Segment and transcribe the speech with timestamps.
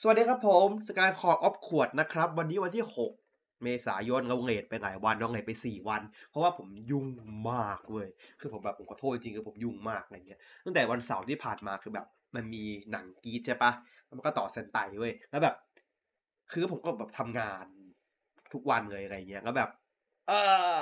[0.00, 3.12] สวัสดีครับผมสกายคอร์ออฟขวดนะครับ วันนี้วันที่ 6
[3.62, 7.06] เมษายนเราเลทไปหลายวันเราเลทไป 4 วัน เพราะว่าผมยุ่ง
[7.50, 8.08] มากเว้ย
[8.40, 13.72] คือผมแบบผมขอโทษจริงๆคือผมยุ่งมากอะไรเงี้ยตั้งแต่วันเสาร์ที่ผ่านมาคือแบบ มันมีหนังกีดใช่ปะ
[14.06, 15.54] แล้วมันก็ต่อเซนไตเว้ยแล้วแบบ
[16.52, 17.66] คือผมก็แบบทำงาน
[18.52, 19.70] ทุกวันเลยอะไรเงี้ยแล้วแบบ
[20.28, 20.32] เอ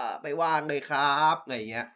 [0.00, 1.86] อไปว่างเลยครับอะไรเงี้ย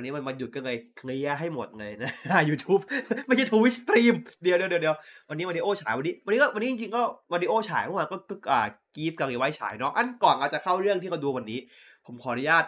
[0.00, 2.10] วันนี้มันวันหยุดก็เลยเคลียร์ให้หมดเลยนะ
[2.48, 2.82] YouTube
[3.26, 4.96] ไม่ใช่ทวิสตรีมเดี๋ยวเดี๋ยวเดี๋ยว
[5.28, 7.02] วันนี้วันดีโอฉายวันนี้วันนี้ก็วันนี้จริงๆก็
[7.32, 8.66] วันดีโอฉายเมื่อวานก็ก็อ่า
[8.96, 11.58] กีฟกับรีไว้ฉายเนาะอันก่อนเราจะเข้าเรื่องที่เราดูวันนี้
[12.06, 12.64] ผมขออนุญาต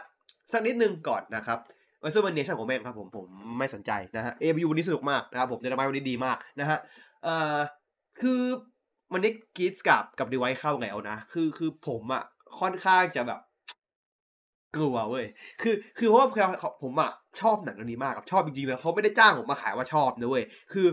[0.53, 1.59] สักนิดนึงก่อนนะครับ
[2.03, 3.27] วันซูเปอร์เนชั่นของแม่งครับผมผม
[3.59, 6.78] ไม่สนใจนะฮะเอฟยูวันนี้สนุกมากนะครับผมเดนมาวันนี้ดีมากนะฮะ
[7.25, 7.59] เอ่อ
[8.20, 8.41] คือ
[9.12, 12.23] วันนี้กีฟกับกับดีไว้เข้าแล้วนะ คือคือผมอะ
[12.61, 13.41] ค่อนข้างจะแบบ
[14.77, 15.27] กลัวเว้ย
[15.62, 16.29] คือ คือเพราะว่า
[16.83, 20.89] ผมอะชอบหนังเรื่องนี้มากครับ ชอบจริงๆเลยเขาไม่ได้จ้างผมมาขายว่าชอบนะเว้ย คือ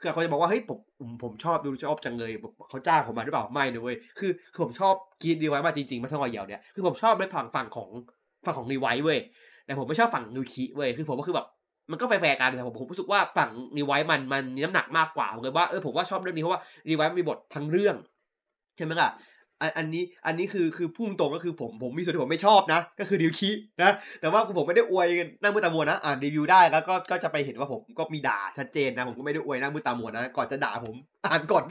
[0.00, 0.78] คือเขาจะบอกว่า เฮ้ย ผม
[1.22, 2.32] ผมชอบดูชอบจังเลย
[2.70, 7.88] เขาจ้างผมมาหรือเปล่า ไม่นะเว้ย คือ คือผมชอบกีดดีไว้มาจริงๆ มาทั้งวันเดียวเนี่ย คือผมชอบในฝั่งฝั่งของ
[8.44, 9.18] ฝั่งของรีไวเว้ย
[9.66, 11.46] แต่ผมไม่ชอบฝั่งนิวคิเว้ย คือผมก็คือแบบ
[11.90, 17.96] มันก็แฟร์ๆกันแต่ผมผมรู้สึกว่าฝั่งรีไวมันมันมีน้ำหนักมากกว่าผมเลยว่าเออผมว่าชอบเรื่องนี้เพราะว่ารีไวมีบททั้งเรื่อง
[18.76, 19.08] ใช่ไหมล่ะ
[19.78, 23.50] อันนี้อันนี้คือคือพุ่งตรงก็คือผมผมมีส่วนที่ผมไม่ชอบนะ ก็คือดิวคิ
[23.82, 25.08] นะ แต่ว่าผมไม่ได้อวย
[25.42, 30.94] นั่งมือตามัวนะ อ่านรีวิวได้แล้วก็ก็จะไปเห็นว่าผมก็มีด่าชัดเจนนะ ผมก็ไม่ได้อวยนั่งมือตามัวนะ ก่อนจะด่าผม
[31.26, 31.62] อ่านก่อน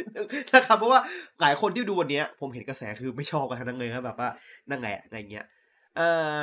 [0.54, 1.00] นะครับเพราะว่า
[1.42, 4.30] หลายคนที่ดูวันนี้ผมเห็นกระแสคือไม่ชอบกันทั้งนั้นเลยครับแบบว่า
[4.70, 5.46] นั่งไงอะไรเงี้ย
[5.96, 6.38] เอ่อ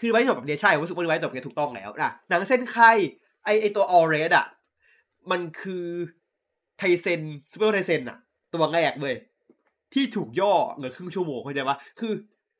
[0.00, 2.90] คือไว้จบแบบนี้ใช่ผมรู้สึกว่าไว้จบเนี่ยถูกต้องแล้วนะหนังเส้นไข่
[3.44, 4.46] ไอไอตัวออเรสอะ
[5.30, 5.86] มันคือ
[6.78, 7.20] ไทเซน
[7.52, 8.18] ซูเปอร์ไทเซนอะ
[8.52, 9.14] ตัวแรกเลย
[9.94, 12.12] ที่ถูกย่อเหลือครึ่งชั่วโมงเข้าใจปะคือ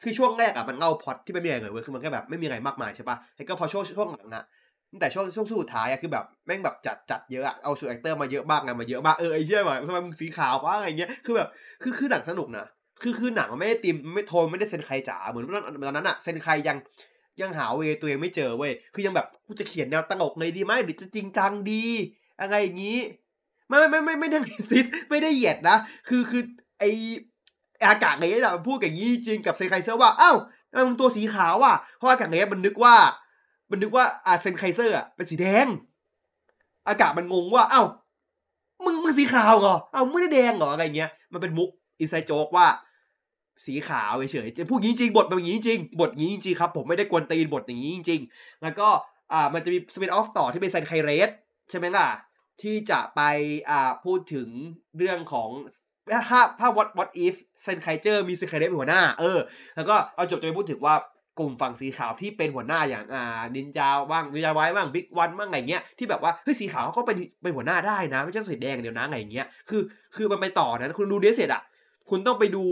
[0.02, 4.44] คือช่วงแรกอะมันเล่าพอดที่ไม่มีอะไรเลยเว้ยคือมันแค่แบบไม่มีอะไรมากมายใช่ปะแล้วก็พอช่วงช่วงหลังอะ
[4.90, 11.48] ตั้งแต่ช่วงช่วงสุดท้ายอะคือแบบแม่งแบบจัดจัดเยอะอะเอาสูตรแอคเตอร์มาเยอะมากไงมาเยอะมากเออไอ้เชี่ยแบบทำไมมึงสีขาววะอะไรเงี้ยคือแบบ
[11.82, 12.66] คือคือหนังสนุกนะ
[13.02, 15.44] คือคือหนังมันไม่ได้ติมไม่โทนไม่ได้เซนใครจ๋าเหมือน
[15.86, 16.76] ตอนนั้นอะเซนใครยัง
[17.40, 21.84] ยังหาเวตัวเองไม่เจอเว้ยคือยังแบบกูจะเขียนแนวตลกไงดีไหมหรือจะจริงจังดี
[22.40, 22.98] อะไรอย่างนี้
[23.68, 24.38] ไม่ไม่ไม่ไม่ได้
[24.70, 25.76] ซิสไม่ได้เหยียดนะ
[26.08, 26.42] คือคือ
[26.78, 26.84] ไอ
[27.90, 30.36] อากาศเงยอะพูดอย่างนี้จริงกับ Zenkaizer ว่าอ้าว
[30.88, 32.94] มันตัวสีขาวอะเพราะอากาศเงี้ยมันนึกว่า
[33.70, 35.66] มันนึกว่าอา Zenkaizer อะเป็นสีแดง
[36.88, 37.86] อากาศมันงงว่าอ้าว
[38.84, 41.70] มึงมึงสีขาวเหรออ้าวไม่ได้แดงเหรออะไรเงี้ยมันเป็นมุก
[42.00, 42.66] inside joke ว่า
[43.66, 48.20] สีขาวเฉยๆพูดงี้จริงบทเป็นอย่างนี้จริงบทนี้จริงครับ ผมไม่ได้กวนตีนบทอย่างนี้จริง
[48.62, 48.88] แล้วก็
[49.32, 51.30] อ่ามันจะมีสปินออฟต่อที่เป็นเซนไคเรส
[51.70, 52.08] ใช่ไหมล่ะ
[52.62, 53.20] ที่จะไป
[53.70, 54.48] อ่าพูดถึง
[54.98, 55.48] เรื่องของ
[56.30, 59.38] ถ้าถ้า what what if เซนไคเจอร์มีซนไคเดเป็นหัวหน้า เออ
[59.76, 60.94] แล้วก็เอาจบจะไปพูดถึงว่า
[61.38, 69.82] กลุ่มฝั่งสีขาวที่เป็นหัวหน้าอย่างอ่านินจาบ้างนินจาไว้บ้างบิ๊กวันบ้างไงเงี้ยที่แบบว่าเฮ้ยสีขาวก็เป็นเป็นหัวหน้าได้นะ ไม่ใช่สีแดงเดียวนะไงเงี้ยคือ
[70.16, 71.62] คือมันไปต่อนะคุณดูเดสเสร็จอะ
[72.10, 72.64] คุณต้องไปดู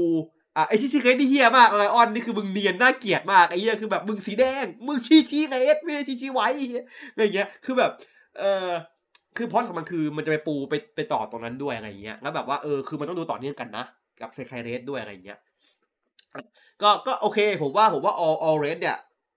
[0.56, 6.48] อ่าไอชิชิเกตที่เฮียมากอะไรออนนี่คือมึงเนียนน่าเกลียดมากไอเฮียคือแบบมึงสีแดงมึงชีชีเกตไม่ใช่ชีชีไว้
[7.12, 7.90] อะไรเงี้ยคือแบบ
[8.38, 8.70] เออ
[9.36, 13.84] คือพอดของมันคือมันจะไปปูไปไปต่อตรงนั้นด้วยอะไรเงี้ย แล้วแบบว่าเออคือมันต้องดูต่อเนื่องกันนะ
[14.20, 15.38] กับเซคายเรสด้วยอะไรเงี้ย
[16.82, 18.96] ก็ก็โอเค ผมว่าผมว่าออลออเรสเนี่ย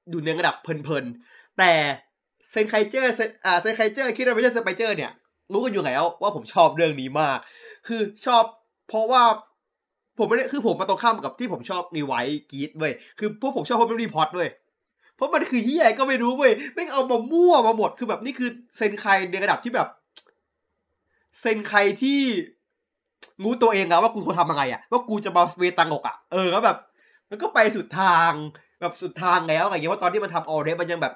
[0.10, 1.72] อยู่ในระดับเพลินๆ แต่
[2.52, 5.12] เซนไคเจอร์เซนอ่าเซนไคเจอร์คิดว่าไม่ใช่สไปเจอร์เนี่ย
[5.54, 7.38] รู้กันอยู่แล้วว่าผมชอบเรื่องนี้มาก
[7.88, 8.44] คือชอบ
[8.88, 9.24] เพราะว่า
[10.18, 12.14] ผมไม่ได้คือผมมาตรงข้ามกับที่ผมชอบนีไว
[12.52, 14.50] กีดเว้ยคือพวกผมชอบเพราะมันรีพอร์ตเว้ย
[15.18, 19.88] เพราะมันคือที่ใหญ่ก็ไม่รู้เว้ยไม่เอามามั่วมาหมดคือแบบนี่คือเซนไคในระดับที่แบบ
[21.40, 22.20] เซนไคที่
[23.44, 26.78] รู้ตัวเองอะว่ากูควรทำยังไงอะว่ากูจะมาเวตังอกอะเออแล้วแบบ
[27.30, 28.32] มันก็ไปสุดทาง
[28.82, 31.14] แบบสุดทางแล้วอะไรเงี้ยว่าตอนที่มันทำออเรสมันยังแบบ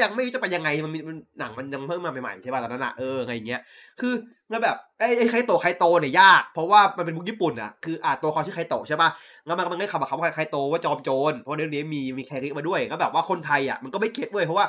[0.00, 3.60] ยังไม่รู้จะไปยังไงมันมันหนังมันยังเพิ่งมาใหม่ๆใช่ป่ะตอนนั้นอะเออไงเงี้ย
[4.00, 4.14] คือ
[4.50, 9.08] แล้วแบบไอ้ไอ้ไคโตไคโตเนี่ยยาก เพราะว่ามันเป็นมุกญี่ปุ่นอะคืออ่าตัวเขาชื่อไคโตใช่ป่ะ
[9.46, 14.66] แล้วมันมันได้คำว่าคำว่าไครโตว่าจอมโจรเพราะเรื่องนี้มีมีแคริมาด้วยก็แบบว่าคนไทยอะมันก็ไม่เก็ตเว้ยเพราะว่า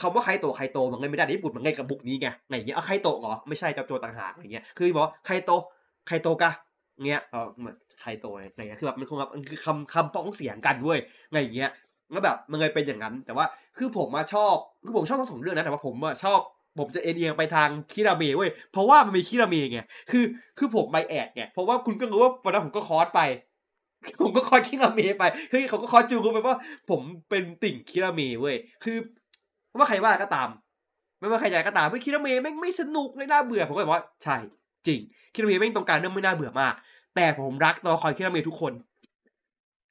[0.00, 5.50] คำว่าไครโตไครโตมันไม่ได้ในญี่ปุ่นมันไงกับบุกนี้ไงไงเงี้ยเอาไครโตเหรอไม่ใช่จอมโจรต่างหากอะไรเงี้ยคือบอกไครโต
[6.06, 6.52] ไครโตกะ
[7.06, 10.98] เงี้ยเออเหมือนไคโตอะไรเงี้ยคือแบบมันคงแบบมันคือคำคำป้องเสียงกันเว้ย
[11.32, 11.70] ไงเงี้ย
[12.12, 13.46] แล้วแบบมันเลยเป็นอย่างนั้น แต่ว่า
[13.78, 16.40] คือผมมาชอบคือผมชอบทั้งสองเรื่องนะแต่ว่าผมอะชอบ
[16.78, 19.78] ผมจะเอ็นเอียงไปทางคิราเมะเว้ยเพราะว่ามันมีคิราเมะไง
[20.10, 20.24] คือ
[20.58, 23.20] คือผมไป add ไงเพราะว่าคุณก็รู้ว่าวันนั้นผมก็ cos ไป
[24.22, 26.58] ผมก็ cos คิราเมะไปเฮ้ยเขาก็ cos จูงไปว่า
[26.90, 28.96] ผมเป็นติ่งคิราเมะเว้ยคือ
[29.78, 30.48] ว่าใครว่าก็ตาม
[31.18, 34.36] ไม่ว่าใครอยากก็ตามไม่คิราเมะแม่งไม่สนุกไม่น่าเบื่อผมก็บอกว่าใช่
[34.86, 35.00] จริง
[35.34, 36.74] คิราเมะแม่งตรงการเรื่องไม่น่าเบื่อมาก
[37.14, 38.72] แต่ผมรักตัวละครคิราเมะทุกคน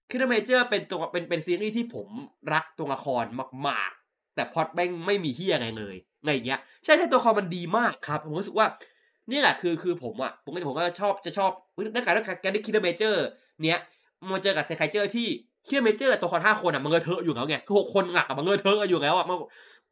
[0.10, 2.08] คิราเมเจอร์เป็นตัวเป็นเป็นซีรีส์ที่ผม
[2.54, 3.24] รักตัวละคร
[3.68, 8.68] มากๆ แต่พอดแม่งไม่มีเฮียไงเลยไงเงี้ยใช่ใช่ตัวละครมันดีมากครับ ผมรู้สึกว่า
[9.32, 11.52] นี่แหละคือคือผมอะผมก็ผมก็ชอบจะชอบ
[11.96, 13.26] นักการนักการที่คิดเมเจอร์
[13.64, 13.80] เนี้ย
[14.34, 15.28] มาเจอกับเซคเจอร์ที่
[15.68, 19.38] คิดเมเจอร์ตัวคนห้าคนอะมันเงยเทอะอยู่แล้วไงคือหกคนหลักอะมันเงยเทอะกันอยู่แล้วอะมัน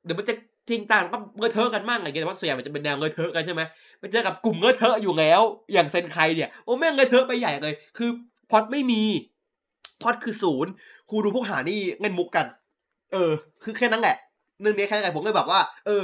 [0.06, 0.34] เดี๋ยวมันจะ
[0.70, 3.62] จริงต่างก็เงยเทอะกันมั่งอะไรเงี้ยแต่ว่าเสียมันจะเป็นแนวเงยเทอะกันใช่ไหม
[4.00, 5.42] ไปเจอกับกลุ่มเงยเทอะอยู่แล้ว
[5.74, 8.10] อย่างเซนไคเนี่ยโอ้แม่งเงยเทอะไปใหญ่เลย คือ
[8.52, 9.02] พอดไม่มี
[10.02, 10.72] พอดคือศูนย์
[11.10, 12.46] ครูดูพวกหานี่เงินมุกกัน
[13.14, 13.32] เออ
[13.64, 14.16] คือแค่นั้นแหละ
[14.62, 16.04] เรื่องนี้แค่นั้นแหละผมเลยแบบว่า เออ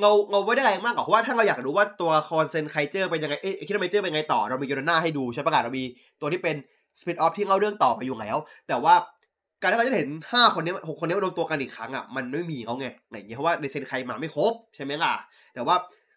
[0.00, 5.84] เราเราไม่ได้อะไรมากหรอกเพราะว่าถ้าเราอยากรู้ว่าตัวคอน Zenkaiger เป็นยังไงเอ๊ะคิดว่าไมเจอร์เป็นยังไงต่อเรามีโยนาให้ดูใช่ปะกันเรามี
[6.20, 6.56] ตัวที่เป็น
[7.00, 8.36] spin-off ที่เล่าเรื่องต่อไปอยู่แล้ว
[8.68, 8.94] แต่ว่า
[9.62, 15.12] การที่เราจะเห็นห้าคนนี้หกคนนี้รวมตัวกันอีกครั้งอะมันไม่มีเขาไงอย่างเงี้ยเพราะว่าในเซนไคมาไม่ครบใช่ไหมล่ะ
[15.54, 15.74] แต่ว่า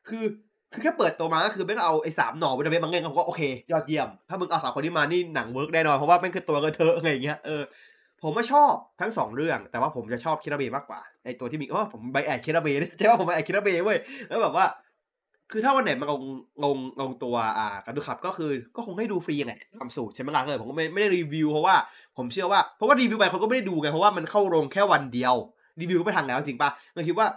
[0.08, 0.24] คือ
[0.74, 3.42] คือแค่เปิดตัวมาก็คือไม่เอาไอ้สามหน่อวิตามินบางเงี้ยเขาก็โอเค
[3.72, 7.62] ยอดเยี่ยม ถ้ามึงเอาสามคนนี้มานี่หนัง work แน่นอนเพราะว่าแม่งคือตัวกระเทอะอะไรอย่างเงี้ยเออ
[8.22, 12.68] ผมก็ชอบทั้งสองเรื่อง แต่ว่าผมจะชอบคิราเบมากกว่า อตัวที่มีอ๋อผมใบแอดคิราเบ
[12.98, 13.98] ใช่ว่าผมใบแอดคิราเบเว้ย
[14.30, 14.66] แล้วแบบว่า
[15.52, 16.24] คือถ้าวันไหนมันงง
[16.76, 21.76] งงงตัวอ่ากันดูขับก็คือก็คงให้ดูฟรีไงทำสูตรใช่ไหมล่ะเลยผมก็ไม่ไม่ได้รีวิวเพราะว่า
[22.18, 25.36] ผมเชื่อว่าเพราะว่ารีวิวไปคนก็ไม่ได้ดูไงเพราะว่ามันเข้าโรงแค่วันเดียว
[25.82, 27.28] รีวิวก็ไม่ทันแล้วจริงปะเราคิดว่า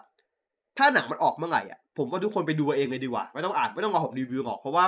[0.79, 4.85] ถ้าหนังมันออกเมื่อไหร่อะผมว่าทุกคนไปดูเองเลยดีกว่าไม่ต้องอ่านไม่ต้องรอผมรีวิวหรอกเพราะว่า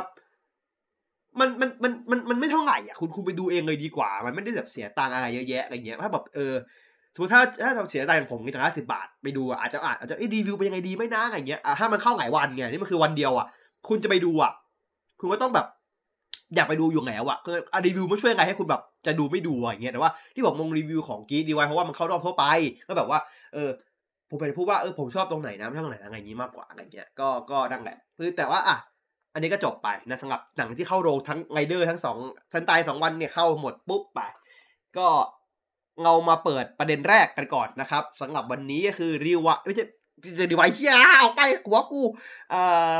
[1.40, 6.54] มันมันมันมันมันไม่เท่าไหร่อะคุณคุณไปดูเองเลยดีกว่า มันไม่ได้แบบเสียตังอะไรเยอะแยะอะไรเงี้ยถ้าแบบเออ
[7.14, 13.46] สมมติถ้าถ้าเราเสียตังผมจ่าสิบบาท ไปดูอาจจะอาจจะรีวิวเป็นยังไงดีไม่นะอะไรเงี้ยอะถ้ามันเข้าหลายวันไงนี่มันคือวันเดียวอะ
[13.88, 14.52] คุณจะไปดูอะ
[15.20, 15.66] คุณก็ต้องแบบ
[16.56, 17.56] อยากไปดูอยู่แล้วอะคือ
[17.86, 22.44] รีวิวไม่ช่วยไงให้คุณแบบจะดูไม่ดูอะไรเงี้ยแต่ว่าที่บอกมงรีวิวของกีดีไวเพราะว่ามันเข้ารอบทั่วไป
[22.88, 23.18] ก็แบบว่า
[23.54, 23.70] เออ
[24.30, 28.76] ผมไปพูดว่าเออผมชอบตรงไหนนะไม่ชอบตรงไหนอะไรอย่างนี้มากกว่าอะไรเงี้ยก็ก็ดังแหละคือแต่ว่าอะ
[29.34, 32.16] อันนี้ก็จบไปนะสำหรับหนังที่เข้าโรงทั้งไงเดอร์ทั้งสอง
[32.52, 34.20] ซันตายสองวันเนี่ยเข้าหมดปุ๊บไป
[34.96, 35.06] ก็
[36.02, 39.84] เรามาเปิดประเด็นแรกกันก่อนนะครับสำหรับวันนี้ก็คือรีวะไม่ใช่
[40.38, 42.02] จะรีวายเฮียออกไปหัวกู
[42.50, 42.60] เอ่
[42.92, 42.94] อ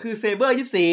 [0.00, 0.90] คือเซเบอร์ยี่สี่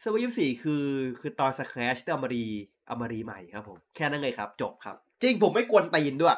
[0.00, 0.84] เซเบอร์ยี่สี่คือ
[1.20, 2.46] คือตอนสแครชที่อมารี
[2.90, 6.36] อมารีใหม่ครับผมแค่นั้นเลยครับ จบครับ จริงผมไม่กวนตีนด้วย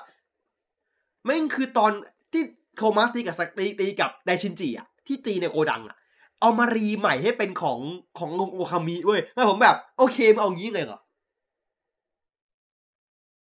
[1.25, 1.93] ไม่คือตอน
[2.33, 2.43] ที่
[2.77, 5.97] โคมาตีกับสตีตีกับไดชินจิอะที่ตีในโกดังอะ
[6.41, 7.79] เอามารีใหม่ให้เป็นของ
[8.19, 11.01] ของโอคามิเว้ยแล้วผมแบบ โอเคมาเอางี้เลยเหรอ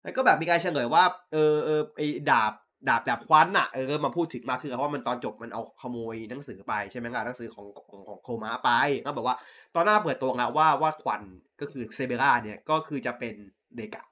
[0.02, 2.52] แล้วก็แบบมีการเฉลยว่า เออเออไอ้ดาบ
[2.88, 8.70] ดาบดาบควันอะเออมาพูดถึงมาคือเพราะว่ามันตอนจบมันเอาขโมยหนังสือไปใช่ไหมล่ะหนังสือของของของโคมาไป
[9.04, 9.36] ก็บอกว่า
[9.74, 11.22] ตอนหน้าเปิดตัวงะว่าว่าควัน
[11.60, 13.34] ก็คือเซเบราเนี่ยก็คือจะเป็น
[13.76, 14.04] เดกะ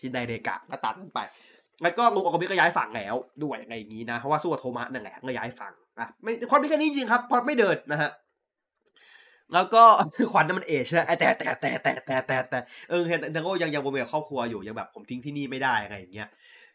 [0.00, 1.20] ชินไดเดกะก็ตัดกันไป
[1.82, 8.10] แล้วก็ลุงอคามิก็ย้ายฝั่งแล้วด้วยอะไรอย่างนี้นะเพราะว่าสู้กับโทมัสนั่นแหละก็ย้ายฝั่งอะไม่ความมีแค่นี้จริงครับพอไม่เดินนะฮะ
[9.54, 9.82] แล้วก็
[10.32, 12.58] ขวัญนั้นมันเอชนะแต่แต่แต่แต่แต่แต่แต่
[12.90, 16.28] เออเฮนดังโกยังยังโมเมลครอบครัวอยู่ยังแบบผมทิ้งที่นี่ไม่ได้อะไรอย่างเงี้ย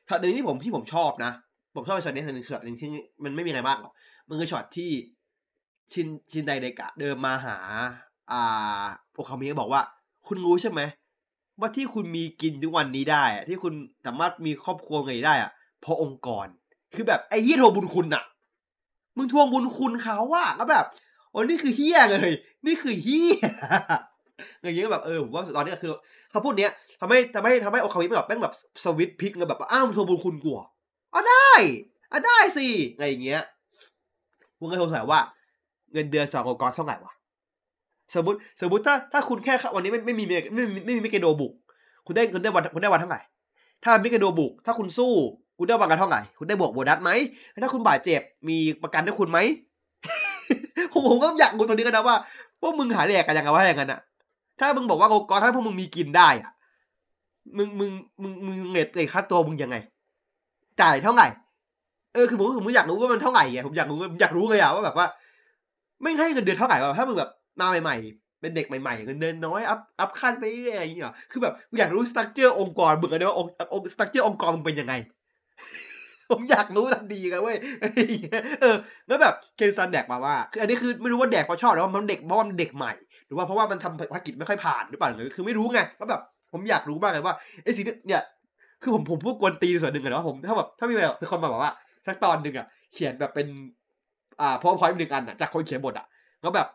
[0.08, 1.32] ช็อตหนึ่งที่ผมที่ผมชอบนะ
[1.76, 2.90] ผมชอบช็อตนี้ช็อตหนึ่งช็อตหนึ่งที่
[3.24, 3.94] มันไม่มีอะไรมากหรอก
[4.30, 4.92] มันคือช็อตที่
[5.94, 7.58] ชินชินไดเดกะเดินมาหา
[8.32, 9.82] อ่าโอคามิบอกว่า
[10.28, 10.82] คุณรู้ใช่ไหม
[11.60, 13.74] ว่าที่คุณมีกินทุกวันนี้ได้ที่คุณ
[14.06, 15.52] สามารถมีครอบครัวไงได้อะ
[15.82, 16.48] เพราะองค์กร
[16.96, 18.24] คือแบบไอ้ยี่โทบุญคุณอะ
[19.18, 20.86] มึงทวงบุญคุณเขาอะก็แบบ
[21.32, 22.30] โอ้นี่คือเฮียเลย
[22.68, 23.36] นี่คือเฮีย
[24.64, 25.92] อย่างเงี้ยแบบเออผมว่าตอนนี้คือ
[26.32, 26.72] เขาพูดเนี้ย
[27.02, 28.54] ทำให้ทำให้ทำให้โอคามิแบบแม่งแบบ
[28.84, 30.60] สวิตพิกเลยแบบอ้าวทวงบุญคุณกลัว
[31.14, 31.52] อ๋อได้
[32.12, 33.42] อะได้สิอะไรอย่างเงี้ย
[34.60, 35.20] มึงก็สงสัยว่า
[35.92, 37.14] เงินเดือนสององค์กรเท่าไหร่วะ
[38.16, 41.54] สมมติสมมติถ้าถ้าคุณแค่วันนี้ไม่ไม่มีไม่ไม่ไม่มีมิเกโดบุก
[42.06, 43.22] คุณได้คุณได้วันคุณได้วันเท่าไหร่
[43.84, 45.14] ถ้ามิเกโดบุก ถ้าคุณสู้
[45.58, 47.12] คุณได้วันกันเท่าไหร่คุณได้บวกโบนัสไหม
[47.64, 49.40] ถ้าคุณบาดเจ็บมีประกันให้คุณไหม
[50.92, 52.16] ผมผมก็อยากรู้ตรงนี้กันนะว่า
[52.62, 54.00] พวกมึงหาแดกกันยังไงวะอย่างนั้นอะ
[54.60, 56.52] ถ้ามึงบอกว่าโกกอถ้าพวกมึงมีกินได้อะ
[57.58, 59.76] มึงมึงมึงมึงเง็ดเลยค่าตัวมึงยังไง
[60.82, 61.28] จ่ายเท่าไหร่
[62.14, 65.08] เออคือผมผมอยากรู้ว่ามันเท่าไหร่ไงผมอยากรู้อยากรู้เลยอะว่าแบบว่า
[66.04, 73.52] ไม่ให้เงินเดือนเท่าไหร่วะถ้ามึงแบบมาใหม่ ๆ เป็นเด็กใหม่ๆเงินเดือนน้อย up up ขึ้นไปเรื่อยๆอย่างเงี้ยคือแบบอยากรู้ structure องค์กรมึงกันว่าองค์
[73.94, 74.94] structure องค์กรมึงเป็นยังไง
[76.30, 77.58] ผมอยากรู้ทันทีกันเว้ย
[78.62, 78.76] เออ
[79.08, 82.94] แล้วแบบเคนซันแดกมาว่าคืออันนี้คือไม่รู้ว่าแดกเพราะชอบหรือว่ามันเด็กเพราะมันเด็กใหม่
[83.28, 88.24] หรือว่าเพราะว่ามันทำภารกิจไม่ค่อยผ่านหรือเปล่าหรือคือไม่รู้ไงก็แบบผมอยากรู้มากเลยว่าไอ้สิ่งเนี่ย
[88.82, 91.74] คือผมผมพูดกวนตีส่วนหนึ่งนะว่าผมถ้าแบบถ้ามีแบบเป็นคนมาบอกว่า
[92.08, 93.48] สักตอนหนึ่งอะเขียนแบบเป็น
[94.42, 96.06] อ่าพอพอยหนึ่งอันอะจากคนเขียนบทอะ
[96.42, 96.68] แล้วแบบ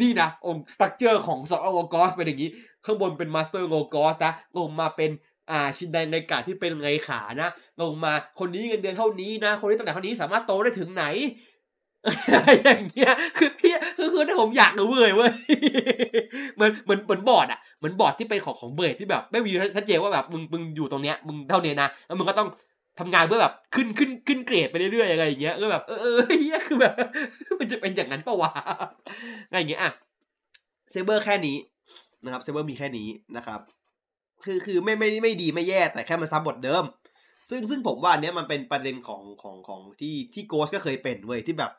[0.00, 2.50] นี่นะองค์สตั๊กเจอร์ของสององค์กอสเป็นอย่างนี้
[2.84, 5.10] ข้างบนเป็นมาสเตอร์โงกอสนะลงมาเป็น
[5.50, 7.50] อ่าชินไดในกาที่เป็นไงขานะ
[7.80, 11.04] ลงมาคนนี้เงินเดือนเท่านี้นะ คนนี้ตำแหน่งเท่านี้สามารถโตได้ถึงไหน
[12.64, 15.32] อย่างเงี้ยคือพี่คือคือถ้าผมอยากรู้เลยเว้ย
[16.54, 22.48] เหมือนเหมือนเหมือนบอร์ดอะเหมือนบอร์ดที่เป็นของของ Blade ที่แบบ ไม่มีชัดเจนว่าแบบมึงมึงอยู่ตรงเนี้ยมึงเท่านี้นะแล้วมึงก็ต้อง
[22.98, 26.94] ทำงานเพื่อแบบขึ้นขึ้นขึ้นเกรดไปเรื่อยๆอะไรอย่างเงี้ยก็แบบเออเออเหี้ยคือแบบ
[27.58, 28.50] มันจะเป็นอย่างนั้นปะวะ
[29.48, 29.90] อะไรอย่างเงี้ยอะ
[30.90, 31.56] Saber แค่นี้
[32.24, 33.60] นะครับ Saber มีแค่นี้นะครับ
[34.44, 36.84] คือคือไม่ไม่ไม่ดีไม่แย่แต่แค่มันซ้ำบทเดิม
[37.50, 41.70] ซึ่งซึ่งผมว่าอันเนี้ยมันเป็นประเด็นของของของที่ที่ Ghost ก็เคยเป็นเว้ยที่แบบ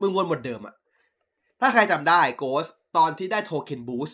[0.00, 0.74] มึงวนบทเดิมอะ
[1.60, 4.10] ถ้าใครจำได้ Ghost ตอนที่ได้ Toucon Boost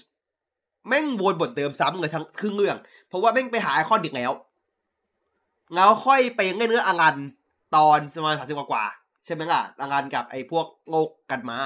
[0.89, 2.77] แม่งวนบทเดิมซ้ำเลยทั้งครึ่งเรื่อง
[3.09, 4.33] เพราะว่าแม่งไปหาไอคอนอีกแล้ว
[5.75, 7.17] แล้วค่อยไปเล่นเนื้ออารัน
[7.77, 8.85] ตอนประมาณสามสิบกว่า
[9.25, 11.59] ใช่ไหมล่ะอารันกับไอ้พวกโงกกันมา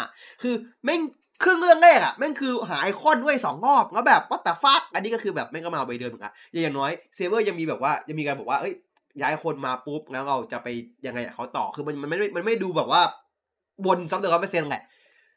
[0.42, 0.54] คือ
[0.84, 1.00] แม่ง
[1.44, 8.74] ครึ่งเรื่องแรกอะแม่งคือหาไอคอนด้วยสองรอบแล้วแบบ what the fuck อันนี้ก็คือแบบแม่งก็มาไปเดิมเหมือนกันอย่างน้อย Saber ยังมีแบบว่ายังมีการบอกว่าเอ้ย
[9.20, 10.68] ย้ายคนมาปุ๊บแล้วเราจะไป
[11.06, 13.02] ยังไงเขาต่อคือมันมันไม่ได้มันไม่ดูแบบว่า
[13.86, 14.82] วนซ้ำเดิมร้อยเปอร์เซ็นต์แหละ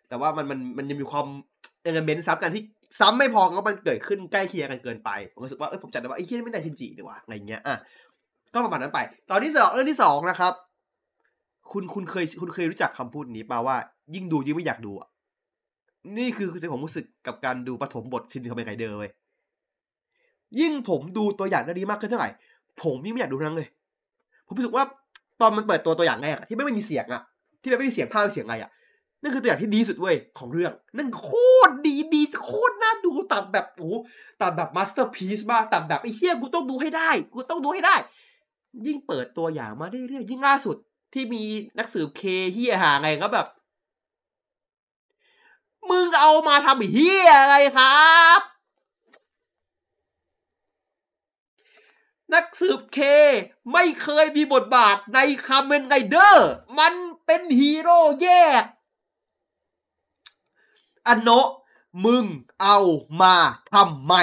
[0.10, 1.26] แต่ว่ามันมันมันยังมีความ
[1.84, 2.64] element ซ้ำกันที่
[3.00, 7.78] ซ้ำไม่พอแล้วมันเกิดขึ้นใกล้เคียงกันเกินไปผมรู้สึกว่าเอ้ยผมจำได้ว่าไอ้เหี้ยนี่ไม่ได้ชินจิดีว่ะอะไรเงี้ยอะ
[8.54, 9.00] ก็ประมาณนั้นไป
[9.30, 10.54] ตอนที่สองเรื่องที่สองนะครับ
[11.72, 13.76] คุณคุณเคยคุณเคยรู้จักคำพูดนี้ป่าว่า
[14.16, 15.08] ยิ่งดูยิ่งไม่อยากดูอะ
[16.18, 19.12] นี่คือสิ่งผมรู้สึกกับการดูปฐมบท Shin Kamen Rider เว้ย
[20.60, 22.30] ยิ่งผมดูตัวอย่างเรื่องนี้มากขึ้นเท่าไหร่
[22.84, 23.68] ผมยิ่งไม่อยากดูทั้งนั้นเลย
[24.48, 24.84] ผมรู้สึกว่า
[25.42, 27.22] ตอนมันเปิดตัวตัวอย่างแรกที่ไม่มีเสียงอะ
[27.62, 28.72] ที่ไม่มีเสียงภาพเสียงอะไรอะ
[29.22, 31.28] นั่นคือตัวอย่างที่ดีสุดเว้ยของเรื่อง นั่นโค
[31.68, 33.92] ตรดีดีโคตรน่าดูตัดแบบโอ้
[34.42, 37.96] ตัดแบบ masterpiece มากตัดแบบไอ้เหี้ยกูต้องดูให้ได้ กูต้องดูให้ได้
[38.86, 40.76] ยิ่งเปิดตัวอย่างมาเรื่อยๆยิ่งล่าสุด
[41.14, 41.44] ที่มี
[41.80, 42.22] นักสืบเค
[42.54, 43.48] เหี้ยห่าไรก็แบบ
[45.92, 48.42] มึงเอามาทำเหี้ยอะไรครับ
[52.34, 53.00] นักสืบเค
[53.74, 56.94] ไม่เคยมีบทบาทในคาเมนไรเดอร์ มัน
[57.26, 58.28] เป็นฮีโร่แย
[58.62, 58.64] ก
[61.08, 61.50] อันโนะ
[62.06, 62.26] มึง
[62.62, 62.78] เอา
[63.22, 63.36] มา
[63.74, 64.14] ทำไม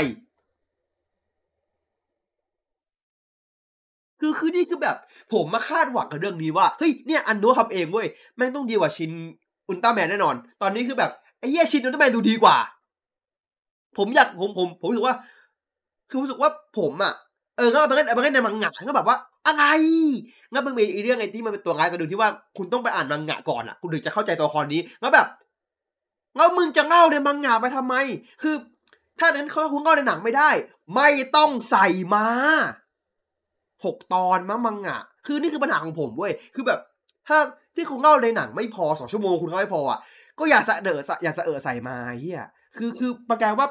[4.21, 4.97] คือคือนี่คือแบบ
[5.33, 8.07] ผมมาคาดหวังกับเรื่องนี้ว่า เฮ้ยเนี่ยอันโนะทำเองเว้ย
[8.37, 9.11] แม่งต้องดีกว่าชิน
[9.69, 11.13] อุลตร้าแมนแน่นอน ตอนนี้คือแบบ
[11.51, 12.57] เหี้ยชินอุลตร้าแมนดูดีกว่า
[13.99, 15.17] ผมอยากผมผมผมรู้สึกว่า
[16.11, 17.15] คือรู้สึกว่าผมอะ
[17.57, 19.65] เออก็มันก็มันก็ในมังงะก็แบบว่าอะไร
[20.53, 25.27] งั้นมันมีไอ้เรื่องไอ้ที่มันเป็นตัวร้ายตัวหนึ่งที่ว่าคุณต้องไปอ่านมังงะก่อนอะ คุณถึงจะเข้าใจตัวละครนี้แล้วแบบ
[26.37, 27.95] แล้วมึงจะเล่าในมังงะไปทำไม
[28.43, 28.55] คือ
[29.19, 30.51] ถ้านั้นเขาคุณเล่าในหนังไม่ได้
[30.95, 32.27] ไม่ต้องใส่มา
[33.85, 36.81] หกตอนมั้งมังงะ คือนี่คือปัญหาของผมเว้ยคือแบบ
[37.29, 37.39] ถ้า
[37.77, 39.99] ที่คุณเล่าในหนังไม่พอสองชั่วโมงคุณก็ไม่พออะ
[40.39, 42.45] ก็อย่าสะเดออย่าสะเออใส่มาเฮีย
[42.77, 43.69] คือคือประกาศว่า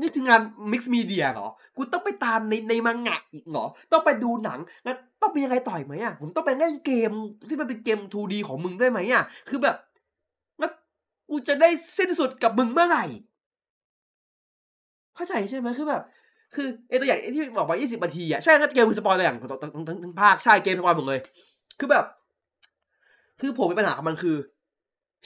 [0.00, 0.40] นี่คืองาน
[0.72, 7.12] มิกซ์มีเดียเหรอ กูต้องไปตามในในมังงะอีกเหรอ ต้องไปดูหนังแล้วต้องเป็นยังไงต่อยไหมอะ ผมต้องไปเล่นเกม
[7.48, 9.76] ที่มันเป็นเกม 2D ของมึงได้ไหมอะ คือแบบ
[10.58, 10.70] แล้ว
[11.30, 11.68] กูจะได้
[11.98, 13.04] สิ้นสุดกับมึงเมื่อไหร่
[15.16, 16.02] เข้าใจใช่ไหมคือแบบ
[16.54, 21.20] คือไอ้ตัวอย่างที่บอกว่า20นาทีอะใช่ก็เกมคือ spoil ตัวอย่างทั้งทั้งทั้งภาคใช่เกม spoil หมดเลย
[21.78, 22.04] คือแบบ
[23.40, 24.36] คือผมมีปัญหากับมันคือ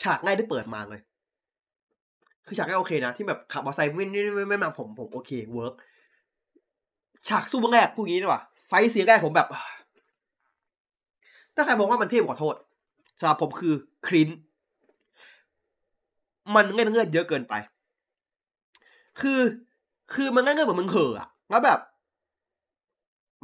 [0.02, 1.00] ฉากง่ายได้เปิดมาเลย
[2.46, 5.74] คือฉากแรกโอเคนะ ที่แบบขับมอเตอร์ไซค์ไม่ไม่ไม่ไม่มาผมผมโอเค work
[7.28, 9.48] ฉากสู้เบื้องแรกพูดงี้ดีกว่า fight scene แรกผมแบบ
[11.54, 12.54] ถ้าใครมองว่ามันเทพขอโทษ
[13.18, 13.74] สำหรับผมคือ
[14.06, 14.28] cringe
[16.54, 17.54] มันเงื่อนเงื่อนเยอะเกินไป
[19.20, 19.40] คือ
[20.14, 21.78] คือมันเงื่อนเงื่อนเหมือนมึงเห่ออะแล้วแบบ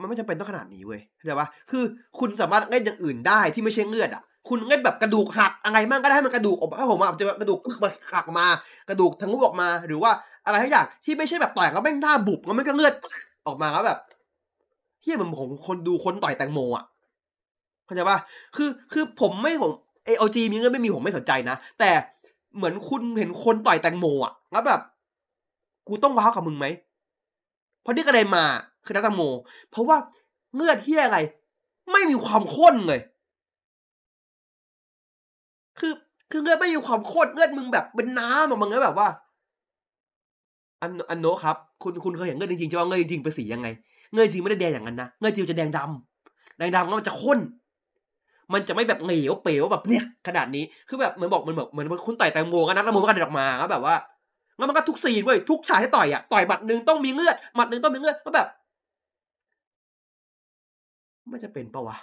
[0.01, 1.85] มันไม่จำเป็นต้องขนาดนี้เว้ยเข้าใจปะคือ
[2.19, 8.47] คุณสามารถเล่นอย่างอื่นได้ที่ไม่ใช่เลือดอะ คุณเล่นแบบกระดูกหักอะไรมั่งก็ได้ให้มันกระดูกออกมาถ้าผมอะจะกระดูกมันหักมา
[8.89, 10.13] กระดูกทั้งลูกออกมา หรือว่า
[10.47, 12.95] อะไรทุกอย่างที่ไม่ใช่แบบต่อยแล้วแม่งหน้าบุบแล้วมันก็เลือด
[13.47, 13.99] ออกมาแล้วแบบ
[15.03, 16.85] เฮียมันของคนดูคนต่อยแตงโมอะ
[17.85, 18.19] เข้าใจปะ
[18.57, 19.73] คือคือผมไม่ผม
[20.07, 21.91] เอโอจีมีเงินไม่มีผมไม่สนใจนะแต่
[22.57, 24.81] เหมือนคุณเห็นคนต่อยแตงโมอะแล้วแบบ
[25.89, 26.67] กูต้องว้าวกับมึงไหม
[27.83, 28.45] เพราะที่กระเด็นมา
[28.85, 29.23] คือนักแตงโม
[29.71, 29.97] เพราะว่า
[30.55, 31.19] เลือดเฮียอะไร
[31.93, 33.01] ไม่มีความข้นเลย
[36.35, 39.09] คือคือเลือดไม่มีความข้นเลือดมึงแบบเป็นน้ำออกมาเงี้ยแบบว่า
[40.83, 43.69] อันอันโนครับ คุณคุณเคยเห็นเลือดจริงๆใช่ไหมเลือดจริงๆเป็นสียังไง
[44.13, 47.39] เลือดจริงไม่ได้แดงอย่างนั้นนะเลือดจริงจะแดงดำแดงดำแล้วมันจะข้น
[48.53, 53.95] มันจะไม่แบบเหลวเป๋วแบบเนี่ยขนาดนี้คือแบบเหมือนบอกเหมือนแบบเหมือนคุณต่อยแตงโมกันนะแตงโมก็กระเด็นออกมาแล้วแบบว่า
[54.57, 58.49] แล้วมันก็ทุกซีนเว้ยทุกฉากที่ต่อยอะต่อยหมัดหนึ่งต้องมีเลือดหมัดหนึ่งต้องมีเลือดแล้วแบบ
[61.29, 61.97] ไม่จะเป็นปะวะ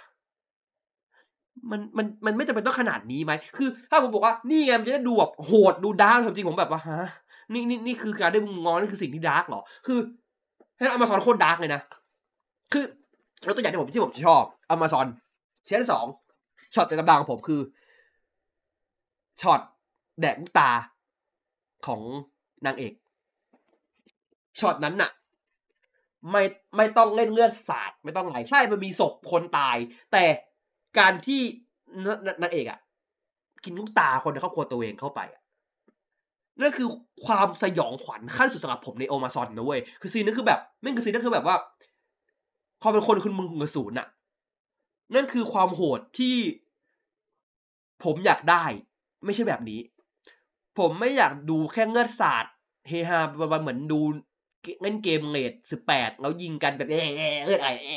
[1.70, 7.00] มันมันมันไม่จำเป็นต้องขนาดนี้ไหมคือ ถ้าผมบอกว่านี่ไงมันจะได้ดูแบบโหดดูดาร์กจริงผมแบบว่าฮะ
[7.52, 9.98] นี่นี่นี่คือการได้มุมงอนี่คือสิ่งที่ dark เหรอ คือ
[10.76, 11.80] ไอ้ Amazons โคตร dark เลยนะ
[12.72, 12.84] คือ
[13.44, 15.06] แล้วตัวอย่างที่ผมที่ผมชอบ Amazons
[15.64, 16.06] season สอง
[16.74, 17.60] ช็อตในตำนานของผมคือ
[19.40, 19.60] ช็อต
[20.20, 20.70] แดกลูกตา
[21.86, 22.00] ของ
[22.66, 22.92] นางเอก
[24.60, 25.10] ช็อตนั้นน่ะ
[26.30, 26.42] ไม่
[26.76, 29.76] ไม่ต้องเล่นเลือดสาดไม่ต้องไหลใช่มันมีศพคนตาย
[30.12, 30.24] แต่
[30.98, 31.40] การที่
[32.04, 32.78] นนนางเอกอะ
[33.64, 35.20] กินลูกตาคนในครอบครัวตัวเองเข้าไป
[36.60, 36.88] นั่นคือ
[37.26, 41.56] ความสยองขวัญขั้นสุดสำหรับผมในโอมาซอนนะเว้ยคือซีนนั้นคือแบบไม่งคือซีนนั้นคือแบบว่า
[42.82, 44.06] ความเป็นคนคุณมึงกับศูนย์อะ
[45.14, 46.36] นั่นคือความโหดที่
[48.04, 48.64] ผมอยากได้
[49.24, 49.80] ไม่ใช่แบบนี้
[50.78, 52.44] ผมไม่อยากดูแค่เงือดสาด
[52.88, 53.18] เฮฮา
[53.52, 54.00] วันเหมือนดู
[54.82, 57.92] เล่นเกมเลดสิบแปดแล้วยิงกันแบบแอะเลือดไออ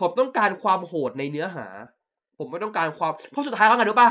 [0.00, 1.66] ผมต้องการความโหดในเนื้อหา
[2.38, 4.10] ผมไม่ต้องการความ เพราะสุดท้ายแล้วไงรู้ปะ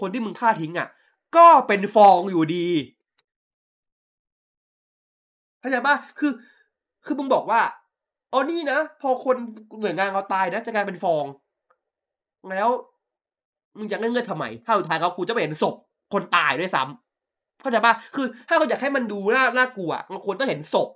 [0.00, 0.88] คนที่มึงฆ่าทิ้งอะ
[1.36, 2.66] ก็เป็นฟองอยู่ดี
[5.60, 6.32] เข้าใจปะคือ
[7.04, 7.60] คือมึงบอกว่า
[8.32, 9.36] อ๋อนี่นะ พอคน
[9.80, 11.24] หน่วยงานเราตายนะจะกลายเป็นฟอง
[12.50, 12.68] แล้ว
[13.78, 15.74] มึงจะเล่นเงื่อนทำไมถ้าสุดท้ายเขากูจะไปเห็นศพ
[16.12, 20.88] คนตายด้วยซ้ำเข้าใจปะคือ ถ้าเขาอยากให้มันดูน่าน่ากลัวมันควรต้องเห็นศพ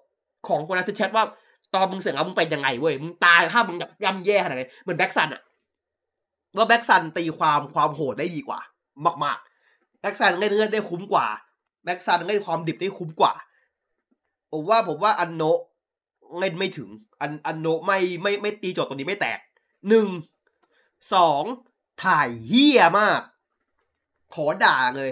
[0.48, 1.24] ของคนนั้นที่แชทว่า
[1.74, 5.42] ตอนมึงเสร็จแล้วมึงเป็นยังไงเว้ยมึงตายถ้ามึงแบบย่ำแย่ขนาดไหนเหมือน Black Sun อะ
[6.56, 8.60] ว่า Black Sun ตีความความโหดได้ดีกว่า
[9.24, 11.26] มากๆ Black Sun เล่นเลือดได้คุ้มกว่า
[11.84, 13.32] Black Sun เล่นความดิบได้คุ้มกว่า
[14.52, 15.60] ผมว่าผมว่าอันโนะ
[16.38, 16.88] เล่นไม่ถึง
[17.20, 19.38] อันอันโนะไม่ไม่ไม่ตีโจทย์ตรงนี้ไม่แตก
[19.88, 20.08] หนึ่ง
[21.14, 21.42] สอง
[22.04, 23.20] ถ่ายเหี้ยมาก
[24.34, 25.10] ขอด่าเลย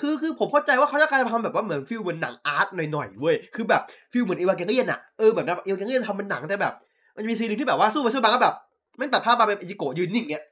[0.00, 6.74] คือคือผมเข้าใจว่าเขาจะการทำแบบว่าเหมือน feel เหมือนหนัง art หน่อยๆเว้ยคือแบบ feel เหมือน Evangelion อะเออแบบ Evangelion ทำเป็นหนังแต่แบบ
[7.14, 8.54] มันจะมี scene หนึ่งที่แบบว่าสู้ไปสู้มาก็แบบ
[8.96, 10.44] แม่งตัดภาพมาเป็นอิจิโกะยืนนิ่งเงี้ย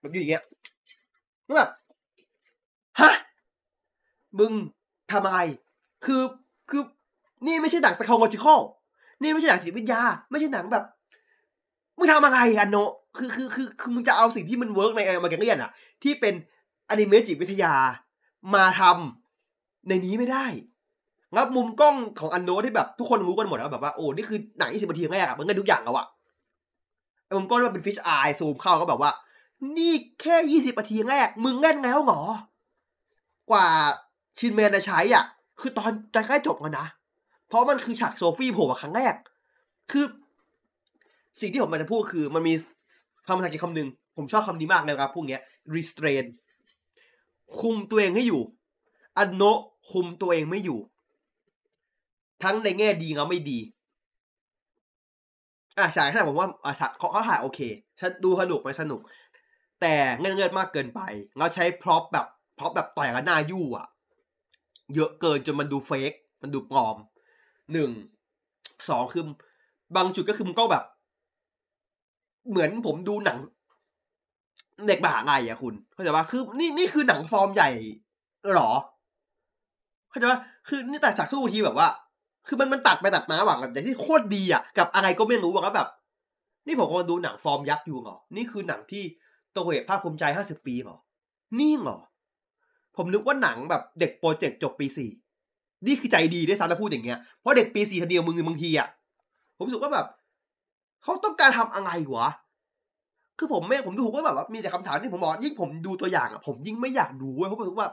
[0.00, 0.42] แบบอยู่อย่างเงี้ย
[1.44, 1.68] แล้วแบบ
[3.00, 3.12] ฮะ
[4.38, 4.52] มึง
[5.12, 5.38] ทำอะไร
[6.04, 6.22] คือ
[6.70, 6.82] คือ
[7.46, 8.60] นี่ไม่ใช่หนัง psychological
[9.20, 10.84] นี่ไม่ใช่หนังจิตวิทยา ไม่ใช่หนังแบบ
[11.98, 12.76] มึงทำอะไรอันโน
[13.18, 15.70] คือคือคือคือมึงจะเอาสิ่งที่มัน work ใน Evangelion อะ
[16.02, 16.34] ที่เป็น
[16.88, 17.74] อนิเมะจิตวิทยา
[18.54, 20.46] มาทำในนี้ไม่ได้
[21.32, 26.06] แล้วมุมกล้องของอันโนที่แบบทุกคนรู้กันหมดแล้วแบบว่าโอ้นี่คือหนัง20นาทีแรกอะมันก็ทุกอย่างแล้วอะ
[27.36, 29.10] มุมกล้องมันเป็น fisheye zoom เข้าก็แบบว่า
[29.76, 32.22] นี่แค่ยี่สิบนาทีแรก มึงแน่นแล้วเหรอ
[33.50, 33.66] กว่า
[34.38, 35.24] ชินเมนจะใช้อะ
[35.60, 36.86] คือตอนจะใกล้จบแล้วนะ
[37.48, 39.14] เพราะมันคือฉากโซฟี่โผล่มาครั้งแรก
[39.90, 40.04] คือ
[41.40, 42.54] สิ่งที่ผมมันจะพูดคือมันมี
[43.26, 45.40] คำภาษาอังกฤษคำหนึ่งผมชอบคำนี้มากเลยครับพวกเนี้ย
[45.74, 46.24] restrain
[47.60, 48.42] คุมตัวเองให้อยู่
[49.18, 49.58] อันโนะ
[49.90, 50.80] คุมตัวเองไม่อยู่
[52.42, 53.58] ทั้งในแง่ดีและไม่ดี
[55.78, 57.60] อะฉากแค่ผมว่าอะฉากเขาเขาถ่ายโอเค
[58.00, 59.00] ฉันดูสนุกไหมสนุก
[59.80, 61.00] แต่เงินเงินมากเกินไป
[61.38, 62.26] เราใช้ prop แบบ
[62.58, 63.86] prop แบบต่อยกันหน้ายู่อะ
[64.94, 66.96] เยอะเกินจนมันดู fakeมันดูปลอม
[67.72, 67.90] หนึ่ง
[68.88, 69.24] สองคือ
[69.96, 70.84] บางจุดก็คือมันก็แบบ
[72.48, 73.38] เหมือนผมดูหนัง
[74.88, 77.70] เด็กมหาลัยอะคุณเข้าใจปะคือนี่นี่คือหนังฟอร์มใหญ่
[78.54, 78.72] หรอ
[80.10, 81.88] เข้าใจปะคือนี่แต่ฉากสู้ทีแบบว่า
[82.48, 85.88] คือมันมันตัดไปตัดมาหวังแบบอย่างที่โคตรดีอะกับอะไรก็ไม่รู้ว่าแบบ
[86.66, 89.02] นี่ผมกำลังดูหนังฟอร์มยักษ์อยู่เหรอ นี่คือหนังที่
[89.54, 90.96] ตัวเหตุภาคภูมิใจห้าสิบปีเหรอ
[91.58, 91.98] นี่เหรอ
[92.96, 95.10] ผมนึกว่าหนังแบบเด็กโปรเจกต์จบปีสี่
[95.86, 98.88] นี่คือใจดีด้วยซ้ำถ้าพูดอย่างเงี้ย เพราะเด็กปีสี่ทันเดียวมึงบางทีอะ
[99.56, 100.06] ผมรู้สึกว่าแบบ
[101.02, 102.28] เขาต้องการทำอะไรวะ
[103.42, 107.88] คือผมไม่ผมดูว่าแบบว่ามีแต่คำถามที่ผมบอกยิ่งผมดูตัวอย่างอะผมยิ่งไม่อยากดูเว้ยเพราะผมรู้ว่า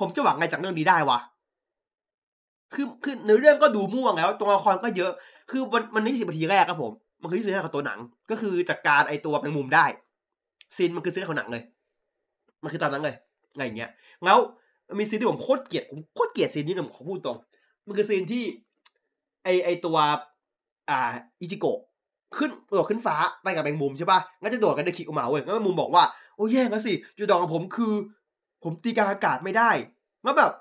[0.00, 1.18] ผมจะหวังไงจากเรื่องนี้ได้วะ
[2.74, 5.12] คือคือในเรื่องก็ดูม่วงแล้วตัวละครก็เยอะ
[5.50, 7.98] คือมันมันนี่สิบนาทีแรกครับผม มันคือยี่สิบนแรกของตัวหนัง
[8.30, 9.84] ก็คือจัดการไอ้ตัวแมงมุมได้
[10.76, 11.62] scene มันคือ scene ของหนังเลย
[12.62, 13.16] มันคือตามนั้นเลย
[13.52, 13.90] อะไรอย่างเงี้ย
[14.24, 14.38] แล้ว
[14.98, 17.38] มี scene ที่ผมโคตรเกลียดผมโคตรเกลียด scene นี้เลยผมขอพูดตรง
[17.86, 18.44] มันคือ scene ที่
[19.44, 19.96] ไอไอตัว
[20.90, 21.78] อ่า อิจิโกะ
[22.38, 26.04] ขึ้นโดดขึ้นฟ้าไปกับแมงมุมใช่ป่ะงั้นจะโดดกันเดคิกออกมาเว้ยงั้นแมงมุมบอกว่า
[26.36, 27.94] โอ้แย่แล้วสิจุดอ่อนของผมคือ
[28.62, 29.70] ผมตีลังกาอากาศไม่ได้
[30.24, 30.52] แล้วแบบ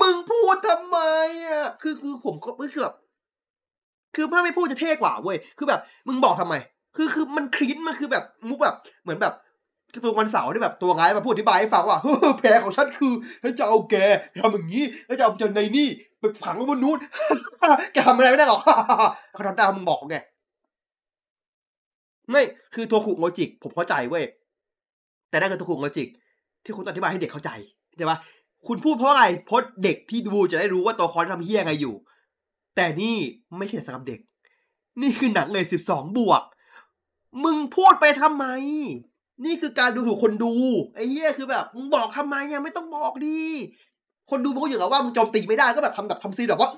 [0.00, 0.98] มึงพูดทำไม
[1.46, 2.94] อะคือคือผมก็คือแบบ
[4.14, 6.54] คือถ้าไม่พูดจะเท่กว่าเว้ยคือแบบ มึงบอกทำไม
[6.96, 9.34] คือคือมันคลินมันคือแบบมุกแบบเหมือนแบบ
[10.04, 11.98] ตัววันเสาร์ที่แบบตัวร้ายมาพูดอธิบายให้ฟังว่า
[12.38, 13.96] แผลของฉันคือฉันจะเอาแก
[14.30, 15.88] ไปทำอย่างนี้แล้วจะเอาจนในนี่
[16.20, 16.98] ไปฝังไว้บนนู้น
[17.92, 18.60] แกทำอะไรไม่ได้หรอก
[19.32, 20.08] เขาทำได้มึงบอกเขา
[22.30, 22.42] ไม่
[22.74, 24.24] คือตัวขุโงจิก ผมเข้าใจเว้ย
[25.30, 26.08] แต่นั่นคือตัวขุโงจิก
[26.64, 27.50] ที่คุณอธิบายให้เด็กเข้าใจ
[27.96, 28.18] ใช่ปะ
[28.66, 31.94] คุณพูดเพราะอะไรเพราะเด็กที่ดูจะได้รู้ว่าตัวคอนทำเฮี้ยไงอยู่
[32.76, 33.16] แต่นี่
[33.58, 34.20] ไม่ใช่สำหรับเด็ก
[35.02, 36.42] นี่คือหนังเลยสิบสองบวก
[37.44, 38.46] มึงพูดไปทำไม
[39.44, 40.52] นี่คือการดูถูกคนดู
[40.94, 43.40] ไอ้เหี้ยคือแบบมึงบอกทำไมยังไม่ต้องบอกดี
[44.30, 46.68] คนดูมันก็อยู่กับว่ามึงโจมตีไม่ได้ก็แบบทำแบบทำซีนแบบว่า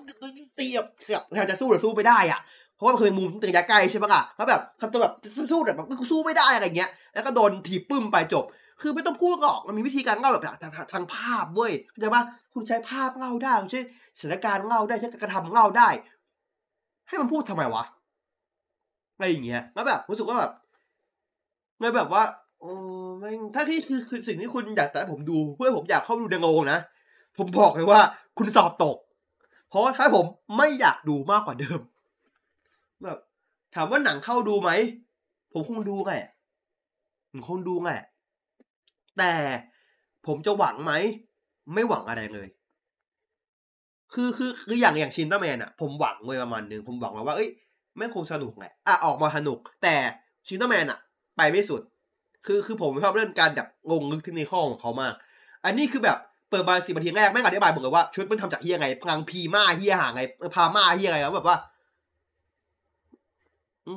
[0.59, 2.41] ตีแบบแบบจะสู้แต่สู้ไม่ได้อะ
[2.77, 5.15] เพราะว่ามันเคยมุมตึงยาใกล้ใช่ปะล่ะแล้วแบบทำตัวแบบ
[5.51, 8.45] สู้แต่แบบสู้ไม่ได้อะไรเงี้ย แล้วก็โดนถีบปึ้มไปจบ
[8.81, 12.23] คือไม่ต้องพูดหรอกมันมีวิธีการเล่าแบบทางทางภาพเว้ยเข้าใจปะ
[12.55, 13.81] คุณใช้ภาพเล่าได้คุณใช้
[14.19, 15.89] สถานการณ์เล่าได้ใช้การกระทำเล่าได้
[17.09, 17.85] ให้มันพูดทำไมวะ
[19.15, 20.53] อะไรอย่างเงี้ยแล้วแบบรู้สึกว่าแบบ
[21.81, 22.23] เลยแบบว่า
[22.61, 22.71] โอ้
[23.19, 26.79] ไม่ถ้าที่คือคือสิ่งที่คุณอยากแต่ผมดูเพื่อผมอยากเข้าดูในโรงนะ
[27.39, 28.01] ผมบอกเลยว่า
[28.39, 28.97] คุณสอบตก
[29.69, 30.25] เพราะถ้าผม
[30.57, 31.81] ไม่อยากดูมากกว่าเดิม
[33.05, 33.19] แบบ
[33.75, 34.71] ถามว่าหนังเข้าดูไหม
[35.53, 36.13] ผมคงดูไง
[37.31, 37.91] ผมคงดูไง
[39.19, 39.33] แต่
[40.27, 40.93] ผมจะหวังไหม
[41.75, 42.49] ไม่หวังอะไรเลย
[44.15, 47.51] คือคือคืออย่างอย่าง Shin Ultraman อะผมหวังเลยประมาณนึง ผมหวังว่าเอ้ย
[47.97, 49.95] แม่งคงสนุกแหละอะออกมาสนุก แต่
[50.49, 50.99] Shin Ultraman อะ
[51.37, 51.83] ไปไม่สุด
[52.47, 55.15] คือคือผมชอบเรื่องการแบบงงลึกเทคนิคของเขามาก
[55.65, 56.19] อันนี้คือแบบ
[56.51, 60.23] เปิดมาสิบนาทีแรกแม่งอธิบายหมดเลยว่าชุดมันทำจากเหี้ยไรพลังพีมาเหี้ยห่าไร
[60.55, 61.57] พามาเหี้ยไรแล้วแบบว่า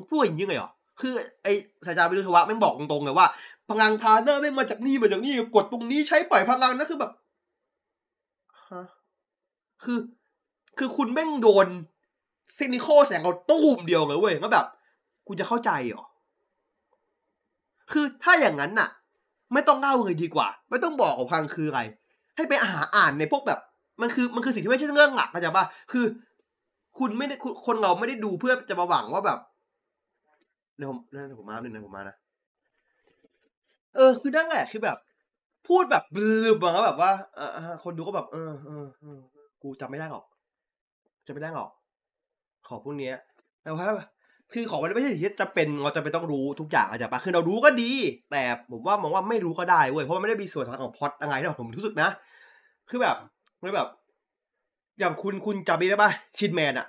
[0.10, 0.71] พูดอย่างนี้เลยเหรอ
[1.02, 1.47] คือไอ
[1.86, 3.28] สายจาวิรุศวะแม่บอกตรงๆเลยว่า
[3.69, 7.12] พลังพาเนอร์แม่มาจากนี่มาจากนี่กดตรงนี้ใช้ปล่อยพลังนั่นคือแบบ
[8.69, 8.86] ฮะ
[9.84, 9.99] คือ
[10.78, 11.67] คือคุณแม่งโดน
[12.56, 14.65] เซนิโคแสงเอาตู้มเดียวเลยเว้ยแล้วแบบ
[15.28, 16.04] กูจะเข้าใจเหรอ
[17.91, 18.89] คือถ้าอย่างนั้นน่ะ
[19.54, 21.82] ไม่ต้องเล่าเลยดีกว่า ไม่ต้องบอกว่าพลังคืออะไร
[22.36, 23.60] ให้ไปหาอ่านในพวกแบบ
[24.02, 26.06] มันคือมันคือสิ่งที่ไม่ใช่เรื่องหลักเข้าใจปะคือ
[26.99, 29.39] คุณไม่ได้คนเราไม่ได้ดูเพื่อจะมาหวังว่าแบบ
[30.80, 32.15] เดี๋ยผมเดี๋ยผมมาหนึ่งนะผมมานะ
[33.96, 34.98] เออ คือนั่นแหละคือแบบ
[35.68, 37.39] พูดแบบบลืบมาแล้วแบบว่าเอ
[37.74, 39.20] อคนดูก็แบบ เออเออเออ
[39.62, 40.26] กูจำไม่ได้หรอก
[41.26, 41.70] จำไม่ได้หรอก
[42.68, 43.15] ของพวกเนี้ย
[43.63, 43.88] แต่ว่า
[44.54, 47.92] คือของมันไม่ใช่สิ่งที่จะเป็นเราจะเป็นต้องรู้ทุกอย่างอาจจะปะคือเรารู้ก็ดี
[48.32, 52.10] แต่ผมว่ามองว่าไม่รู้ก็ได้เว้ยเพราะมันไม่ได้มีส่วนทางของพล็อดอะไรที่ผมรู้สึกนะ
[52.89, 53.15] คือแบบ
[53.62, 53.88] มันแบบ
[55.00, 56.88] อย่างคุณคุณจำได้ปะชินแมนอะ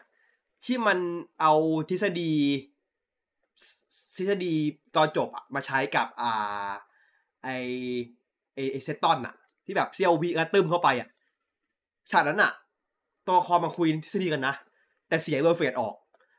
[0.65, 0.99] ที่มัน
[1.41, 1.53] เอา
[1.91, 2.33] ทฤษฎี
[4.21, 4.55] ทฤษฎี
[4.97, 6.71] ตอนจบอะมาใช้กับอ่า
[7.45, 7.49] ไอ
[8.55, 11.09] ไอไอเซตตอนอะที่แบบเซียววีกระตึมเข้าไปอะ
[12.11, 12.53] ฉากนั้นอะ
[13.27, 14.55] ตัวคอมาคุยทฤษฎีกันนะ
[15.09, 15.95] แต่เสียงโดนเฟดออก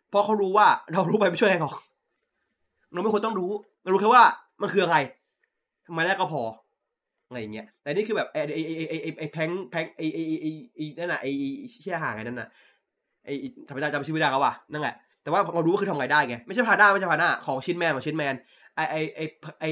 [0.10, 1.76] เพราะเขารู้ว่าเรารู้ไปไม่ช่วยอะไรหรอก
[2.94, 3.52] เราไม่ควรต้องรู้
[3.84, 4.24] เรารู้แค่ว่า
[4.62, 4.98] มันคืออะไร
[5.86, 6.42] ทำไมได้ก็พอ
[7.28, 11.28] อะไรเงี้ยแต่นี่คือแบบไอไอไอไอไอไอแพงแพงไอไอไอไอนั่นน่ะไอ
[11.60, 12.50] ไอเชี่ยห่างไงนั่นน่ะ
[13.26, 13.30] ไอ
[13.68, 18.36] ทำไมได้จำชื่อไม่ได้แล้วว่ะนั่นแหละ แต่ว่าเรารู้ว่าคือทำไงได้ไง ไม่ใช่พาด้าไม่ใช่พาด้าของชิ้นแมนของชิ้นแมน
[18.76, 19.22] ไอไอไอ
[19.62, 19.66] ไอ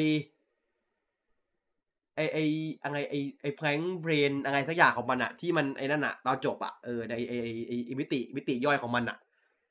[2.16, 2.38] ไอไอ
[2.84, 9.18] อะไรไอไอแพลงเบรนอะไรสักอย่างของมันอะที่มันไอนั่นอะตอนจบอะเออในไอไอไอมิติมิติย่อยของมันอะ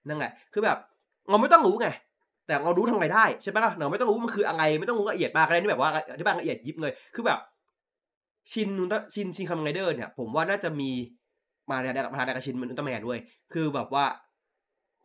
[0.09, 0.79] นั่นแหละคือแบบ
[1.31, 1.89] เราไม่ต้องรู้ไง
[2.47, 7.39] แต่เรารู้ทำไงได้ใช่ไหมล่ะเราไม่ต้องรู้มันคืออะไรไม่ต้องรู้ละเอียดมากอะไรนี่แบบว่าอธิบายละเอียดยิบเลยคือแบบ
[8.53, 10.91] ชินนุนตชินชินคัมไงเดอร์เนี่ย ผมว่าน่าจะมี
[11.71, 13.19] มาในมาในกระชินมันอุลตร้าแมนด้วย
[13.53, 14.05] คือแบบว่า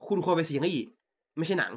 [0.08, 0.82] คุณควรไปซีรีส์
[1.38, 1.72] ไม่ใช่หนัง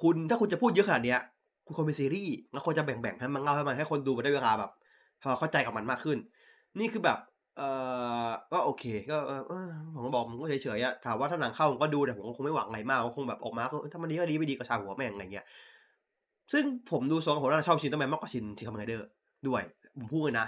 [0.00, 1.20] คุณถ้าคุณจะพูดเยอะขนาดเนี้ย
[1.66, 4.70] คุณควรไปซีรีส์แล้วควรจะแบ่งๆให้มันเล่าให้มันให้คนดูมันได้เวลาแบบ
[5.22, 6.18] พอเข้าใจกับมันมากขึ้น
[6.78, 7.18] นี่คือแบบ
[7.56, 7.62] เอ
[8.26, 9.16] อก็โอเคก็
[9.94, 15.46] ผมก็บอกผมก็เฉยๆอะถามว่าถ้าหนังเข้าผมก็ดูแต่ผมก็คงไม่หวังอะไรมากก็คงแบบออกมาก็ถ้ามันดีก็ดีไม่ดีก็ช่างหัวแม่งอะไรเงี้ย
[16.52, 19.08] ซึ่งผมดูทรงผมน่าจะชอบ Shin Ultraman มากกว่าชิน Shin Kamen Rider
[19.46, 19.62] ด้วย
[19.98, 20.46] ผมพูดเลยนะ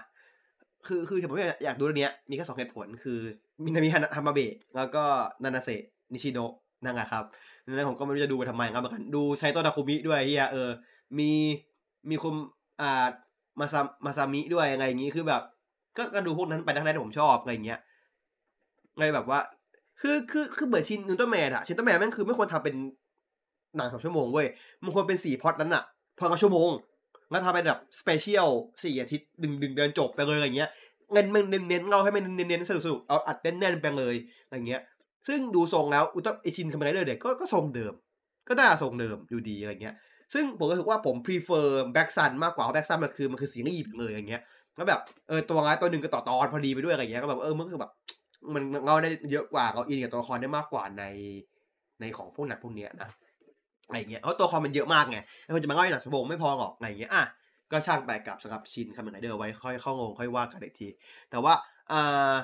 [0.87, 3.19] คือคือผมอยากอยากดูเรื่องเนี้ยมีแค่สองเหตุผลคือ
[3.65, 5.05] มินามิฮาฮามาเบะแล้วก็
[5.45, 6.53] นานาเซะ นิชิโนะ
[6.85, 7.25] นั่นแหละครับ
[7.65, 10.69] ดังนั้นผมก็ไม่รู้จะดูไปทำไมครับเหมือนกันดูไซโตะดาคุมิด้วยเหี้ยเออ
[11.19, 11.31] มี
[12.11, 12.35] มีคุม
[12.81, 13.07] อ่า
[13.61, 15.43] มาซามาซามิด้วยอะไรอย่างงี้คือแบบ
[15.97, 17.79] ก็ก็ดูพวกนั้นไปทั้งนั้นผมชอบอะไรอย่างเงี้ย
[18.99, 19.41] ไงแบบว่า
[20.01, 22.75] คือคือคือเหมือนชินอุลตร้าแมนอะชินอุลตร้าแมนแม่งคือไม่ควรทำเป็น
[23.77, 24.47] หนังสองชั่วโมงเว้ย
[24.85, 25.85] มันควรเป็นสี่ part นั้นอะ
[26.19, 26.71] part ละชั่วโมง
[27.31, 28.49] แล้วทำเป็นแบบ special
[28.85, 30.71] สี่อาทิตย์ดึงดึงเดือนจบไปเลยอะไรเงี้ย
[31.13, 34.15] เงินมันเน้นเน้นๆเราให้มันเน้นเน้นๆสนุกสนุกเอาอัดแน่นๆไปเลย
[34.45, 34.83] อะไรเงี้ย
[35.29, 37.95] ซึ่งดูทรงแล้วอุตไอ้ชินคาเมนไรเดอร์เนี่ยก็ก็ทรงเดิม
[38.49, 39.95] ก็น่าทรงเดิมอยู่ดีอะไรเงี้ย
[40.33, 44.43] ซึ่งผมก็รู้สึกว่าผม prefer Black Sun มากกว่า Black Sun มันคือมันคือซีรีส์เลยอย่างเงี้ย
[44.77, 47.93] แล้วแบบเออตัวร้ายตัวหนึ่งก็ต่อตอนพอดีไปด้วยอะไรเงี้ยก็แบบเออมันคือแบบ
[48.55, 51.05] มันเราได้เยอะกว่าเราอินกับตัวละครได้มากกว่าใน
[52.01, 53.09] ในของพวกหนังพวกเนี้ยนะ
[53.87, 57.25] อะไรเงี้ยเพราะตัวละครมันเยอะมากไงแล้วคนจะมาเล่าในหนังชั่วโมงไม่พอหรอกอะไรเงี้ยอะ
[57.73, 60.89] ก็ช่างไปกับสำหรับชินคาเมนไรเดอร์ไว้ค่อยเข้างงค่อยว่ากันอีกที
[61.31, 61.53] แต่ว่า
[61.93, 62.35] อ่า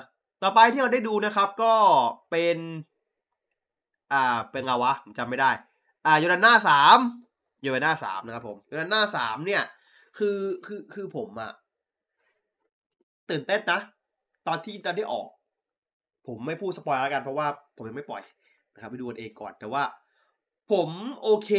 [0.43, 1.73] ต่อไปที่เราได้ดูนะครับก็
[2.31, 2.57] เป็น
[4.13, 5.51] อ่าเป็นไงวะผมจำไม่ได้
[6.05, 6.97] อ่าโยนาน่าสาม
[7.61, 9.63] โยนาน่าสามนะครับผมโยนาน่าสามเนี่ย
[10.17, 11.51] คือคือคือผมอะ
[13.29, 13.79] ตื่นเต้นนะ
[14.47, 15.27] ตอนที่ตอนที่ออก
[16.27, 18.23] ผมไม่พูดสปอยล์แล้วกันเพราะว่าผมยังไม่ปล่อย
[18.73, 19.83] นะครับไปดูกันเองก่อนแต่ว่า
[20.71, 20.89] ผม
[21.21, 21.51] โอเค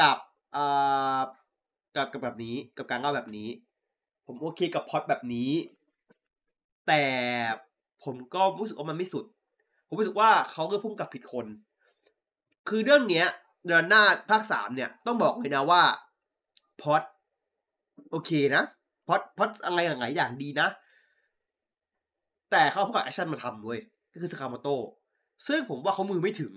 [0.00, 0.16] กับ
[0.56, 1.20] อ่า
[1.96, 3.48] กับกับแบบนี้กับการเล่าแบบนี้
[4.26, 5.50] ผมโอเคกับพอดแบบนี้
[6.88, 7.02] แต่
[8.04, 9.24] ผมก็รู้สึกว่ามันไม่สุด
[9.86, 11.46] ผมรู้สึกว่าเขาก็ผู้กำกับผิดคน
[12.68, 13.26] คือเรื่องเนี้ย
[13.66, 15.82] โยดอนน่าภาคสามเนี่ยต้องบอกเลยนะว่า
[16.80, 17.02] พอด
[18.10, 18.62] โอเคนะ
[19.06, 20.68] plot plot อะไรหลายๆอย่างดีนะ
[22.50, 23.80] แต่เขาเอาพวกแอคชั่นมาทำเว้ย
[24.12, 24.68] ก็คือซากาโมโต้
[25.46, 26.52] ซึ่งผมว่าเขามือไม่ถึง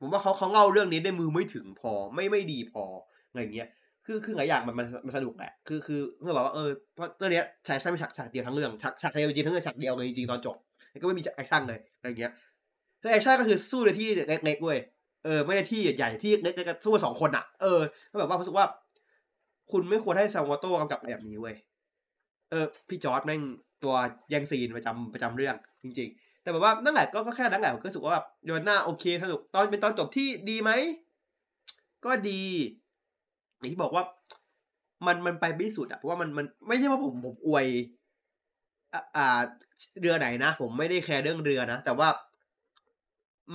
[0.00, 2.84] ผมว่าเขาเขาเล่าเรื่องนี้ได้มือไม่ถึงพอไม่ไม่ดีพอ
[3.28, 3.68] อะไรเงี้ย
[4.10, 10.56] คือคือหลายอย่างมันมันมันสนุกแหละคือคือเมื่อบอกว่าเออเพราะเรื่องนี้ยฉากใช่ไม่ฉากฉากเดียวทั้งเรื่องฉากฉากเดียวจริงทั้งเรื่องฉากเดียวเลยจริงตอนจบ
[10.90, 12.32] แล้วก็ไม่มีแอคชั่นเลยอะไรเงี้ย
[13.02, 14.78] คือแอคชั่นก็คือสู้ในที่เล็กๆเว้ย
[15.24, 18.66] เออไม่ได้ที่ใหญ่ที่เล็กๆสู้สองคนอะเออแล้วแบบว่ารู้สึกว่า
[19.70, 21.54] คุณไม่ควรให้ซากาโมโต้กำกับแบบนี้เว้ย
[22.50, 23.40] เออพี่จอร์ดแม่ง
[23.84, 23.94] ตัว
[24.30, 30.70] แย่งซีนประจำประจำเรื่องจริง ๆ แต่แบบว่านั่นแหละก็ก็แค่นั้นแหละผมก็รู้สึกว่าแบบโยดอนน่าโอเคสนุกตอนเป็นตอนจบที่ดีไหม
[32.04, 32.42] ก็ดี
[33.58, 34.04] อย่างที่บอกว่า
[35.06, 37.66] มันมันไปไม่สุดอะเพราะว่ามันมันไม่ใช่ว่าผมผมอวย
[39.16, 39.40] อ่า
[40.00, 42.08] เรือไหนนะ ผมไม่ได้แคร์เรื่องเรือนะ แต่ว่า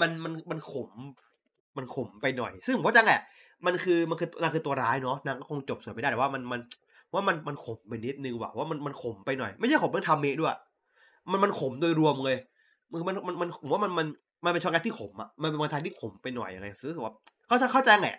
[0.01, 0.91] มันมันมันขม
[1.77, 3.21] มันขมไปหน่อย ซึ่งผมก็จังแหละ
[3.65, 6.59] มันคือมันคือนางคือตัวร้ายเนาะนางก็คงจบสวยไม่ได้แต่ว่ามันมัน
[7.13, 10.55] ว่ามันมันขมไปนิดนึงว่ะว่ามันมันขมไปหน่อย ไม่ใช่ขมเรื่องทำเมด้วย
[11.31, 12.37] มันมันขมโดยรวมเลย
[12.91, 14.07] มันมันมันมันผมว่ามันมัน
[14.45, 17.13] มันเป็นช็อกโกแลตที่ขมอะมันเป็นวันทายที่ขมไปหน่อยอะไรซื้อว่า
[17.47, 18.15] เขาจะเข้าใจแหละ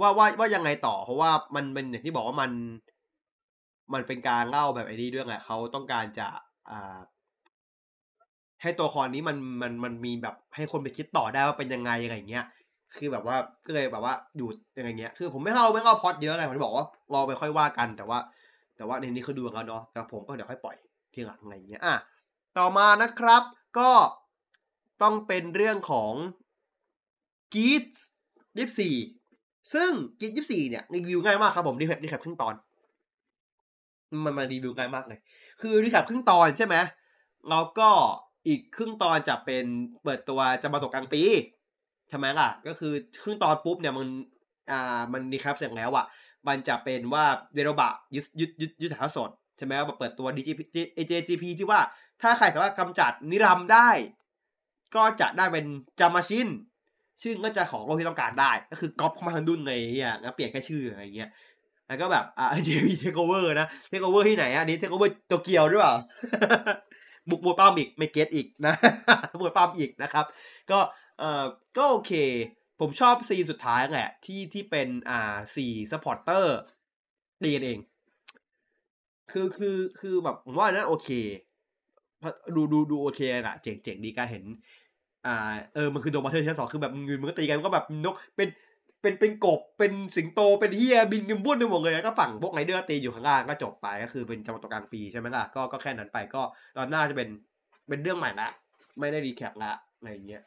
[0.00, 2.50] ว่าว่าว่ายังไงต่อ เพราะว่ามันเป็นอย่างที่บอกว่ามัน
[3.94, 6.26] มันเป็นการเล่าแบบไอ้นี้ด้วยไงเขาต้องการจะ
[6.70, 6.98] อ่า
[8.62, 12.44] ให้ตัวครนี้มันมันมันมีแบบให้คนไปคิดต่อได้ว่าเป็นยังไงอะไรอย่างเงี้ย
[12.96, 18.18] คือแบบว่าก็เลยแบบว่าอยู่ยังไงเงี้ย คือผมไม่เข้าไม่เข้าพอดเยอะไงผมบอกว่ารอไปค่อยว่ากัน แต่ว่า
[18.76, 20.76] แต่ว่าในนี้คือดูกันเนาะแต่ผมก็เดี๋ยวค่อยปล่อย
[21.14, 21.94] ทีหลังอะไรอย่างเงี้ยอะ
[22.58, 23.42] ต่อมานะครับ
[23.78, 23.90] ก็
[25.02, 26.12] ต้องเป็นเรื่องของ
[27.54, 27.86] กีด
[28.58, 28.94] ยี่สี่
[29.72, 32.54] ซึ่ง Geats ยี่สี่เนี่ยรีวิวง่ายมากครับผม recap recap ครึ่งตอน
[34.24, 35.18] มันมารีวิวง่ายมากเลย
[35.60, 36.76] คือ recap ครึ่งตอนใช่ไหม
[37.50, 37.90] แล้วก็
[38.48, 39.64] อีกครึ่งตอนจะเป็น
[40.04, 41.22] เปิดตัวจามาโตะกรังด์ปรีซ์
[42.08, 42.92] ใช่ไหมล่ะ ก็คือ
[43.22, 44.08] ครึ่งตอนปุ๊บเนี่ยมัน
[44.70, 46.06] อ่ามัน recap เสร็จแล้วอะ
[46.48, 50.60] มันจะเป็นว่าเบโรบะยึดยึดยึดยึดถ่ายสดใช่ไหมว่าเปิดตัว DGP
[50.96, 51.80] อ่า JGP ที่ว่า
[52.22, 53.90] ถ้าใครสามารถกำจัดนิรัมได้
[54.96, 55.66] ก็จะได้เป็น
[56.00, 56.48] จามาชิน
[57.22, 61.30] ซึ่งก็จะของโลกที่ต้องการได้ ก็คือก๊อปเข้ามาทั้งดุ้นเลยอะงั้นเปลี่ยนแค่ชื่ออะไรเงี้ย
[61.88, 65.94] แล้วก็แบบอ่า JP Takeover นะ Takeover ที่ไหนอะอันนี้ Takeover โตเกียวหรือเปล่า
[67.30, 68.74] บุกมวยปล้ำอีกไม่ get อีกนะ
[69.40, 70.24] มวยปล้ำอีกนะครับ
[70.70, 70.78] ก็
[71.18, 71.44] เอ่อ
[71.78, 72.12] ก็โอเค
[72.80, 76.56] ผมชอบซีนสุดท้ายแหละ ที่ที่เป็นอ่าสี่ supporter
[77.42, 77.78] ตีกันเอง
[79.32, 81.08] คือคือคือแบบผมว่านั้นโอเค
[82.56, 84.44] ดูดูดูโอเคอะเจ๋งเจ๋งดีการเห็น
[85.28, 85.36] อ่า
[85.74, 88.48] เออมันคือโดมาเธอร์ชั้นสองคือแบบเงินมันก็ตีกันก็แบบนกเป็น
[89.02, 96.42] เป็นเป็นกบเป็นสิงโตเป็นเฮียบินกันวุ่นไปหมดเลยก็ฝั่งพวกไรเดอร์ตีอยู่ข้างล่างก็จบไปก็คือเป็นจังหวัดกลางปีใช่ไหมล่ะก็ก็แค่นั้นไปก็
[96.76, 97.28] ตอนหน้าจะเป็น
[97.88, 98.48] เป็นเรื่องใหม่ละ
[99.00, 100.42] ไม่ได้รีแคปละอะไรอย่างเงี้ย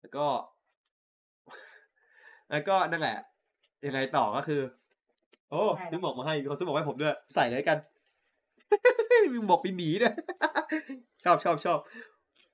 [0.00, 0.26] แล้วก็
[2.50, 3.16] แล้วก็นั่นแหละ
[3.86, 4.60] ยังไงต่อก็คือ
[5.50, 7.78] โอ้ซื้อหมวกมาให้มีคนซื้อหมวกให้ผมด้วย ใส่เลยกัน
[9.34, 10.14] มีหมวกปีหมีด้วย
[11.24, 11.78] ชอบชอบชอบ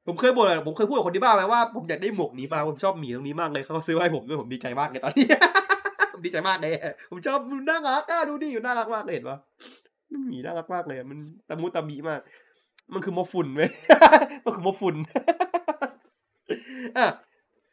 [0.07, 5.27] ผมเคยบ่นผมเคยพูดกับคนที่บ้านไว้ว่าผมอยากได้หมวกนี้มาผมชอบหมีตรงนี้มากเลยเขาซื้อให้ผมด้วยผมดีใจมากเลยตอนนี้
[6.13, 6.73] ผมดีใจมากเลย
[7.11, 9.39] ผมชอบมันน่ารักอะดูดิอยู่น่ารักมากเลยเห็นปะ
[10.13, 12.21] มันหมีน่ารักมากเลยมันตะมุตะมีมาก
[12.95, 13.71] มันคือโมฟุนเว้ย
[14.45, 14.97] มันคือโมฟุน
[16.97, 17.07] อะ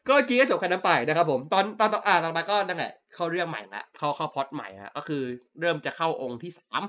[0.08, 5.22] ก็กินก็จบแค่นั้นไปนะครับผมตอนตอนตอนอ่านต่อนมาก็นั่นแหละเข้าเรื่องใหม่ละเข้าเข้าพอดใหม่ฮะก็คือ
[5.60, 6.84] เริ่มจะเข้าองค์ที่สาม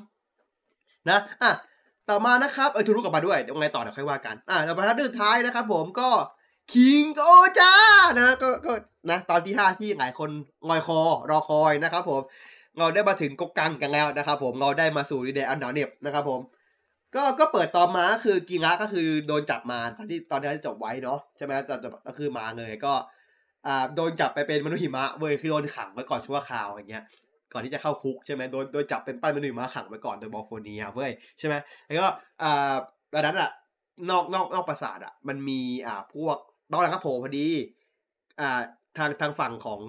[1.10, 1.50] นะอะ
[2.10, 6.08] ต่อมานะครับเออทูรุกลับมาด้วยเดี๋ยวไงต่อเดี๋ยวค่อยว่ากันอะต่อมาท่านสุดท้ายนะครับ ผมก็
[6.72, 7.74] คิงโอจ้า
[8.20, 8.72] นะก็ก็
[9.10, 10.30] นะตอนที่ห้าที่หลายคน
[10.68, 12.22] งอยคอรอคอยนะครับผม
[12.78, 16.40] เราได้มาถึงกกังกันแล้วนะครับผมเราได้มาสู่ดีเดอันหนาวเหน็บนะครับผม
[17.14, 21.74] ก็ก็เปิดตอนมาคือกิงะก็คือโดนจับมาตอนที่ตอนที่จบไว้เนาะใช่ไหมแต่
[22.06, 22.92] ก็คือมาเลยก็
[23.66, 27.04] อ่าโดนจับไปเป็นมนุษย์หิมะเว้ยคือโดนขังไว้ก่อนชั่วคราวอย่างเงี้ย
[27.52, 32.08] ก่อนที่จะเข้าคุกใช่ไหมโดนโดนจับเป็นปั้นมนุษย์หิมะขังไว้ก่อนโดยบอลโฟเนียเว้ยใช่ไหมแล้วก็
[32.42, 32.74] อ่า
[33.20, 33.50] นั้นอะ
[34.10, 36.36] นอกนอกนอกปราสาทอะมันมีอ่าพวก
[36.70, 37.46] ตอนหลังก็โผล่พอดี
[38.40, 38.60] อ่า
[38.98, 39.80] ทางทางฝั่งของ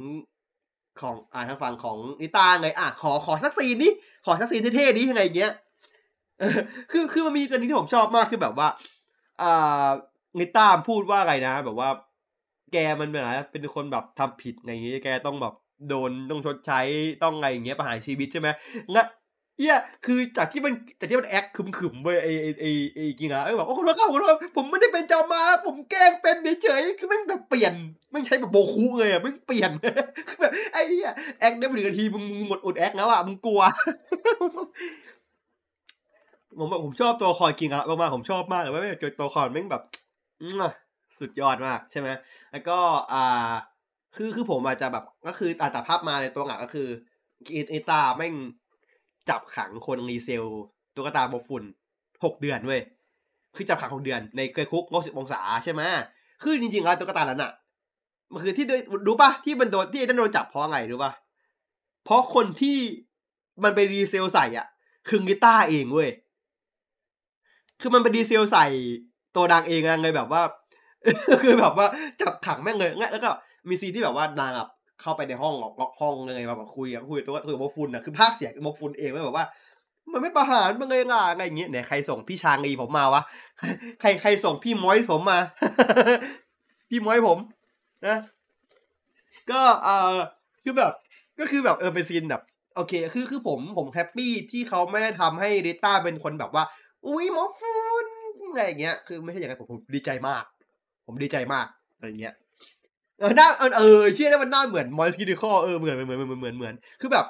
[1.02, 3.92] ของอ่าทางฝั่งของนิตาเลยอะขอขอสักซีนนี้
[4.26, 5.54] ขอสักซีนเท่ๆนี้ยังไงเงี้ย
[6.92, 8.68] คือคือมันมีตัวนี้ที่ผมชอบมากคือแบบว่า
[9.42, 9.88] อ่า
[10.40, 11.90] นิตาพูดว่าไรนะ แบบว่า
[12.74, 15.54] แกมันเป็นอะไรเป็นคนแบบทำผิดอย่างเงี้ยแกต้องแบบ
[15.90, 16.80] โดนต้องชดใช้
[17.24, 18.48] ต้องอะไรอย่างเงี้ยประหารชีวิตใช่ไหม
[18.94, 19.08] งั้น
[19.58, 22.66] เฮียคือจากที่มันจากที่มันแอคขึมๆเว้ยไอไอไอ
[22.96, 27.74] ไอกิงอะไอแบบโอ้คุณว่าครับคุณว่าผมไม่ได้เป็นจามา ผมแกล้งเป็นเฉยๆคือแม่งแบบเปลี่ยน
[28.12, 29.72] ไม่งใช่แบบโบคุเลยอะแม่งเปลี่ยน
[30.28, 33.62] คือแบบไอ้เหี้ยแอคได้ไม่ถึงนาทีมึงมึงหมดอดแอคแล้วอะมึงกลัว
[36.58, 39.84] ผมผมชอบตัวละครกิงอะมากๆผมชอบมากเลยว่าตัวละครแม่งแบบ
[41.20, 42.10] สุดยอดมากใช่ไหม
[42.52, 42.78] แล้วก็
[43.14, 43.54] อ่า
[44.16, 46.88] คือคือผมอาจจะแบบก็คืออาแต่ภาพมาในตัวหลักก็คือ
[47.56, 48.34] อิอิตาแม่ง
[49.30, 50.46] จับขังคนรีเซล
[50.96, 51.64] ตุ๊กตาโบฟุน
[52.24, 52.82] หกเดือนเว้ย
[53.56, 55.82] คือจับขังของเดือนในเคยคุกงบสิบองศาใช่ไหม
[56.42, 57.52] คือจริงๆแล้วตุ๊กตานั้นอะ
[58.32, 58.66] มันคือที่
[59.08, 61.12] รู้ปะที่มันโดนที่ไอ้นั่นโดนจับเพราะไงรู้ปะ
[62.06, 62.78] เพราะคนที่
[63.64, 64.68] มันไปรีเซลใส่อะ
[65.08, 66.10] คือกีตาร์เองเว้ย
[67.82, 68.66] คือมันไป resale ใส่
[69.36, 70.42] ตัวดังเองอะเลยแบบว่า
[71.44, 71.88] คือแบบว่า
[72.22, 73.32] จับขังแม่งเลยงั้นแล้วก็
[73.70, 74.70] มีซีนที่แบบว่านางแบบ
[75.02, 79.46] เข้าไปในห้องล็อกห้องเลยแบบคุยกับคุยตัวตัวมอฟฟุนอะคือพากย์เสียงมอฟฟุนเองเลยแบบว่า
[80.12, 83.22] มันไม่ประหารมันเลยอะอะไรอย่างเงี้ยเนี่ยใครส่งพี่ชางอีผมมาวะ
[84.02, 85.40] ใครใครส่งพี่ม้อยผมมา
[86.90, 87.38] พี่ม้อยผม
[88.08, 88.18] นะ
[89.52, 90.18] ก็เออ
[90.64, 90.92] คือแบบ
[91.40, 92.42] ก็คือแบบเออเป็นซีนแบบ
[92.76, 96.64] โอเค คือคือผมผม happy ที่เขาไม่ได้ทำให้ริต้าเป็นคนแบบว่า
[97.08, 98.08] อุ้ยมอฟูน
[98.50, 100.44] อะไรอย่างเงี้ย คือไม่ใช่อย่างนั้นผมผมดีใจมาก
[101.06, 102.34] ผมดีใจมากอะไรเงี้ย
[103.24, 107.26] เออหน้าเออเออเชื่อได้มันหน้าเหมือนมอยส์กิดิคอเออเหมือนเหมือนเหมือนเหมือนเหมือนคือแบบ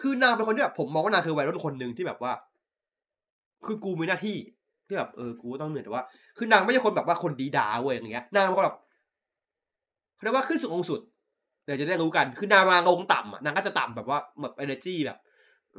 [0.00, 2.32] คือนางเป็นคนที่แบบผมมองว่านางคือวัยรุ่นคนหนึ่งที่แบบว่า
[3.66, 4.36] คือกูมีหน้าที่
[4.86, 6.02] ที่แบบเออกูต้องเหนื่อยแต่ว่า
[6.38, 8.78] คือนางไม่ใช่คนแบบว่าคนดีดาเว้ยอย่างเงี้ยนางเป็นคนแบบ
[10.14, 11.00] เขาเรียกว่าขึ้นสุดองสุด
[11.64, 15.18] เดี๋ยวจะได้รู้กัน คือนางมาลงต่ำอะนางก็จะต่ำแบบว่าแบบเอเนจีแบบ
[15.74, 15.78] เอ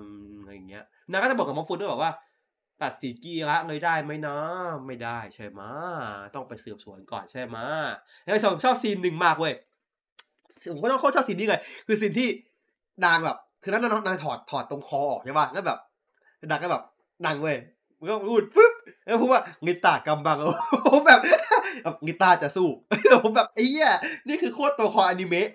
[0.00, 0.06] อ
[0.40, 2.12] อะไรเงี้ยนางก็จะบอกกับมอฟฟุนด้วยแบบว่า
[2.82, 4.38] ตัดสีกีละเลยได้ไหมนะ
[4.86, 5.60] ไม่ได้ใช่ไหม
[6.34, 7.56] ต้องไปสืบสวนก่อนใช่ไหม
[8.24, 9.54] แล้วชอบชอบซีนหนึ่งมากเว้ย
[10.72, 12.28] ผมก็ต้องโคตรชอบซีนนี้เลย คือซีนที่
[13.04, 15.78] นางแบบ คือนั้นนางนางถอดถอดตรงคอออกใช่ป่ะแล้วแบบ
[16.50, 16.82] นางก็แบบ
[17.24, 17.56] นางเว้ย
[17.98, 18.72] มันก็พูดฟึ๊บ
[19.04, 20.38] แล้วพูดว่างิตากำบัง
[20.86, 21.20] ผมแบบ
[22.06, 22.68] งิตาจะสู้
[23.22, 23.90] ผมแบบไอ้เหี้ย
[24.28, 25.48] นี่คือโคตรตัวคออนิเมะ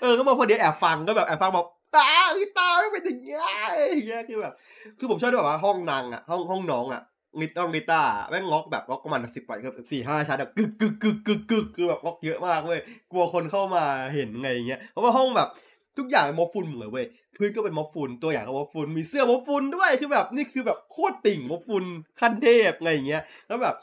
[0.00, 3.44] เออก็มาพอดีแอบฟังก็แบบแอบฟังบอก ริต้าไม่เป็นอย่างเงี้ย
[3.90, 4.52] อย่างเงี้ยคือแบบ
[4.98, 7.02] คือผมชอบด้วยแบบว่าห้องนางอะห้องห้องน้องอะ
[7.38, 12.80] งิตต้องงิต้าแม่งล็อกแบบล็อกประมาณสิบกว่าคือสี่ห้าชั้นแบบกึกกึกกึกกึกกึกคือแบบล็อกเยอะมากเว้ย
[13.12, 15.48] กลัวคนเข้ามาเห็นไงอย่างเงี้ยเพราะว่าห้องแบบ
[15.98, 17.06] ทุกอย่างเป็นมอฟฟุนหมดเลยเว้ย
[17.36, 21.84] พื้นก็เป็นมอฟฟุนตัวอย่างก็มอฟฟุนมีเสื้อมอฟฟุนด้วยคือแบบนี่คือแบบโคตรติ่งมอฟฟุน
[22.20, 23.74] ขั้นเทพไงอย่างเงี้ยแล้วแบบ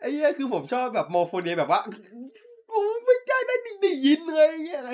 [0.00, 1.80] ไอ้เนี้ยคือผมชอบแบบมอฟฟุนเนี่ยแบบว่า
[2.70, 4.90] กูไม่ใช่ได้ได้ยินเลยไอ้เงี้ยอะไร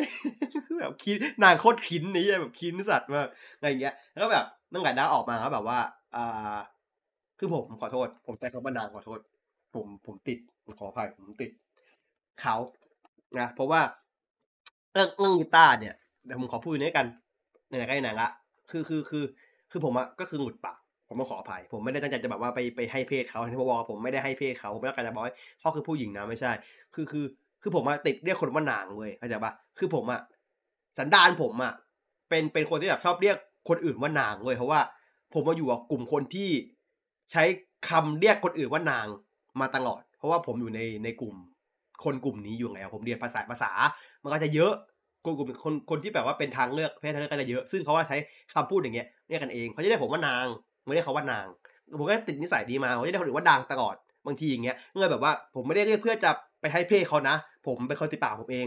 [0.66, 5.78] คือแบบคิดนางโคตรคินนี่แบบคินสัตว์มากอะไรเงี้ย แล้วแบบตั้งแต่ด้าออกมาก็แบบว่า
[6.16, 6.56] อ่า
[7.38, 9.20] คือผมขอโทษ ผมใช้คำว่านางขอโทษ
[9.74, 11.50] ผมผมติดผมขออภัยผมติด
[12.40, 12.56] เขา
[13.38, 13.80] นะเพราะว่า
[14.92, 15.94] เรื่องเรื่องกีตาร์เนี่ย
[16.26, 17.06] เดี๋ยวผมขอพูดนี้กัน
[17.68, 18.28] ในไหนๆก็ไหนๆละ
[18.70, 19.24] คือคือคือ
[19.70, 20.76] คือผมอะก็คือหงุดปาก
[21.08, 26.52] ผมต้องขออภัย ผมไม่ได้ตั้งใจจะแบบว่าไปไปให้เพศเขาที่ผมบอกผมไม่ได้ให้เพศเขาผมไม่ต้องการจะบอกว่าเขาคือผู้หญิงนะไม่ใช่
[26.94, 27.24] คือคือ
[27.62, 30.20] คือผมอะติดเรียกคนว่านางเว้ยเข้าใจปะคือผมอะ
[30.98, 31.72] สันดานผมอะ
[32.28, 33.36] เป็นเป็นคนที่แบบชอบเรียก
[33.68, 34.80] คนอื่นว่านางเว้ยเพราะว่า
[35.34, 36.50] ผมมาอยู่กับกลุ่มคนที่
[37.32, 37.42] ใช้
[37.88, 39.06] คำเรียกคนอื่นว่านาง
[39.60, 41.34] มาตลอด เพราะว่าผมอยู่ในในกลุ่ม
[42.04, 43.70] คนกลุ่มนี้อยู่ไงผมเรียนภาษาภาษา
[44.22, 44.72] มันก็จะเยอะ
[45.24, 48.16] กลุ่มกลุ่มคนคนที่แบบว่าเป็นทางเลือกเพศทางเลือกก็จะเยอะซึ่งเขาว่าใช้
[48.54, 50.44] คำพูดอย่างเงี้ยเรียกกันเองเขาจะเรียกผมว่านาง
[50.86, 51.46] ไม่ได้เขาว่านาง
[51.98, 53.94] ผมก็ติดนิสัยดีมาผมจะเรียกคนอื่นว่าดังตลอด
[54.26, 58.66] บางทีอย่างเงี้ยเงยแบบว่าผมไม่ได้เรียกเพื่อจะไปให้เพศเขานะ ผมเป็นคนติดปากผมเอง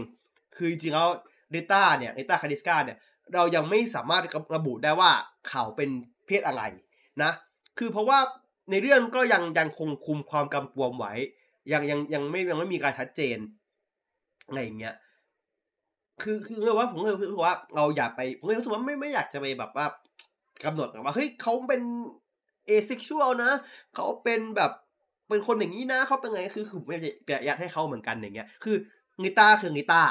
[0.56, 1.08] คือจริงๆแล้ว
[1.54, 2.98] ริต้าเนี่ยริต้าคาดิสกาเนี่ย
[3.34, 4.22] เรายังไม่สามารถ
[4.56, 5.10] ระบุได้ว่า
[5.48, 5.90] เขาเป็น
[6.26, 6.62] เพศอะไร
[7.22, 7.30] นะ
[7.78, 8.18] คือเพราะว่า
[8.70, 11.14] ในเรื่องก็ยังยังคงคุมความกำกวมไว้
[11.72, 13.38] ยังยังยังไม่ยังไม่มีการชัดเจน
[14.48, 14.94] อะไรอย่างเงี้ย
[16.22, 19.86] คือคือเลยว่าผมเลยรู้สึกว่าเราอย่าไปผมเลยรู้สึกว่าไม่ไม่อยากจะไปแบบว่า
[20.64, 21.82] กำหนดว่าเฮ้ยเขาเป็น
[22.66, 23.52] เอซ็กชวลนะ
[23.94, 24.72] เขาเป็นแบบ
[25.28, 26.96] เป็นคนอย่างนี้นะเขาเป็นไงคือคือไม่
[27.46, 28.76] อยากให้เขาเหมือนกันอย่างเงี้ย คือ
[29.22, 30.02] นิต้าคือนิต้า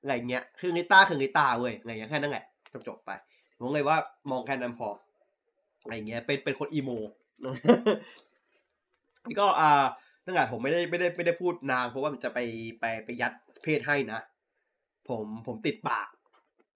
[0.00, 3.10] อะไรเงี้ย คือนิต้าคือนิต้าเว้ยอะไรเงี้ยแค่นั้นแหละจบจบไป
[3.58, 3.96] ผมเลยว่า
[4.30, 4.88] มองแค่นั้นพอ
[5.82, 6.90] อะไรเงี้ยเป็นเป็นคนอีโม
[9.26, 9.84] นี่ก็อ่า
[10.26, 12.38] ตั้งแต่ผมไม่ได้ไม่ได้ไม่ได้พูดนางเพราะว่ามันจะไป
[12.80, 14.20] ไปไปยัดเพศให้นะ
[15.08, 16.08] ผมผมติดปาก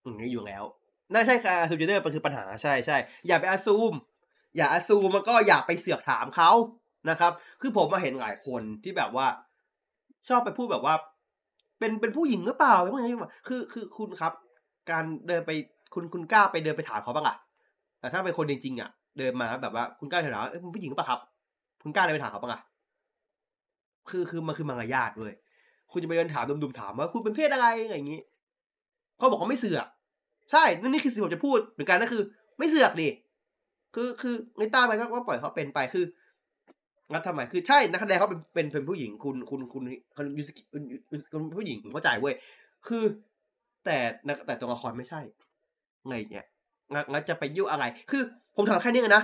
[0.02, 0.64] อย่างนี้อยู่แล้ว
[1.12, 2.96] น่าใช่ค่ะซูเจเนอร์มันคือปัญหาใช่ใช่
[3.26, 3.92] อย่าไปอาซูม
[4.56, 6.50] อย่าอาซูมมันก็อย่าไปเสือกถามเขา
[7.10, 9.26] นะครับ คือผมมาเห็นหลายคนที่แบบว่า
[10.28, 10.94] ชอบไปพูดแบบว่า
[11.78, 13.12] เป็นเป็นผู้หญิงหรือเปล่าเป็นผู้หญิง
[13.48, 14.32] คือคือคุณครับ
[14.90, 15.50] การเดินไป
[15.94, 17.36] คุณคุณกล้าไปเดินไปถามเขาบ้างอะ
[18.00, 21.20] แต่ถ้าเป็นคนจริงๆอะเดินมาแบบว่าคุณกล้าถามว่าเอ้ยผู้หญิงหรือเปล่าครับ
[21.82, 22.62] คุณกล้าเดินไปถามเขาบ้างอะ
[24.10, 25.32] คือคือมันคือมารยาทด้ย
[25.92, 28.20] คุณจะไปเดินถามดุมๆถามว่าคุณเป็นเพศอะไรอะไรอย่างนี้
[29.18, 29.86] เขาบอกว่าไม่เสือก
[30.50, 32.22] ใช่นั่นนี่คือสิ่งผมจะพูดเหมือนกันนั่นคือ
[32.58, 33.08] ไม่เสือกดิ
[33.94, 36.04] คือคือในต้าไปก็ก็ปล่อยเขาเป็นไปคือ
[37.10, 39.82] งั้นทำไมคือใช่นักแสดงเขาเป็นเป็นเป็นผู้หญิงคุณคุณคุณ
[40.14, 42.34] คุณยูสกิคุณผู้หญิงผมเข้าใจเว้ย
[42.86, 43.04] คือ
[43.84, 43.96] แต่
[44.46, 45.20] แต่ตัวละครไม่ใช่
[46.08, 46.46] ไงเนี่ย
[46.92, 48.22] งั้นจะไปยุ่งอะไร คือ
[48.56, 49.22] ผมถามแค่นี้นะ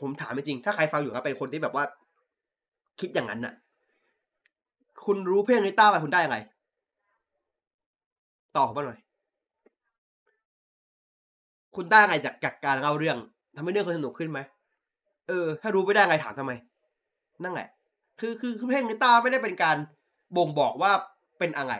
[0.00, 1.84] ผมถามจริงถ้าใครฟังอยู่ครับเป็นคนที่แบบว่า
[3.00, 3.54] คิดอย่างนั้นน่ะ
[5.04, 6.38] คุณรู้เพลงนิต้าไปคุณได้ยังไง
[8.56, 8.98] ตอบมาหน่อย
[11.76, 13.16] คุณได้ไงจากจากการเล่าเรื่อง
[13.56, 14.40] ทำให้เรื่องคนสนุกขึ้นไหม
[15.28, 16.52] เออ ถ้ารู้ไม่ได้ไงถามทำไม
[17.42, 17.68] นั่นแหละ
[18.20, 19.76] คือคือคือเพลงกีตาร์ไม่ได้เป็นการ
[20.36, 20.92] บ่งบอกว่า
[21.38, 21.74] เป็นอะไร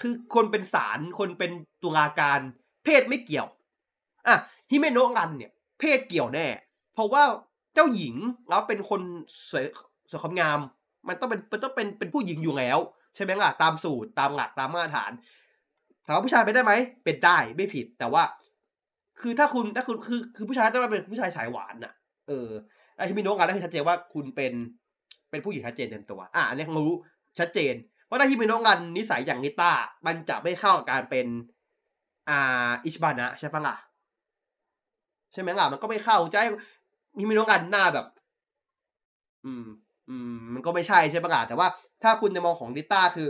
[0.00, 1.50] คือคนเป็นสารคนเป็น
[1.82, 2.40] ตุลาการ
[2.84, 3.48] เพศไม่เกี่ยว
[4.26, 4.36] อะ
[4.70, 6.46] ฮิเมโนะงันเนี่ย เพศเกี่ยวแน่
[6.94, 7.22] เพราะว่า
[7.74, 8.14] เจ้าหญิง
[8.48, 9.00] แล้วเป็นคน
[9.50, 9.64] สวย
[10.10, 10.58] สวยความงาม
[11.08, 12.78] มันต้องเป็นมันต้องเป็นเป็นผู้หญิงอยู่แล้ว
[13.14, 15.12] ใช่ไหมล่ะตามสูตรตามหลักตามมาตรฐาน
[16.04, 16.72] ถามว่าผู้ชายเป็นได้ไหม
[17.04, 18.22] เป็นได้ไม่ผิดแต่ว่า
[19.20, 21.92] คือถ้าคุณถ้าคุณคือคือผู้ชายต้องเป็นผู้ชายสายหวานน่ะ
[22.28, 22.48] เออ
[22.96, 24.52] ไอ้ที่มีโน้ตงานนั่นคือชัดเจนว่าคุณเป็น
[25.30, 26.90] เป็นผู้หญิงชัดเจนเต็มตัว อะอันนี้รู้
[27.38, 27.74] ชัดเจน
[28.06, 29.72] เพราะถ้าที่มีโน้ตงานนิสัยอย่างนิต้า
[30.06, 31.26] มันจะไม่เข้ากับการเป็น
[32.28, 33.76] อ่าอิชบานะใช่ปะล่ะ
[35.32, 36.36] ใช่ไหมล่ะมันก็ไม่เข้าใจ
[37.16, 38.06] มีมีโน้ตงานหน้าแบบ
[39.44, 39.66] อืม
[40.08, 41.68] อืม มันก็ไม่ใช่ใช่ปะล่ะแต่ว่า
[42.02, 43.28] ถ้าคุณจะมองของนิต้าคือ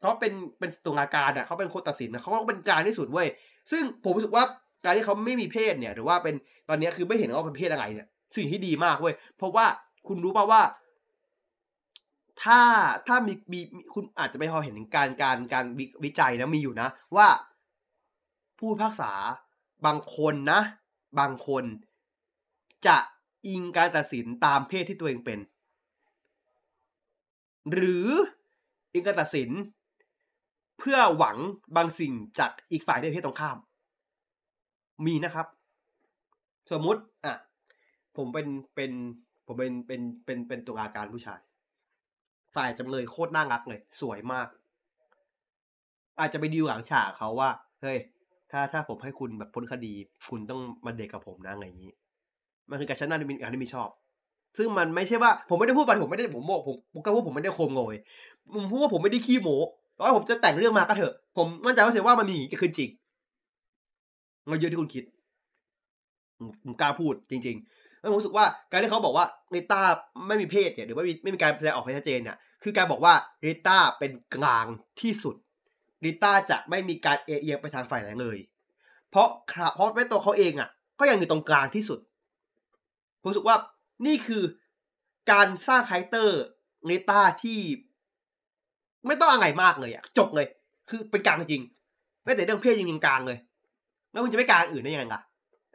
[0.00, 3.28] เขาเป็นเป็นตุลาการอะเขาเป็นคนตัดสินนะเขาก็เป็นกลารที่สุดเว้ย
[3.70, 4.44] ซึ่งผมรู้สึกว่า
[4.84, 6.34] การที่เขาไม่มีเพศเนี่ย หรือว่าเป็น
[6.68, 9.66] ตอนนี้คือไม่เห็นว่าเป็นเพศอะไรเนี่ย สิ่งที่ดีมากเว้ย เพราะว่า
[10.06, 10.62] คุณรู้ป่าว่า
[12.42, 12.60] ถ้า
[13.06, 13.60] ถ้ามีมี
[13.94, 17.28] คุณอาจจะไม่พอเห็นการการการวิวิจัยนะมีอยู่นะ ว่า
[18.58, 19.12] ผู้พิพากษา
[19.86, 20.60] บางคนนะ
[21.18, 21.64] บางคน
[22.86, 22.96] จะ
[23.46, 25.38] อิงการตัดสินตามเพศที่ตัวเองเป็น
[27.72, 28.08] หรือ
[28.92, 29.50] อิงการตัดสิน
[30.78, 31.36] เพื่อหวัง
[31.76, 33.58] บางสิ่งจากอีกฝ่ายในเพศตรงข้าม
[35.06, 35.46] มีนะครับ
[36.70, 37.34] สมมุติอะ
[38.18, 38.92] ผมเป็นเป็น
[39.46, 41.40] ผมเป็นเป็นเป็นเป็นตุลาการผู้ชาย
[42.54, 44.46] ฝ่ายจำเลยโคตรน่ารักเลย สวยมาก
[46.20, 47.50] อาจจะไปดีลหลังฉากเขาว่า
[47.82, 47.98] เฮ้ย
[48.50, 49.92] ถ้าถ้าผมให้คุณแบบพ้นคดี
[50.28, 51.92] คุณต้องมาเด็กกับผมนะอะไรอย่างนี้
[52.70, 53.88] มันคือการชนะในการที่มีชอบ
[54.56, 57.94] ซึ่งมันไม่ใช่ว่า ผมไม่ได้พูดไปผมไม่ได้ผมโมผมผมก็พูดผมไม่ได้โคมโงย
[58.54, 59.56] ผมพูดว่าผมไม่ได้ขี้โม้
[59.98, 62.90] อให้ผมจะแต่งเรื่องมาก็เถอะ ผมมั่นใจว่าเสียว่ามันมีอย่างนี้คือจริง
[64.50, 65.04] มันเยอะที่คุณคิด
[66.64, 69.80] ผมกล้าพูดจริง ๆ แล้วผมรู้สึกว่าการที่เขาบอกว่าริต้า
[70.28, 73.14] ไม่มีเพศเนี่ยหรือว่าไม่มีไม่มีการแสดงออกให้ชัดเจนเนี่ยคือการบอกว่า
[73.46, 74.66] ริต้าเป็นกลาง
[75.00, 75.36] ที่สุด
[76.04, 78.38] ริต้าจะไม่มีการเอียงไปทางฝ่ายไหนเลย
[79.10, 79.28] เพราะ
[79.74, 81.98] เพราะแม้ตัวเขาเองอะ ก็ยังอยู่ตรงกลางที่สุด
[83.20, 83.56] ผมรู้สึกว่า
[84.06, 84.42] นี่คือ
[85.32, 86.38] การสร้าง character
[86.90, 87.60] ริต้าที่
[89.06, 90.46] ไม่ต้องอะไรมากเลยอะจบเลย
[90.88, 91.62] คือเป็นกลางจริง
[92.22, 93.38] แม้แต่เรื่องเพศยังยังกลางเลย
[94.10, 95.20] แล้วคุณจะไม่กลางอื่นได้ยังไงล่ะ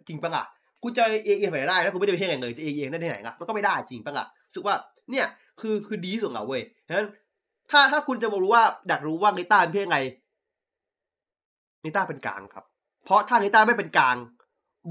[0.08, 0.44] จริงปะล่ะ
[0.84, 4.76] คุณจะเอียงไปไหนได้แล้วคุณไม่ได้ไปเพศอะไรเลยจะเอียงได้ที่ไหนล่ะมันก็ไม่ได้จริงปะล่ะรู้สึกว่า
[5.12, 5.26] เนี่ย
[5.62, 7.08] คือคือดีที่สุดแล้วเว้ยฉะนั้น
[7.72, 10.00] ถ้าถ้าคุณจะมารู้ว่าอยากรู้ว่าริต้าเป็นเพศไง
[11.84, 12.66] ริต้าเป็นกลางครับ
[13.06, 14.16] เพราะถ้าริต้าไม่เป็นกลาง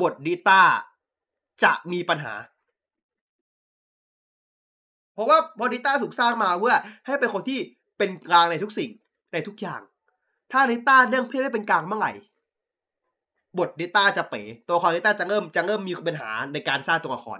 [0.00, 0.60] บทนิต้า
[1.64, 2.34] จะมีปัญหา
[5.14, 6.76] เพราะว่าพอนิต้าถูกสร้างมาเพื่อ
[7.06, 7.58] ให้เป็นคนที่
[7.98, 8.90] เป็นกลางในทุกสิ่ง
[9.32, 9.80] ในทุกอย่าง
[10.52, 12.12] ถ้านิต้าเรื่องเพศไม่เป็นกลางเมื่อไหร่
[13.58, 17.38] บทนิต้าจะเป๋ ตัวละครนิต้าจะเริ่มจะเริ่มมีปัญหาในการสร้างตัวละคร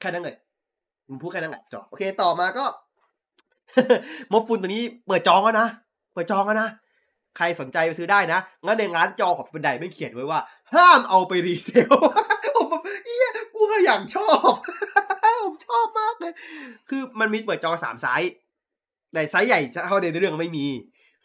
[0.00, 0.36] แค่นั้นเลย
[1.06, 2.64] ผมพูดแค่นั้นแหละจบโอเคต่อมาก็
[4.32, 5.68] มบฟุนตัวนี้เปิดจองแล้วนะ
[6.12, 6.68] เปิดจองแล้วนะ
[7.36, 10.40] ใครสนใจไปซื้อได้นะ งั้นในร้านจองของบันไดไม่เขียนไว้ว่า
[10.74, 11.94] ห้ามเอาไป resale
[12.56, 14.54] ผมแบบเฮียกูก็อย่างชอบ
[15.44, 16.32] ผมชอบมากเลย
[16.88, 18.32] คือมันมีเปิดจองสามไซส์
[19.12, 20.66] แต่ไซส์ใหญ่เท่าในเรื่องไม่มี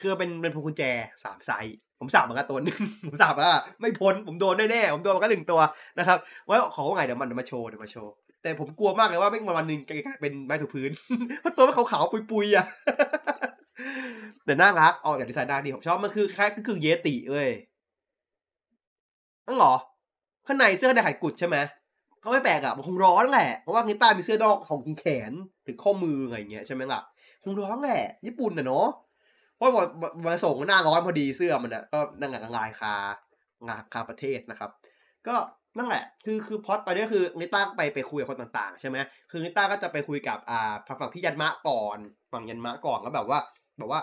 [0.01, 0.83] คือเป็นเป็นพวงกุญแจ
[1.23, 5.59] สามไซส์ ผมสับมันก็ตัวหนึ่งผมสับว่าไม่พ้นผมโดนแน่ๆผมโดนมันก็หนึ่งตัว
[5.97, 6.17] นะครับ
[6.49, 10.91] ว่าขอว่าไงเดี๋ยวมันเดี๋ยวมาโชว์เดี๋ยวมาโชว์แต่ผมกลัวมากเลยว่าไม่งวันหนึ่งกลายเป็นไม้ถูพื้น
[11.41, 12.65] เพราะตัวมันขาวๆปุยๆอะ
[14.45, 17.49] แต่น่ารักออกแบบดีไซน์น่าดีผมชอบมันคือคล้ายก็คือเยติเอ้ย
[19.47, 19.73] นั่นเหรอ
[20.47, 21.57] ข้างในเสื้อในขัดกุดใช่ไหม
[22.23, 25.31] ก็ไม่แปลกอะมันคงร้อนแหละเพราะว่านิต้ามีเสื้อดอกของแขน
[25.67, 27.01] ถึงข้อมืออะไรเงี้ยใช่ไหมล่ะ
[27.43, 28.87] คงร้อนแหละญี่ปุ่นน่ะเนาะ
[29.57, 29.85] เพราะว่า
[30.25, 32.95] มาส่งหน้าร้อนพอดีเสื้อมันอะก็นั่งกับลายคา
[33.67, 34.71] งาคาประเทศนะครับ
[35.27, 35.35] ก็
[35.77, 38.97] นั่นแหละ คือคือพอดตอนนี้คือนิต้าไปไปคุยกับคนต่างๆ ใช่ไหม
[39.31, 41.97] คือนิต้าก็จะไปคุยกับอ่าฝั่งพี่ยันมะก่อน
[42.31, 43.39] ฝั่งยันมะก่อนแล้วแบบว่า
[43.77, 44.01] แบบว่า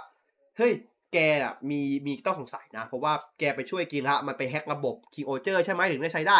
[0.57, 0.72] เฮ้ย
[1.12, 6.38] แกอะมีมีต้องสงสัยนะ เพราะว่าแกไปช่วยกินละมันไปแฮกระบบคิงโอเจอร์ใช่ไหมถึงได้ใช้ได้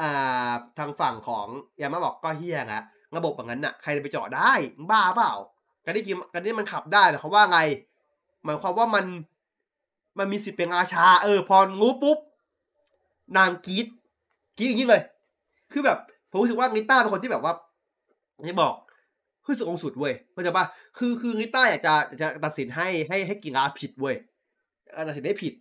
[0.00, 1.46] อ่าทางฝั่งของ
[1.80, 2.82] ยามะบอกก็เฮี้ยนะ
[3.16, 4.52] ระบบแบบนั้นน่ะใครจะไปเจาะได้
[4.90, 5.32] บ้าเปล่า
[5.84, 7.60] การที่กินการที่มันขับได้แต่เขาว่าไง
[8.44, 9.04] หมายความว่ามัน
[10.18, 12.18] มันมีสิทธิ์เป็นราชา เออ พอรู้ปุ๊บ
[13.36, 13.86] นางกีด
[14.56, 15.02] กีดอย่างนี้เลย
[15.72, 15.98] คือแบบ
[16.30, 17.54] ผมรู้สึกว่านิต้าเป็นคนที่แบบว่า
[18.48, 18.74] ที่บอก
[19.46, 20.64] รู้สึกองสุดเว้ยเข้าใจปะ
[20.98, 24.16] คือคือนิต้าอยากจะจะตัดสินให้ให้ให้กิราผิดเว้ย
[25.08, 25.52] ตัดสินให้ผิด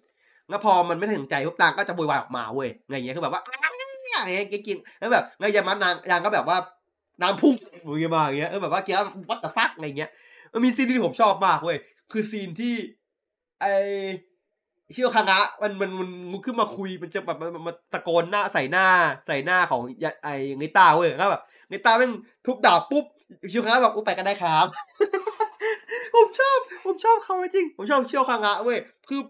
[0.50, 6.58] แล้วพอมันไม่ถึงใจพวกนางก็จะโวยวายออกมาเว้ยไงเงี้ยคือแบบว่าอะไรเงี้ยกินแล้วแบบไงยามันางนางก็แบบว่า
[7.22, 9.00] นางพุ่งอย่างเงี้ยมาอย่างเงี้ยเออแบบว่าเกียร์
[9.30, 10.10] วัตฟักอะไรเงี้ย
[10.54, 11.78] มันมีซีนที่ผมชอบมากเว้ย
[12.12, 12.76] คือซีนที่
[13.62, 13.66] ไอ
[14.94, 18.86] เชี่ยวคางะมันมันมันมันขึ้นมาคุยมันจะแบบมันมันตะโกนหน้าใส่หน้า
[19.28, 19.82] ใส่หน้าของ
[20.24, 22.12] ไอ้ไงตาเว้ยแล้วแบบไงตาแม่ง
[22.46, 23.06] ทุบดาบปุ๊บ
[23.50, 24.68] เชี่ยวคางะแบบอุ้ไปกันได้ครับ
[26.16, 28.78] ผมชอบ ผมชอบเขาจริง ผมชอบเชี่ยวคางะเว้ย
[29.10, 29.22] คือ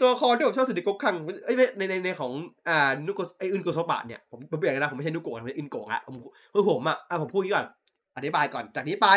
[0.00, 1.14] ตัวละครที่ผมชอบสุดในก๊กคัง
[1.44, 2.32] เอ้ในในในของ
[2.68, 6.14] อ่านุโกไออึนโกโซบะเนี่ยผมผมเปลี่ยนนนะผมไม่ใช่นุโกะนะผมเป็นอึนโกะละผม
[6.54, 7.66] คือผมอะอะผมพูดกี้ก่อน
[8.16, 9.08] อธิบายก่อนจากนี้ไป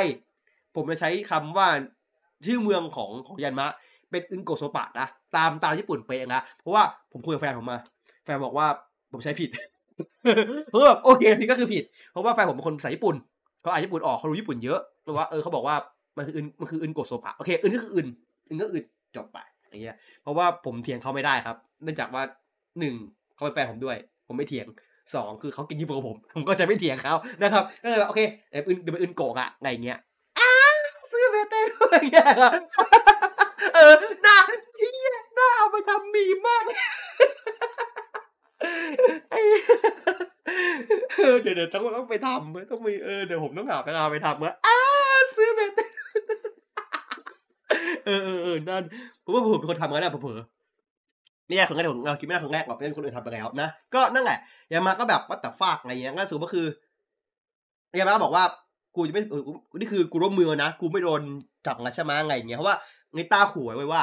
[0.76, 1.68] ผมจะใช้คำว่า
[2.46, 3.68] ชื่อเมืองของของยันมะ
[4.12, 7.80] เป็นอึนโกโซบะนะตามตามญี่ปุ่นเป๊ะนะเพราะว่าผมคุยกับแฟนผมมา
[8.26, 8.68] แฟนบอกว่า
[9.12, 9.50] ผมใช้ผิด
[10.72, 13.16] ผมก็แบบโอเคผิดก็คือผิด เพราะว่าแฟนผมเป็นคนภาษาญี่ปุ่น
[13.62, 15.76] เขาอ่านญี่ปุ่นออกเขารู้ญี่ปุ่นเยอะเพราะว่าเออเขาบอกว่า
[16.18, 18.08] มันคืออึนมันคืออึนโกโซบะโอเคอึนก็คืออึน
[18.48, 19.38] อึนก็อึนจบไป
[19.70, 22.24] อย่างเงี้ย เพราะว่าผมเถียงเขาไม่ได้ครับ เนื่องจากว่า
[22.80, 22.96] หนึ่ง
[23.36, 24.68] เขาเป็นแฟนผมด้วย ผมไม่เถียง
[25.16, 30.00] สองคือเขาเก่งญี่ปุ่นกว่าผม ผมก็จะไม่เถียงเขานะครับก็เลยแบบโอเคเดี๋ยวอึนเดี๋ยวเป็นอึนโกะอะอะไรงเงี้ย
[31.12, 32.54] ซื้อเบเต้ด้วยอย่างเงี้ยครับ
[33.76, 34.38] เออหน้า
[34.78, 36.64] เฮียหน้าเอาไปทำมีมาก
[41.18, 44.76] เออเดี๋ยวเดี๋ยวต้องต้องไปทำเว้ยต้องมีเออเดี๋ยวผมต้องหาเวลาไปทำเว้ยอ้า
[45.38, 45.86] ซื้อเบเต้
[48.06, 48.84] เออเออเออนั่น
[49.24, 50.40] ผมว่าผมเป็นคนทำกันนะเผลอ
[51.50, 54.38] นี่แหละครั้งแรกผมเราคิดไม่ได้ครั้งแรกหรอกเป็นคนอื่นทำไปแล้วนะก็นั่นแหละ
[54.72, 56.66] ยามาก็แบบวัดแต่ฟากอะไรเงี้ยงั้นสูก็คือ
[57.98, 58.44] ยามากบอกว่า
[58.96, 59.24] กูจะไม่
[59.80, 61.22] นี่คือกูร่วมมือนะ กูไม่โดน
[61.66, 62.78] จับนะใช่ไหมไรอย่างเงี้ยเพราะว่า
[63.14, 64.02] ไงต้าขู่ไว้ว่า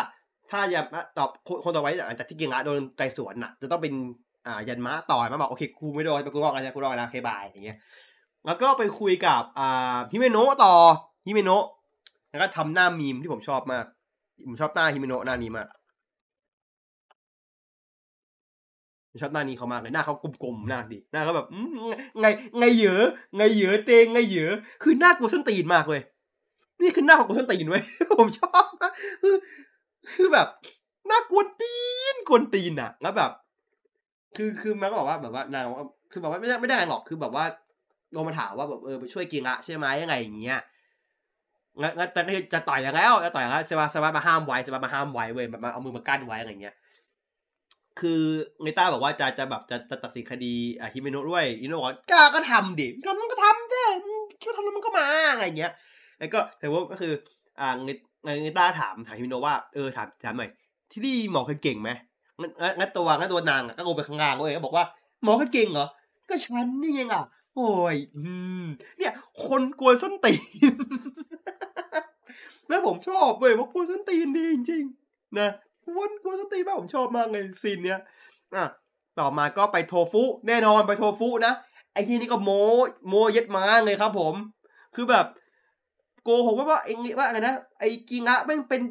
[0.51, 0.83] ถ้าอย่า
[1.19, 1.31] ตอบ
[1.65, 3.95] คนต่อไปหลังจากที่เกียงะโดนไต่สวนน่ะ จะต้องเป็น
[4.47, 7.79] อ่ายันมะต่อยมาบอกโอเคกูไม่โดนไปกูรอดกันนะกูรอดนะเคบายอย่างเงี้ย
[8.47, 10.75] แล้วก็ไปคุยกับอ่าฮิเมโนะต่อ
[11.27, 11.65] ฮิเมโนะ
[12.31, 13.85] แล้วก็ทำหน้ามีมที่ผมชอบมาก
[14.49, 15.69] ผมชอบหน้าฮิเมโนะหน้านี้มาก
[19.21, 21.47] ชอบหน้านี้เขามากเลยหน้าเขากลมๆหน้าดีหน้าเขาแบบ
[22.21, 22.27] ไง
[22.59, 23.03] ไงเหยอ
[23.37, 24.51] ไงเหยอเตงไงเหยอ
[24.83, 26.01] คือหน้ากลัวส้นตีนมากเลย
[26.83, 27.83] นี่คือหน้าของกลัวส้นตีนเว้ย
[28.19, 28.65] ผมชอบ
[29.23, 29.35] คือ
[30.17, 30.47] คือแบบ
[31.07, 31.75] หน้ากวนตี
[32.15, 33.31] นกวนตีนอะแล้วแบบ
[34.37, 35.65] คือคือมันก็บอกว่าแบบว่านาง
[36.13, 37.45] คือแบบว่าไม่ได้ไม่ได้หรอกคือแบบว่า
[38.17, 40.61] ลงมาถามว่าแบบเออไปช่วยกิงอะใช่ไหมยังไงอย่างเงี้ย
[41.81, 46.75] งั้นแต่ก็จะต่อยอย่างแล้วจะต่อยแล้วเซบาเซบามาห้ามไว้เซบามาห้ามไว้เว้ยแบบมาเอามือมากั้นไว้อะไรเงี้ย
[48.01, 48.21] คือ
[48.63, 53.83] เนต้าบอกว่าจะจะแบบจะจะตัดสินคดีอะฮิเมโนะด้วยฮิเมโนะบอกว่ากล้าก็ทำดิทำมันก็ทำสิ
[54.41, 55.73] คิดว่าทำแล้วมันก็มาอะไรเงี้ย
[56.19, 57.13] แล้วก็แต่ว่าก็คือ
[57.61, 57.91] อ่าเน
[58.43, 60.51] เนต้าถามถามฮิเมโนะว่าเออถามถามหน่อย
[60.93, 61.91] ที่นี่หมอเคยเก่งไหม
[62.41, 64.85] งั้นงั้นตัวงั้นตัวนางก็ลงไปข้างล่างเว้ยก็บอกว่า
[65.25, 65.87] หมอก็เก่งเหรอ
[66.29, 67.25] ก็ฉันนี่ไงอะ
[67.55, 68.23] โอ้ยอื
[68.63, 68.65] ม
[68.99, 69.13] เนี่ย
[69.47, 70.35] คนกลัวส้นตี
[70.73, 70.75] น
[72.69, 75.51] แล้วผมชอบเว้ยเพราะกลัวส้นตีนดีจริงๆนะ
[75.85, 78.01] คนกลัวส้นตีมากผมชอบมากเลยซีนเนี้ย
[78.57, 78.67] อะ
[79.19, 81.53] ต่อมาก็ไปโทฟุ แน่นอนไปโทฟุนะ
[81.93, 82.51] ไอ้ที่นี่ก็โม
[83.09, 84.35] โมเย็ดม้าเลยครับ ผม
[84.95, 85.27] คือแบบ
[86.25, 88.83] โกหกว่าว่าไอ้นี่ว่าอะไรนะไอ้กิงะแม่งเป็น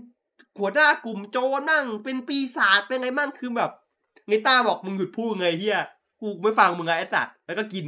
[0.59, 3.71] หัวหน้ากลุ่มโจรนั่ง เป็นปีศาจเป็นไงมั่งคือแบบ
[4.27, 5.79] ไงต้าบอกมึงหยุดพูดไงเฮีย
[6.21, 7.85] กูไม่ฟังมึงไงไอ้สัตว์แล้วก็กิน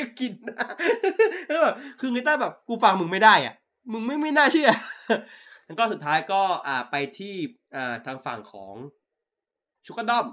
[0.00, 0.32] ก็กิน
[1.46, 3.54] แล้วแบบคือไงต้าแบบกูฟังมึงไม่ได้อะ
[3.92, 4.70] มึงไม่ไม่น่าเชื่อ
[5.66, 7.34] แล้วก็สุดท้ายก็อ่าไปที่
[7.76, 8.74] อ่าทางฝั่งของ
[9.86, 10.26] ชุกดอม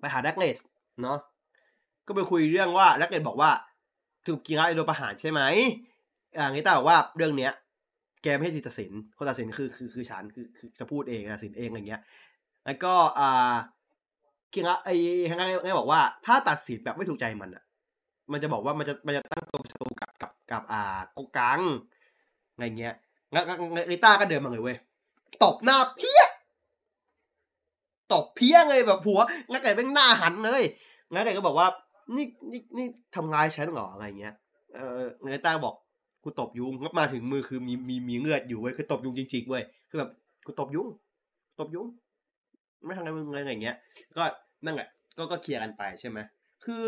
[0.00, 0.58] ไปหาแดกเลส
[1.02, 1.18] เนาะ
[2.06, 3.50] ก็ไปคุยเรื่องว่าแดกเลสบอกว่า
[4.26, 5.40] ถูกกิงะโดประหารใช่ไหม
[6.38, 7.52] อ่าไงต้าบอกว่าเรื่องเนี้ย
[8.22, 12.02] แกไม่ให้ตัดสินคนตัดสินคือคือคือฉันคือคือจะพูดเองตัดสินเองอะไรเงี้ย
[12.64, 13.54] แล้วก็อ่า
[14.52, 14.94] กียงะไอ้
[15.30, 17.64] ฮังไงบอกว่า ถ้าตัดสินแบบไม่ถูกใจมันอะ
[18.32, 21.60] มันจะบอกว่ามันจะมันจะตั้งตัวป็นศัตรูกับกับกับอ่ากกกัง
[22.52, 22.94] อะไรเงี้ย
[23.34, 24.76] งั้นงั้นงั้นลิต้าก็เดินมาเลยเว้ย
[25.42, 26.22] ตบหน้าเพี้ย
[28.12, 29.20] ตบเพี้ยเลยแบบผัว
[29.50, 30.62] งั้นไก่เป็นหน้าหันเลย
[31.12, 31.68] งั้นไก่ก็บอกว่า
[32.16, 34.34] นี่นี่นี่ทำร้ายฉันเหรออะไรเงี้ย
[34.74, 35.74] เออลิต้าบอก
[36.22, 40.10] กูตบยุงแล้วมาถึงมือคือมีมีมีเงือดอยู่เว้ยคือตบยุงจริงๆเว้ยคือแบบ
[40.46, 40.88] กูตบยุง
[41.58, 41.86] ตบยุง
[42.84, 43.76] ไม่ทำอะไรมึงอะไรเงี้ย
[44.16, 44.22] ก็
[44.64, 46.18] นั่นแหละก็ก็เคลียร์กันไปใช่ไหม
[46.64, 46.84] คือ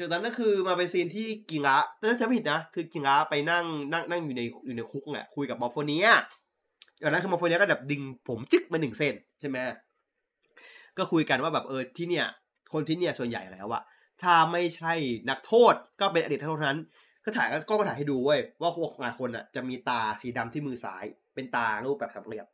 [0.00, 6.06] จากนั้นก็คือมาเป็นซีนที่กิระถ้าจำไม่ผิดนะ คือกิระไปนั่งนั่งนั่งอยู่ในอยู่ในคุกอะคุยกับมอร์โฟเนีย
[7.02, 9.56] จากนั้นคือมอร์โฟเนียก็แบบดึงผมจึ๊กมาหนึ่งเส้นใช่ไหม
[10.96, 12.26] ก็คุยกันว่าแบบเออที่เนี่ย
[12.72, 13.82] คนที่เนี่ยส่วนใหญ่แล้วอะ
[14.22, 14.92] ถ้าไม่ใช่
[15.30, 16.80] นักโทษก็เป็นอดีตนักโทษนั้น
[17.24, 18.70] ก็ถ่ายก็มาถ่ายให้ดูเว้ยว่า
[19.02, 22.46] หลายคนอะจะมีตราสีดำที่มือซ้าย เป็นตรารูปแบบสามเหลี่ยม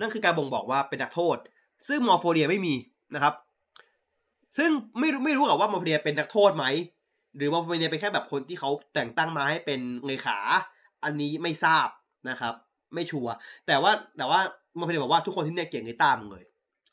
[0.00, 1.36] นั่นคือการบ่งบอกว่าเป็นนักโทษ
[1.88, 2.74] ซึ่งมอร์โฟเนียไม่มี
[3.14, 3.34] นะครับ
[4.58, 6.64] ซึ่งไม่รู้ไม่รู้หรอว่ามอร์โฟเนียเป็นนักโทษไหม
[7.36, 10.38] หรือมอร์โฟเนียเป็นแค่แบบคนที่เขาแต่งตั้งมาให้เป็นเลขา
[11.04, 11.88] อันนี้ไม่ทราบ
[12.30, 12.54] นะครับ
[12.94, 13.32] ไม่ชัวร์
[13.66, 14.40] แต่ว่าแต่ว่า
[14.78, 16.44] มอร์โฟเนียบอกว่าทุกคนที่เนี่ยเก่งในต้ามึงเลย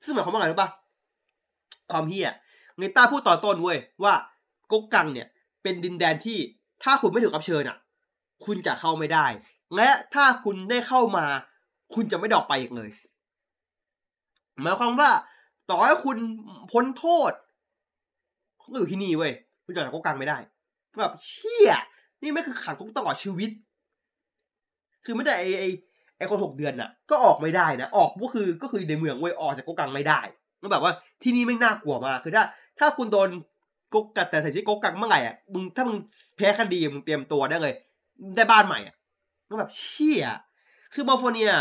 [0.06, 0.70] ซึ่งหมายความว่าไงรู้ปะ
[1.92, 2.32] ความเหี้ย
[2.78, 4.14] ริต้าพูดต่อต้นเว้ยว่า
[4.72, 5.28] ก๊กกังเนี่ย
[5.64, 6.38] เป็นดินแดนที่
[6.84, 7.78] ถ้าคุณไม่ถูกรับเชิญอะ
[8.46, 9.26] คุณจะเข้าไม่ได้
[9.76, 11.26] และถ้าคุณได้เข้ามา
[11.96, 12.90] คุณจะไม่ดอกไปอีกเลย
[14.62, 15.10] หมายความว่า
[15.70, 16.18] ต่อให้คุณ
[16.72, 17.32] พ้นโทษ
[18.72, 19.32] ก็อยู่ที่นี่เว้ย
[19.66, 20.38] คุณจะออกจากคุกกังไม่ได้
[21.02, 21.72] แบบเชี่ย
[22.22, 23.50] นี่ไม่คือขังคุกตลอดชีวิต
[25.06, 25.64] คือไม่ได้ไอไอ
[26.18, 30.22] ไอคนหกเดือนน่ะ ก็ออกไม่ได้นะออกก็คือก็คือในเมืองเว้ยออกจากคุกกังไม่ได้
[30.60, 30.94] แล้วแบบว่า
[31.24, 32.44] ที่นี่ไม่น่ากลัวมากคือถ้า
[32.80, 33.30] ถ้าคุณโดน
[33.94, 35.98] กุกกัดแต่ใส่ที่กุกกังเมื่อไหร่อะมึงถ้ามึง
[36.38, 37.74] แพ้คดีมึงเตรียมตัวได้เลย
[38.36, 38.96] ได้บ้านใหม่อะ
[39.50, 40.26] ก็แบบเชี่ย
[40.94, 41.52] คือมาโฟเนีย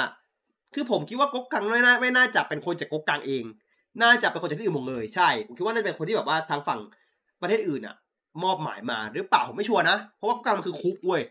[0.74, 3.44] คือผมคิดว่าก๊กกังไม่น่าไม่น่าจะเป็นคนจากก๊กกังเอง
[4.02, 6.80] น่าจะเป็นคนจากที่อื่นหมดเลยใช่ผมคิดว่าน่าจะเป็นคนที่แบบว่าทางฝั่ง
[7.42, 7.94] ประเทศอื่นอะ
[8.44, 11.22] มอบหมายมาหรือเปล่าผมไม่ชัวร์นะ เพราะว่าก๊กกังมันคือคุกเว้ย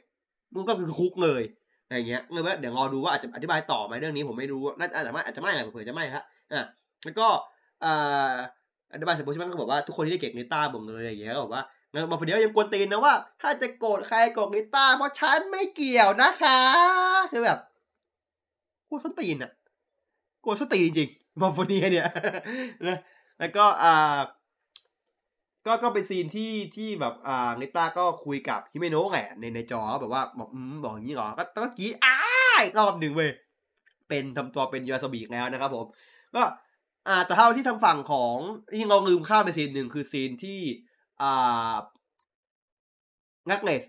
[0.53, 1.41] มันก็คือคุกเลย
[1.85, 6.65] อะไรเงี้ยเงี้ยเดี๋ยวรอดูว่าอาจจะอธิบายต่อไหมเรื่องนี้ผมไม่รู้น่าอาจจะไม่อาจจะไม่อะไรเผื่อจะไม่ครับอะ
[7.03, 7.27] แล้วก็
[7.81, 7.93] เอ่
[8.29, 8.33] อ
[8.93, 16.59] อธิบายเสร็จปุ๊บใช่ไหมก็บอกว่าทุกคนที่ได้เก่งนิต้าหมดเลยอย่างเงี้ยก็บอกว่างั้นมาฟเดียวยังกวนตีนนะว่า ถ้าจะโกรธใครโกรธนิต้าเพราะฉันไม่เกี่ยวนะคะ
[17.31, 17.59] คือแบบ
[18.89, 19.51] กวนส้นตีนอะ
[20.43, 21.09] กลัวสตีนจริง
[21.41, 22.07] มอร์โฟเนียเนี่ย
[22.87, 22.99] นะ
[23.39, 24.17] แล้วก็อ่า
[25.65, 32.15] ก็ก็เป็นซีนที่ที่แบบอ่าเนต้าก็คุยกับฮิเมโนะแหละในในจอแบบว่าบอกอืมบอกอย่างนี้เหรอก็ก็กรี้อ้า
[32.77, 33.31] รอบหนึ่งเว้ย
[34.09, 35.85] เป็นทำตัวเป็นยาสบีกแล้วนะครับผม
[36.35, 36.43] ก็
[37.07, 38.37] อ่าแต่เท่าที่ทางฝั่งของ
[38.75, 40.59] ที่เราลืมข้ามไปซีนหนึ่งคือซีนที่
[41.21, 41.73] อ่า
[43.49, 43.83] งักเลส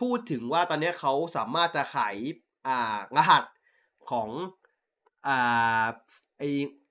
[0.00, 1.98] พูดถึงว่าตอนนี้เขาสามารถจะไข
[2.66, 3.44] อ่ารหัส
[4.10, 4.28] ของ
[5.26, 5.86] อ่า
[6.38, 6.42] ไอ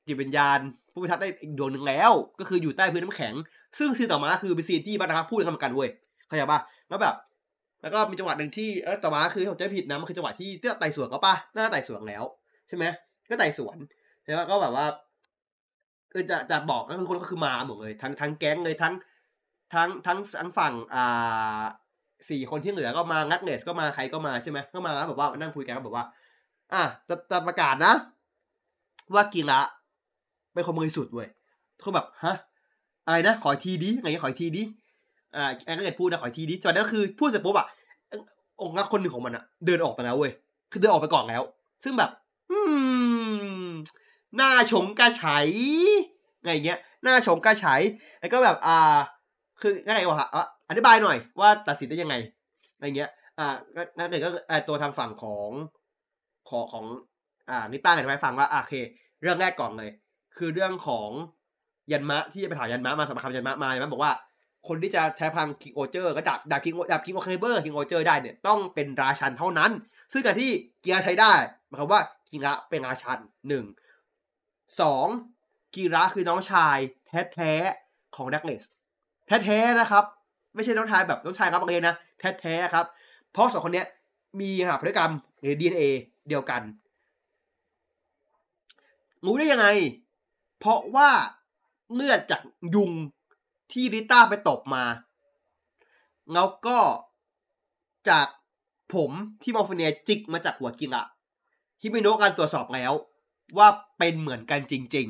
[0.07, 0.59] จิตวิญญาณ
[0.91, 3.33] ผู้พิทักษ์ได้อีกดวงหนึ่งแล้ว ก็คืออยู่ใต้พื้นน้ำแข็ง
[3.79, 5.89] ซึ่งซีนต่อมาคือเป็นซีนที่บรรดาพูดกันเหมือนกันเว้ย
[6.27, 7.15] เข้าใจปะแล้วแบบ
[7.81, 12.23] แล้วก็มีจังหวะหนึ่งที่เออต่อมาคือผมจะผิดนะมันคือจังหวะที่เตื้อไต่สวนเขาปะหน่าไต่สวนแล้ว
[12.67, 12.85] ใช่ไหม
[13.29, 13.77] ก็ไต่สวน
[14.23, 14.85] แล้วก็แบบว่า
[16.11, 18.93] คือจะจะบอกก็คือคนก็คือมาหมดเลยทั้งทั้งแก๊งเลยทั้ง
[19.73, 21.63] ทั้งทั้งทั้งฝั่งอ่า
[22.29, 26.05] สี่คนที่เหลือก็มางัดเนสก็มาใครก็มาใช่ไหมก็มาแล้วแบบว่านั่งคุยกันก็แบบว่า
[26.73, 27.93] อะจะจะประกาศนะ
[29.13, 29.59] ว่ากีระ
[30.53, 31.27] เป็นคนบริสุทธิ์เว้ย
[31.81, 32.35] เขาแบบฮะ
[33.05, 34.63] อะไรนะขอทีดิไงขอทีดิ
[35.35, 37.67] อ่าแอนก็เกิดพูดนะขอทีดิจนนั้นคือพูดเสร็จปุ๊บอะ
[38.61, 40.31] องค์รักคนหนึ่งของมันอะ เดินออกไปแล้วเว้ย
[40.71, 41.43] คือเดินออกไปก่อนแล้ว
[41.83, 42.09] ซึ่งแบบ
[42.51, 42.59] อื
[43.67, 43.69] ม
[44.35, 45.23] หน้าชงกระฉ
[46.43, 47.65] ไงอย่างเงี้ยหน้าชงกระไฉ
[48.19, 48.97] แล้วก็แบบอ่า
[49.61, 52.15] คือไงวะอะอธิบายหน่อยว่าตัดสินได้ยังไง
[52.75, 53.47] อะไรเงี้ย อ่า
[53.97, 55.49] งั้นเกิดก็เอ่อตัวทางฝั่งของ
[56.49, 56.85] ของของ
[57.49, 58.73] อ่าริต้าอธิบายให้ฟังว่าโอเค
[59.21, 59.91] เรื่องแรกก่อนเลย
[60.37, 61.09] คือเรื่องของ
[61.91, 64.13] ยันมะที่จะไปถามยันมะมาสำคำยันมะมายันมะบอกว่า
[64.67, 69.71] คนที่จะใช้พลังคิงโอเจอร์ก็ดาบดาบคิงดาบคิงโอเคเบอร์คิงโอเจอร์ได้เนี่ยต้องเป็นราชันเท่านั้น
[70.13, 70.51] ซึ่งการที่
[70.83, 71.33] กิระใช้ได้
[71.67, 73.65] หมายความว่ากิระเป็นราชันหนึ่ง
[74.81, 75.07] สอง
[75.75, 76.77] กิระคือน้องชาย
[77.33, 78.63] แท้ๆของดักเลส
[79.27, 80.03] แท้ๆนะครับ
[80.55, 82.85] ไม่ใช่น้องชายแบบน้องชายครับเองนะแท้ๆครับ
[83.31, 83.87] เพราะสองคนเนี้ย
[84.39, 85.83] มีหาพฤติกรรมหรือ DNA
[86.29, 86.61] เดียวกัน
[89.25, 89.67] รู้ได้ยังไง
[90.59, 91.09] เพราะว่า
[91.93, 92.41] เลือดจาก
[92.75, 92.91] ยุง
[93.71, 94.83] ที่ริต้าไปตบมา
[96.33, 96.77] แล้วก็
[98.09, 98.27] จาก
[98.93, 99.11] ผม
[99.41, 101.05] ที่มอฟเนียจิกมาจากหัวกินอะ
[101.79, 102.91] ที่ม่โนการตรวจสอบแล้ว
[103.57, 103.67] ว่า
[103.97, 105.07] เป็นเหมือนกันจริง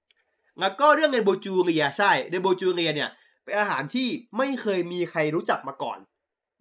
[0.00, 3.10] ๆ แล้วก็เรื่องเรนโบจูเรียใช่เรนโบจูเรียเนี่ย
[3.44, 5.98] เป็นอาหารที่ไม่เคยมีใครรู้จักมาก่อน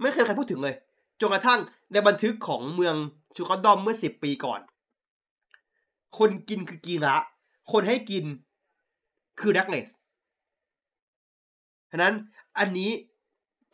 [0.01, 0.75] ไม่เคยใครพูดถึงเลย
[1.21, 1.59] จนกระทั่ง
[1.91, 2.95] ในบันทึกของเมือง
[3.35, 4.59] ชูคอดอมเมื่อสิบปีก่อน
[6.17, 7.15] คนกินคือกีระ
[7.71, 8.25] คนให้กิน
[9.39, 9.89] คือดักเลส
[11.91, 12.13] ฉะนั้น
[12.57, 12.89] อันนี้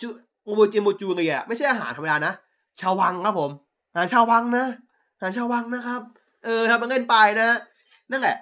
[0.02, 0.08] จู
[0.44, 2.34] โมโบจิโมจูเรียไม่ใช่อาหารธรรมดานะ
[2.82, 3.52] ชาววังครับผม
[3.92, 4.66] อาหารชาววังนะ
[5.18, 6.02] อาหารชาววังนะครับ
[6.44, 7.50] เออทำเป็นเงินไปนะ
[8.12, 8.38] นั่นแหละ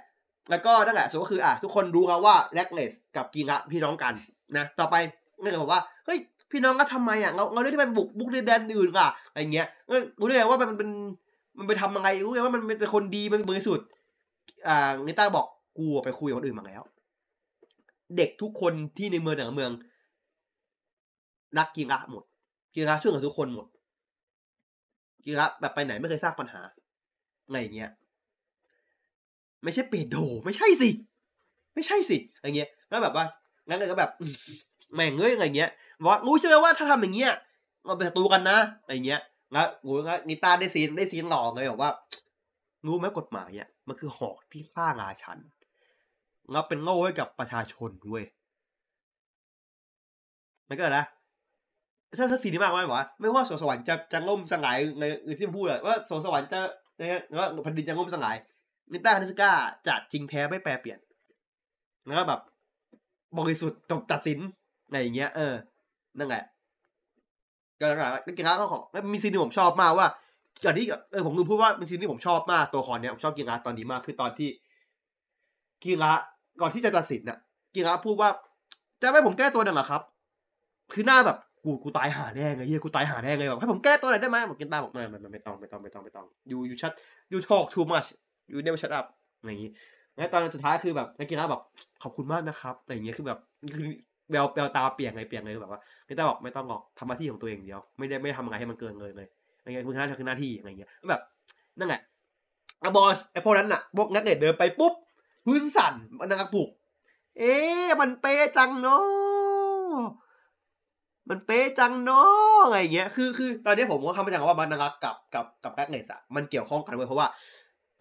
[0.49, 4.13] แล้วก็นั่นแหละส่วนก็คืออะทุกคนรู้แล้วว่าแลกเลสกับกีระพี่น้องกัน
[4.57, 4.95] นะต่อไป
[5.41, 6.19] นั่นก็บอกว่าเฮ้ย
[6.51, 10.89] พี่น้องก็ทำไมอะเราเราเรื่องที่มันบุกบุกเดนอื่นอะอะไรเงี้ยเออรู้ได้ไงว่ามันเป็น
[11.57, 13.87] มันไปทำยังไงรู้ไงว่ามันเป็นคนดีมันบริสุทธิ์
[14.67, 15.47] อ่านิต้าบอก
[15.77, 16.81] กูไปคุยกับคนอื่นมาแล้ว
[18.17, 19.71] เด็กทุกคนที่ในเมืองแต่ละเมือง
[21.57, 22.23] รักกีระหมด
[22.75, 23.67] กีระช่วยเหลือทุกคนหมด
[25.25, 26.61] กีระแบบไปไหนไม่เคยสร้างปัญหา
[27.45, 27.91] อะไรอย่างเงี้ย
[29.63, 30.89] ไม่ใช่เปโดไม่ใช่สิ
[31.73, 33.25] ไม่ใช่สิอะไรเงี้ยแล้วแบบว่า
[33.67, 34.11] งั้นเลยก็แบบ
[34.93, 35.71] แม่งเอ้ยอะไรเงี้ย
[36.05, 37.33] ว่ารู้ใช่ไหมว่าถ้าทำอย่างเงี้ย
[37.85, 39.21] เราเป็นศัตรูกันนะอะไรเงี้ย
[39.51, 41.91] แล้วโอ้ยงั้นนิต้าได้ซีนได้ซีนหลอกเลยบอกว่า
[42.85, 45.39] รู้ไหมกฎหมายเนี่ยมันคือหอกที่ฆ่าราชัน
[46.51, 48.25] แล้วเป็นโง่ให้กับประชาชนเว้ย
[50.69, 51.05] มันก็นะ
[52.17, 55.03] ถ้าถ้าซีนี้มากไหมว่าไม่ว่าสวนสวรรค์จะจะล่มสลายใน
[55.39, 56.59] ที่พูดอะว่าสวนสวรรค์จะ
[57.39, 58.35] ว่าแผ่นดินจะล่มสลาย
[58.91, 59.51] ริต้าคานิสก้า
[59.87, 60.99] จะจริงแท้ไม่แปรเปลี่ยน
[62.05, 62.41] แล้วก็แบบ
[63.39, 64.39] บริสุทธิ์จบตัดสิน
[64.85, 65.53] อะไรอย่างเงี้ยเออ
[66.17, 66.43] นั่นแหละ
[67.80, 68.82] ก็นั่นแหละนะกิระก็ของ
[69.13, 70.07] มีซีนที่ผมชอบมากว่า
[70.63, 74.49] ก่อนที่เออผมลืมพูดว่าเป็นซีนที่ผมชอบมากตัวตอนเนี้ยผมชอบกิระตอนนี้มากคือตอนที่
[75.86, 76.11] กีฬา
[76.61, 77.38] ก่อนที่จะตัดสินน่ะ
[77.76, 78.30] กิระพูดว่า
[79.01, 80.01] จะให้ผมแก้ตัวหน่อยเหรอครับ
[80.93, 86.91] คือหน้าแบบกูกูตายหาแน่ไงเฮียกูตายหาแน่ไงแบบให้ผมแก้ตัวหน่อยได้ไหมบอกกินตาบอกไม่ไม่ไม่ต้องไม่ต้องไม่ต้องไม่ต้องอยู่อยู่ชัด
[87.30, 88.05] อยู่ทอกทูมัช
[88.51, 89.05] ยูเนวชัดอัพ
[89.39, 89.71] อะไรอย่างงี้
[90.15, 91.61] แล้วตอนสุดท้ายคือแบบนักกีฬาแบบ
[92.03, 93.39] ขอบคุณมากนะครับอะไรอย่างเงี้ยคือแบบ
[93.76, 93.88] คือ
[94.32, 99.28] แววแววตาเปลี่ยนไงเปลี่ยนเลยแบบว่ากินตาบอกไม่ต้องหรอกทำหน้าที่ของตัวเองเดียว ไม่ได้ไม่ทำอะไรให้มันเกินเลยเลย
[99.59, 101.21] อะไรเงี้ยคือหน้าที่คือหน้าที่อะไรเงี้ยแบบ
[101.80, 102.01] นั่นแหละ
[102.84, 104.93] อะบอสไอพวกนั้นน่ะพวกนักเตะเดินไปปุ๊บ
[105.45, 106.69] พื้นสั่นมันนักปลุก
[107.39, 109.03] เอ๊ะมันเป๊ะจังเนาะ
[111.30, 117.28] มันเป๊ะจังเนาะอะไรเงี้ยคือคือตอนนี้ผมก็คำมาจากว่ามันนักกับกับกับแบกเนสอะมันเกี่ยวข้องกันเว้ยเพราะว่า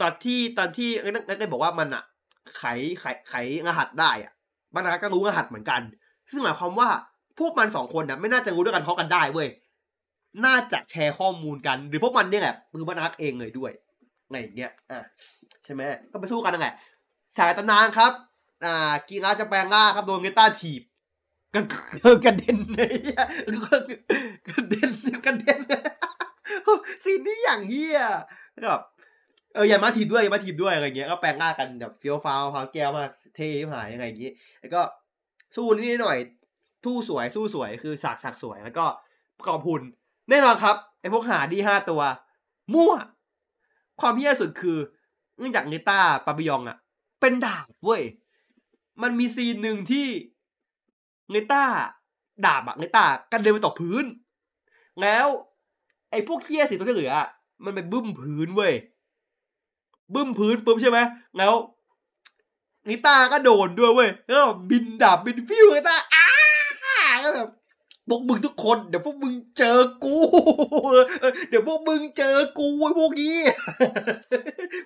[0.00, 2.02] ตอนที่ตอนที่นักนักบอกว่ามันอะ
[2.58, 2.64] ไข
[3.00, 3.34] ไขไข
[3.66, 4.32] รหัสได้อะ
[4.74, 5.80] มันนักก็รู้รหัสเหมือนกัน
[6.32, 6.88] ซึ่งหมายความว่า
[7.38, 9.48] พวกมันสองคนน่ะไม่น่าจะรู้ด้วยกันเพราะกันได้เว้ย
[10.46, 13.72] น่าจะแชร์ข้อมูลกัน หรือพวกมันเนี่ยแหละคือมันนักเองเลยด้วย
[14.26, 15.00] อะไรอย่างเงี้ย อะ
[15.64, 15.80] ใช่ไหม
[16.12, 16.74] ก็ไปสู้กันนั่นแหละ
[17.38, 18.12] สายตำนานครับ
[18.64, 20.82] อ่า กีราจะแปลงร่างครับโดนเกต้าถีบ
[21.54, 21.64] กัน
[22.24, 22.94] กระเด็นเลย
[24.48, 24.90] กระเด็น
[25.26, 25.60] กระเด็น
[27.04, 28.00] ซีนนี้อย่างเฮีย
[28.52, 28.82] แล้วแบบ
[29.54, 34.80] เอออย่ามาถีบด้วยอย่ามาถีบด้วยอะไรเงี้ยก็แปลงร่างกันแบบเฟี้ยวฟ้าวพาวแก้วมากเท่หายยังไงอย่างงี้ แล้วก็
[35.56, 36.18] สู้นิดหน่อย
[36.84, 38.86] สู้สวยสู้สวยคือฉากฉากสวยแล้วก็
[39.46, 39.80] ขอบคุณ
[40.30, 42.02] แน่นอนครับไอพวกหาดีห้าตัว
[42.74, 42.92] มั่ว
[44.00, 44.78] ความเฮี้ยสุดคือ
[45.38, 46.76] เนื่องจากเนต้าปาบิยองอะ
[47.20, 48.02] เป็นดาบเว้ย
[49.02, 50.06] มันมีซีนหนึ่งที่
[51.30, 51.64] เนต้า
[52.46, 54.04] ดาบอะเนต้ากันเดินไปตกพื้น
[55.02, 55.26] แล้ว
[56.10, 57.12] ไอ้พวกเคี้ยสีตัวที่เหลือ
[57.64, 58.74] มันไปบึ้มพื้นเว้ย
[60.14, 60.98] บึ้มพื้นปุ๊บใช่ไหม
[61.38, 61.52] แล้ว
[62.88, 66.26] นิต้าก็โดนด้วยเว้ยแล้วก็บินดาบบินฟิวนิต้าอ้า
[67.24, 67.48] ก็แบบ
[68.08, 70.16] พวกมึงทุกคนเดี๋ยวพวกมึงเจอกู
[71.50, 73.36] เดี๋ยวพวกมึงเจอกูไอ้พวกนี้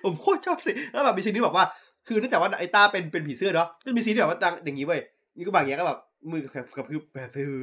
[0.03, 1.65] ผมโคตรชอบสิแล้วแบบมีซีนที่แบบว่า
[2.07, 5.01] คือเนื่องจากว่าไอ้ต้าเป็นเป็นผีเสื้อเนาะก็มีซีนที่แบบว่าตังอย่างนี้เว้ย
[5.37, 5.99] นี่ก็บางอย่างก็แบบ
[6.31, 7.53] มือกระกระพือกระพือ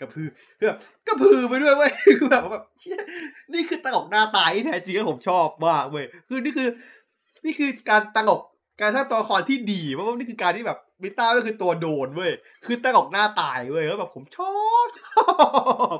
[0.00, 0.28] กระพือ
[0.68, 2.64] แบบกระพือไปด้วยเว้ยคือแบบว่าแบบ
[3.52, 6.68] นี่คือตลกหน้าตายแท้จริงที่ผมชอบมากเว้ยคือนี่คือ
[7.44, 8.40] นี่คือการตลก
[8.80, 12.32] การสร้างตัวละครที่ดีเพราะว่านี่คือการที่แบบมิต้าก็คือตัวโดนเว้ย
[12.66, 14.54] คือตลกหน้าตายเว้ยแล้วแบบผมชอ
[14.84, 15.22] บชอ
[15.94, 15.96] บ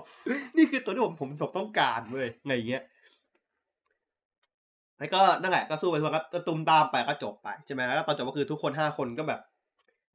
[0.57, 2.83] นี่คือตัวที่ผมผมผมต้องการเว้ยไงอย่างเงี้ย
[4.99, 9.41] แล้วก็นั่นแหละก็สู้ไปทุกคนก็ตุ้มตามไปก็จบไปใช่ไหมแล้วตอนจบก็คือทุกคนห้าคนก็แบบ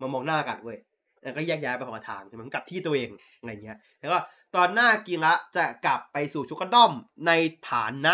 [0.01, 0.77] มามองหน้ากันเว้ย
[1.23, 4.17] แล้วก็แยกย้ายไปคนละทางใช่ไหมมันกลับที่ตัวเองอะไรเงี้ย แล้วก็
[4.55, 6.91] ตอนหน้ากีระจะกลับไปสู่ชุกกด้อม
[7.27, 7.31] ใน
[7.69, 8.13] ฐานะ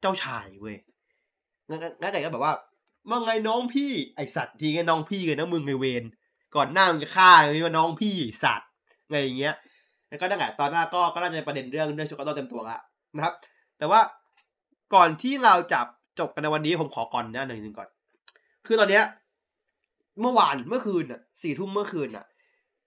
[0.00, 0.76] เจ้าชายเว้ย
[1.68, 2.52] งั้นงั้นแต่ก็แบบว่า
[3.08, 6.04] ว่าไงน้องพี่ไอสัตว์ทีไงน้องพี่เลยนะมึงไงเวน
[6.56, 8.68] ก่อนหน้ามึงจะฆ่าเลยว่าน้องพี่สัตว์
[9.10, 9.54] ไงอย่างเงี้ย
[10.08, 12.76] แล้วก็นั่นแหละตอนหน้าก็ก็น่าจะเป็นประเด็นเรื่องเรื่องชุกกระด้อเต็มตัวละ
[13.16, 13.34] นะครับ
[13.78, 14.00] แต่ว่า
[14.94, 15.80] ก่อนที่เราจะ
[16.18, 17.88] จบกันในวันนี้ผมขอก่อนน้าหนึ่งหนึ่งก่อน
[18.66, 19.04] คือตอนเนี้ย
[20.20, 22.24] เมื่อวานเมื่อคืนอะสี่ทุ่มเมื่อคืนอะ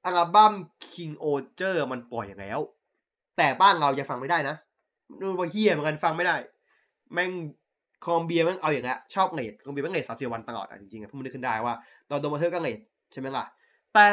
[0.06, 0.54] อัลบั้ม
[0.94, 2.60] King Oger มันปล่อยอย่างแล้ว
[3.38, 4.56] แต่บ้านเรายังฟังไม่ได้นะ
[5.20, 6.36] ดูว่าเฮียเหมือนกันฟังไม่ได้
[7.14, 7.32] แม่ง
[8.06, 11.74] คอมเบียแม่งเอาอย่างเงี้ยชอบเลทคอมเบียแม่งเลทสามสิบวันตลอดอะจริงๆอะพูดไม่ได้ขึ้นได้ว่า
[12.10, 12.80] ตอนโดมาเธอก็เลท
[13.12, 13.46] ใช่ไหมล่ะ
[13.94, 14.08] แต่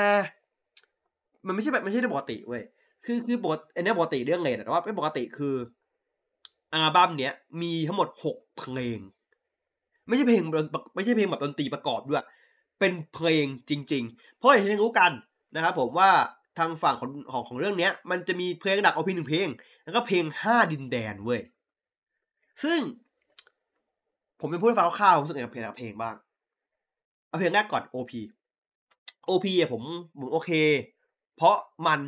[1.47, 2.63] มันไม่ใช่แบบไม่ใช่เรื่องปกติเว้ย
[3.05, 5.55] คือคือปกติอันนี้ปกติเรื่องเลทแต่ว่าไม่ปกติคือ
[6.73, 7.33] อัลบั้มเนี้ย
[7.63, 8.99] มีทั้งหมดหกเพลง
[10.09, 10.43] ไม่ใช่เพลง
[10.95, 12.25] ไม่ใช่เพลงแบบดนตรีประกอบด้วย
[12.79, 15.13] เป็นเพลงจริง ๆ เพราะอย่างที่รู้กัน
[15.55, 16.11] นะครับผมว่า
[16.59, 19.49] ทางฝั่งของของของเรื่องเนี้ย มันจะมีเพลงดักเอาเพลงหนึ่งเพลง
[19.85, 21.41] แล้วก็เพลงห้าดินแดนเว้ย
[22.63, 22.81] ซึ่ง
[24.43, 26.15] ผมเป็นผู้ฟังคร่าวผมรู้สึกไงกับเพลงกับเพลงบ้าง
[27.29, 28.13] เอาเพลงแรกก่อน OP
[29.29, 29.83] OP อะผม
[30.19, 30.51] ผมโอเค
[31.37, 31.55] เพราะ
[31.87, 31.99] มัน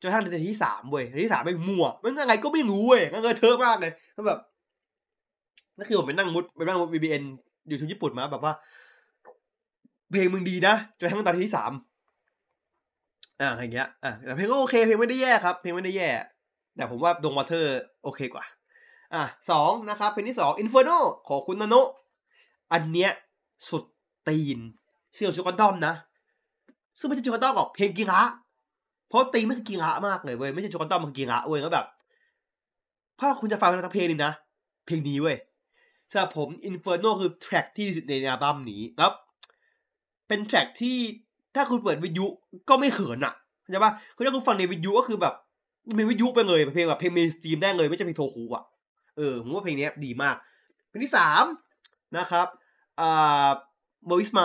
[0.00, 4.38] จนกระทั่งในที่สามเว้ยในที่สามไม่มั่วมันยังไงก็ไม่รู้เว้ยมันเงยเธอะมากเลยแล้วแบบ
[5.76, 7.22] นั่นคือผมไปนั่งมุดไปนั่งมุด VBN
[7.68, 8.52] อยู่ที่ญี่ปุ่นมาแบบว่า
[10.12, 11.72] เพลงมึงดีนะจนกระทั่งตอนที่สาม
[13.40, 16.08] อ่าอย่างเงี้ยอ่าแต่เพลงก็โอเคเพลงไม่ได้แย่ครับ เพลงไม่ได้แย่
[16.76, 17.72] แต่ผมว่าดงวอเตอร์
[18.04, 18.44] โอเคกว่า
[19.14, 20.90] อะสองนะครับเพลงที่สองอินฟ r ร์โน
[21.28, 21.74] ของคุณนาโน
[22.72, 23.10] อันเนี้ย
[23.68, 23.84] สุด
[24.28, 24.58] ตีน
[25.14, 25.94] เชื่อชูกันดอมนะ
[26.98, 28.20] ซึ่งไม่ใช่ชูกันดอมหรอกเพลงกิระ
[29.08, 31.86] เพราะตีนไม่คือกิระมากเลยเว้ยไม่ใช่ชูกันดอมมันคือกิระเว้ยแล้วแบบ
[33.20, 34.32] ถ้าคุณจะฟังเพลงทั้งเพลงนึงนะ
[34.86, 35.36] เพลงนี้เว้ย
[36.10, 39.10] สำหรับผม Inferno คือ track ที่ดีสุดในอัลบั้มนี้แล้ว
[40.28, 40.96] เป็น track ที่
[41.54, 42.26] ถ้าคุณเปิดวิทยุ
[42.68, 45.34] ก็ไม่เขินอะเข้าใจปะคือถ้าคุณฟังในวิทยุก็คือแบบ
[45.96, 48.64] เป็นวิทยุไปเลยเพลงแบบเพลง mainstream ได้เลยไม่ใช่เพลงโทคูอะ
[49.16, 50.36] เออผมว่าเพลงนี้ดีมาก
[50.88, 51.44] เพลงที่สาม
[52.18, 52.46] นะครับ
[53.00, 53.48] อ่า
[54.06, 54.40] World is Mine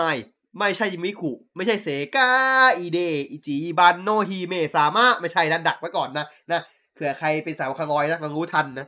[0.58, 2.98] ไม่ใช่มิกุไม่ใช่世界で
[3.30, 6.60] 一番の姫様ไม่ใช่นะดักไว้ก่อนนะนะ
[6.94, 8.86] เผื่อใครเป็นสาวคางอยนะลองรู้ทันนะ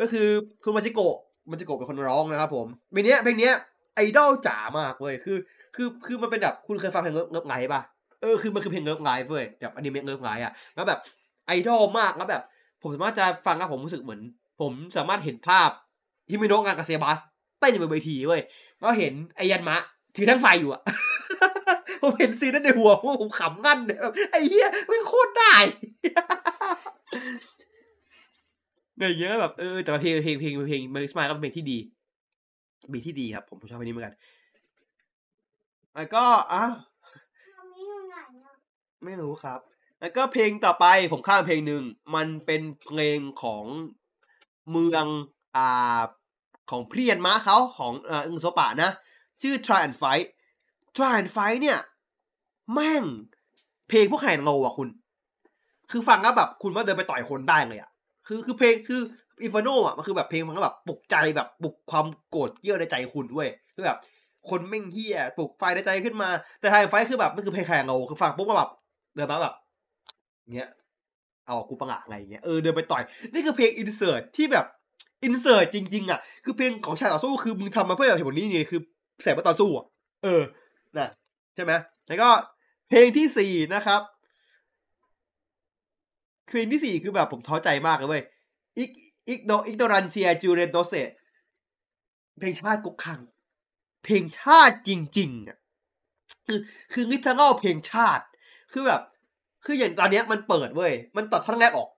[0.00, 0.28] ก็คือ
[0.62, 1.16] คุณมาจิโกะ
[1.50, 3.50] มาจิโกะเป็นคนร้องนะครับผมเพลงนี้เพลงนี้
[3.94, 5.36] ไอดอลจ๋ามากเว้ยคือ
[5.76, 7.80] คือคือมันเป็นแบบคุณเคยฟังเพลงเงิบเงิบไงป่ะ
[8.20, 10.98] เออคือมันคือเพลงเงิบไงเว้ยแบบอนิเมะเงิบไงอะแล้วแบบ
[11.48, 12.42] ไอดอลมากแล้วแบบ
[12.82, 14.20] ผมสามารถจะฟังแล้วผมรู้สึกเหมือน
[14.60, 15.70] ผมสามารถเห็นภาพ
[16.30, 17.18] ฮิมิโนะงานกับเซบาส
[17.60, 18.42] เต้นอยู่บนเวทีเว้ย
[18.78, 19.76] แล้วเห็นไอยันมะ
[20.16, 20.82] ถือทั้งไฟอยู่อะ
[22.02, 25.54] ผมเห็นซีนนั้นในหัวผมผมขำงันเนี่ยแบบไอ้เหี้ยไม่งโคตรได้
[28.98, 31.78] ไงเงี้ยแบบเออแต่ว่าเพลงเพลงเพลงเพลงเมอร์สมายก็เป็นเพลงที่ดี
[32.90, 34.14] เพลงที่ดีครับ ผมชอบเพลงนี้เหมือนกัน
[35.94, 36.72] แล้วก็อ้าว
[37.56, 38.54] ทำนี้อยู่ไหนอะ
[39.04, 39.60] ไม่รู้ครับ
[40.00, 41.82] แล้วก็เพลงต่อไปผมข้ามเพลงหนึ่ง
[42.14, 43.64] มันเป็นเพลงของ
[44.70, 45.06] เมือง
[45.56, 46.00] อ่า
[46.70, 48.90] ของเพียนม้าเขาของอ่ออึงโซปะนะ
[49.42, 50.26] ชื่อ Try and Fight
[50.96, 51.78] Try and Fight เนี่ย
[52.72, 53.04] แม่ง
[53.88, 54.88] เพลงพวกแข่งโลอะคุณ
[55.90, 57.90] คือฟังแล้วแบบคุณว่าเดินไปต่อยคนได้เลยอะ
[58.26, 59.00] คือคือเพลงคือ
[59.42, 63.98] อินฟโนอะมันคือแบบเพลงมันก็แบบปลุกใจแบบปลุกความโกรธเกรี้ยวในใจคุณด้วยคือแบบ
[64.50, 66.28] คนแม่งเฮียปลุกไฟในใจขึ้นมา
[66.60, 68.70] แต่ไทยไฟคือแบบมันคือเพลงแข่งโลคือฟังปุ๊บก็แบบ
[69.14, 69.54] เดินมาแบบ
[70.54, 70.68] เงี้ย
[71.46, 74.66] เอากูปังอะอะไรเงี้ย เออเดินไปต่อย นี่คือเพลงอินเสิร์ตที่แบบ
[75.24, 78.80] อินเสิร์ตจริง ๆ อะ คือเพลงของชายต่อสู้คือมึงทำมาเพื่อเหตุผลนี้นี่คือ
[79.22, 79.86] แสบมาต่อสู้อะ
[80.24, 80.42] เออ
[80.98, 81.08] นะ
[81.54, 81.72] ใช่ไหม
[82.08, 82.28] แล้วก็
[82.88, 84.00] เพลงที่สี่นะครับ
[86.48, 88.22] เพลงที่สี่คือแบบผมท้อใจมากเลยเว้ย
[88.78, 88.90] อิก
[89.28, 90.94] อิกโดอิกโดรันเซียจูเรนโดเซ
[92.38, 93.20] เพลงชาติกุกคัง
[94.04, 95.58] เพลงชาติจริง ๆ อะ
[96.46, 96.58] คือ
[96.92, 98.24] คือนิทานอลเพลงชาติ
[98.72, 99.02] คือแบบ
[99.70, 101.88] คืออย่างตอนเนี้ยมันเปิดเว้ย มันตัดท่อนแรกออก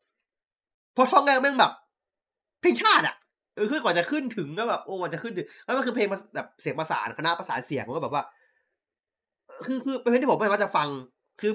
[0.95, 1.73] เพราะท่อนแรกแม่งแบบ
[2.61, 3.17] เพลงชาติอะ
[3.57, 8.23] เออคือกว่าจะขึ้นถึงก็แบบโอ้กว่าจะขึ้นถึงแล้วมันคือเพลงแบบเสียงประสานคณะประสานเสียงมันก็แบบว่า
[9.67, 10.89] คือคือเป็นเพลงที่ผมไม่ว่าจะฟัง
[11.41, 11.53] คือ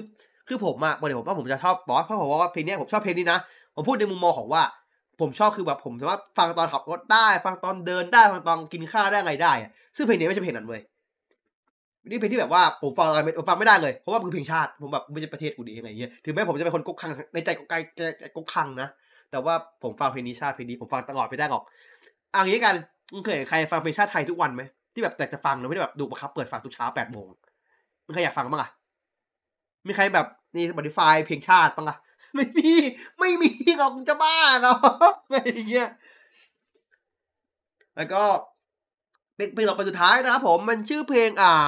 [0.48, 3.38] คือผมอะวันนี้ผมว่าผมจะชอบบอกว่าเพราะผมว่าเพลงนี้ผมชอบเพลงนี้นะ
[3.74, 4.62] ผมพูดในมุมมองของว่า
[5.20, 10.80] ผมชอบคือแบบผมสามารถฟังตอนขับรถได้ ฟังตอนเดินได้ฟังตอนกินข้าวได้อะไรได้อะซึ่งเพลงนี้ไม่ใช่เพลงนั้นเว้ย
[12.10, 17.74] นี่เพลงที่แบบว่าผมฟังอะไรไม่ผมฟังไม่ได้เลยเพราะว่ามันคือเพลงชาติผมแบบไม่ใช่ประเทศกูดีอะไรเงี้ยถึงแม้ผมจะเป็นคนกกคังในใจกกไก
[18.36, 18.88] กกคังนะ
[19.30, 21.62] แต่ว่าผมฟังเพลงนี้ชาติเพลงนี้ผมฟังตลอดไม่ได้หรอก
[22.30, 22.74] เอันนี้กัน
[23.12, 24.62] มึงเคยเห็นใครฟังเพลงชาติไทยทุกวันไหม
[24.94, 27.26] ที่แบบแต่จะฟังแล้วไม่ได้แบบดูบังคับเปิดฟังทุกเช้าแปดโมง
[28.06, 28.70] มึงใครอยากฟังบ้างอะ
[29.86, 30.26] มีใครแบบ
[30.56, 31.96] นี่ Spotify เพลงชาติบ้างอะ
[32.34, 32.72] ไม่มี
[33.18, 34.74] ไม่มีหรอกจะบ้าเหรอ
[35.24, 35.88] อะไรอย่างเงี้ย
[37.96, 38.22] แล้วก็
[39.36, 41.66] เพลงเพลงต่อไปสุดท้ายนะครับผมมันชื่อเพลงอ่า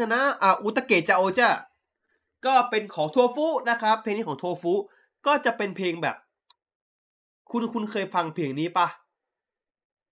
[0.00, 1.48] ชนะอ่าอุตเกะจาโอจ้า
[2.46, 4.74] ก็เป็นของโทฟุนะครับ เพลงนี้ของโทฟุ
[5.26, 6.16] ก็จะเป็นเพลงแบบ
[7.50, 8.86] คุณคุณเคยฟังเพลงนี้ปะ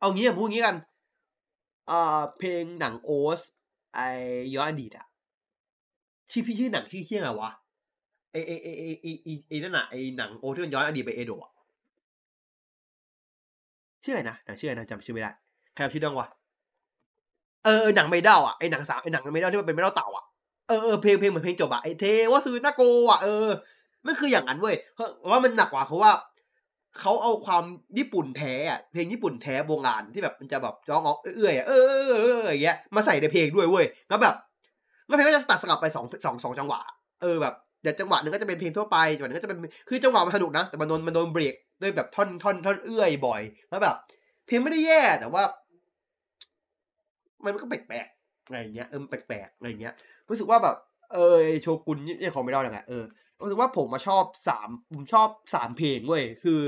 [0.00, 0.76] เอางี้ผมพูดงี้กัน
[1.90, 3.40] อ่าเพลงหนังโอส
[3.94, 4.00] ไอ
[4.54, 5.06] ย้อนอดีตอะ
[6.30, 7.50] ชื่อพี่ชื่อหนังชื่อเที่ยงอะไรวะ
[8.32, 11.50] ไอไอไอไอไอไอนั่นน่ะไอหนังโอที่มันย้อนอดีตไปเอโดะ
[14.02, 15.30] ชื่ออะไรนะหนังชื่ออะไรนะจำชื่อไม่ได้
[15.74, 16.28] ใครจำชื่อได้บ้างวะ
[17.66, 20.24] เออหนังไม่ด้าอะไอหนังสามไอหนังไม่ด้าที่มันเป็นไม่ด้าเต่าอะ
[20.68, 23.48] เออเออเพลงเพลงเหมือนเพลงจบอะไอเทวะซือนาโกอะเออ
[24.06, 26.12] มันคืออย่างนั้นเว้ยเพราะว่ามันหนักกว่าเขาะว่า
[27.00, 27.64] เขาเอาความ
[27.98, 34.34] ญี่ปุ่นแท้อะเพลงญี่ปุ่นแท้โบราณที่แบบมันจะแบบร้องออกเอื้อยเออเออเอออย่างเงี้ยมาใส่ในเพลงด้วยเว้ยแล้วแบบ
[35.06, 36.80] แล้วเพลงก็จะตัดสลับไปสองสองสองจังหวะ
[37.22, 39.58] เออแบบเดี๋ยวจังหวะหนึ่งก็จะเป็นเพลงทั่วไปจังหวะหนึงก็จะเป็น
[39.88, 43.96] คือจังหวะมันสนุกนะแต่มันโดนมันโดนเบรกด้วยแบบท่อนท่อนท่อนเอื้อยบ่อยแล้วแบบ
[44.46, 45.42] เพลงไม่ได้แย่แต่ว่า
[47.54, 49.94] มันก็แปลกๆอะไรเงี้ยเออมันแปลกๆอะไรเงี้ย
[50.28, 50.76] รู้สึกว่าแบบ
[51.12, 53.04] เออโชกุนนี่ของไม่ได้ยังไงเออ
[53.42, 56.60] รู้สึกว่าผมมาชอบสามผมชอบสามเพลงเว้ยคือ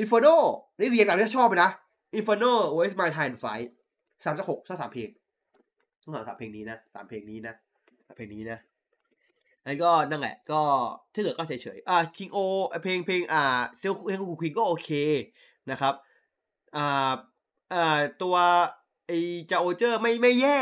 [0.00, 0.36] Inferno
[0.78, 1.70] นี่เรียงตามที่ชอบไปนะ
[2.18, 3.68] Inferno Waste My Time and Fight
[4.24, 5.10] สามจากหกชอบสามเพลง
[6.02, 7.54] ต้องสามเพลงนี้นะสามเพลงนี้นะ
[8.06, 8.58] สามเพลงนี้นะ
[9.64, 10.62] แล้วก็นั่นแหละ ก็
[11.12, 12.38] ที่เหลือก็เฉยๆอ่า King O
[12.82, 13.42] เพลงเพลงอ่า
[13.78, 14.90] เซลเพลงคูควีก็โอเค
[15.70, 15.94] นะครับ
[16.76, 17.12] อ่า
[17.74, 18.36] อ่าตัว
[19.08, 19.12] ไอ
[19.50, 20.60] จาโอเจอร์ไม่ไม่แย่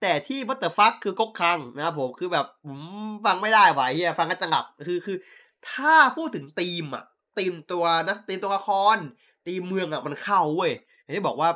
[0.00, 2.78] แต่ที่วัตเตอร์ฟักคือกกคังนะครับผมคือแบบผม
[3.26, 5.16] ฟังไม่ได้ไหวเฮียฟังกันจังหับคือคือ
[5.70, 7.04] ถ้าพูดถึงธีมอะ
[7.38, 8.96] ธีมตัวนะธีมตัวละคร
[9.46, 10.72] ธีมเมืองอะมันเข้าเว้ย
[11.02, 11.48] อย่างที่บอกว่า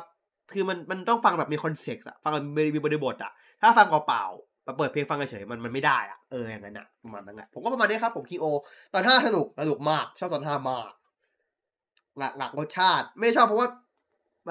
[0.53, 2.43] คือมันมันต้องฟังแบบมีคอนเซ็ปต์อะฟังแบบ
[2.75, 3.31] มีบริบทอะ
[3.61, 8.45] ถ้าฟังเปล่าๆเปิดเพลงฟังเฉยมันมันไม่ได้อะเอออย่างนั้นอะประมาณนั้นแหละผมก็ประมาณนี้ครับ ผมคิงโอ
[8.93, 10.91] ตอนห้าสนุกสนุกมากชอบตอนห้ามาก
[12.17, 13.69] หลักหลักรสชาติ ไม่ได้ชอบเพราะว่า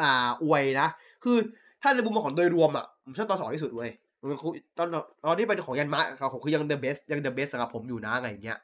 [0.01, 0.89] อ่าอวยนะ
[1.25, 1.39] คือ
[1.83, 4.89] ถ้าในมุมมองของโดยรวมอะผมชอบตอนสองที่สุดเว้ยมันคือตอน
[5.25, 6.03] ตอนที่เป็นของยันมะ
[6.33, 8.59] ของคือยังเดอะเบสยังเดอะเบสสำหรับผมอยู่นะอะไรเงี้ย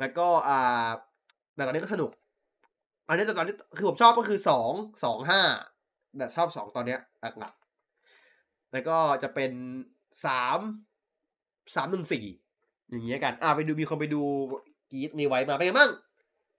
[0.00, 0.88] แล้วก็อ่า
[1.54, 2.10] แต่ตอนนี้ก็สนุก
[3.08, 4.72] อันนี้แต่ตอนนี้คือผมชอบก็คือสอง
[5.04, 5.40] สองห้า
[6.16, 9.52] แต่ชอบสองตอนเนี้ยหลักๆแล้วก็จะเป็น
[10.26, 10.58] สาม
[11.74, 12.24] สามหนึ่งสี่
[12.90, 14.22] อย่างเงี้ยกัน อ่าไปดูมีคนไปดู
[14.90, 15.90] กีดนี่ไว้มาเป็นไงบ้าง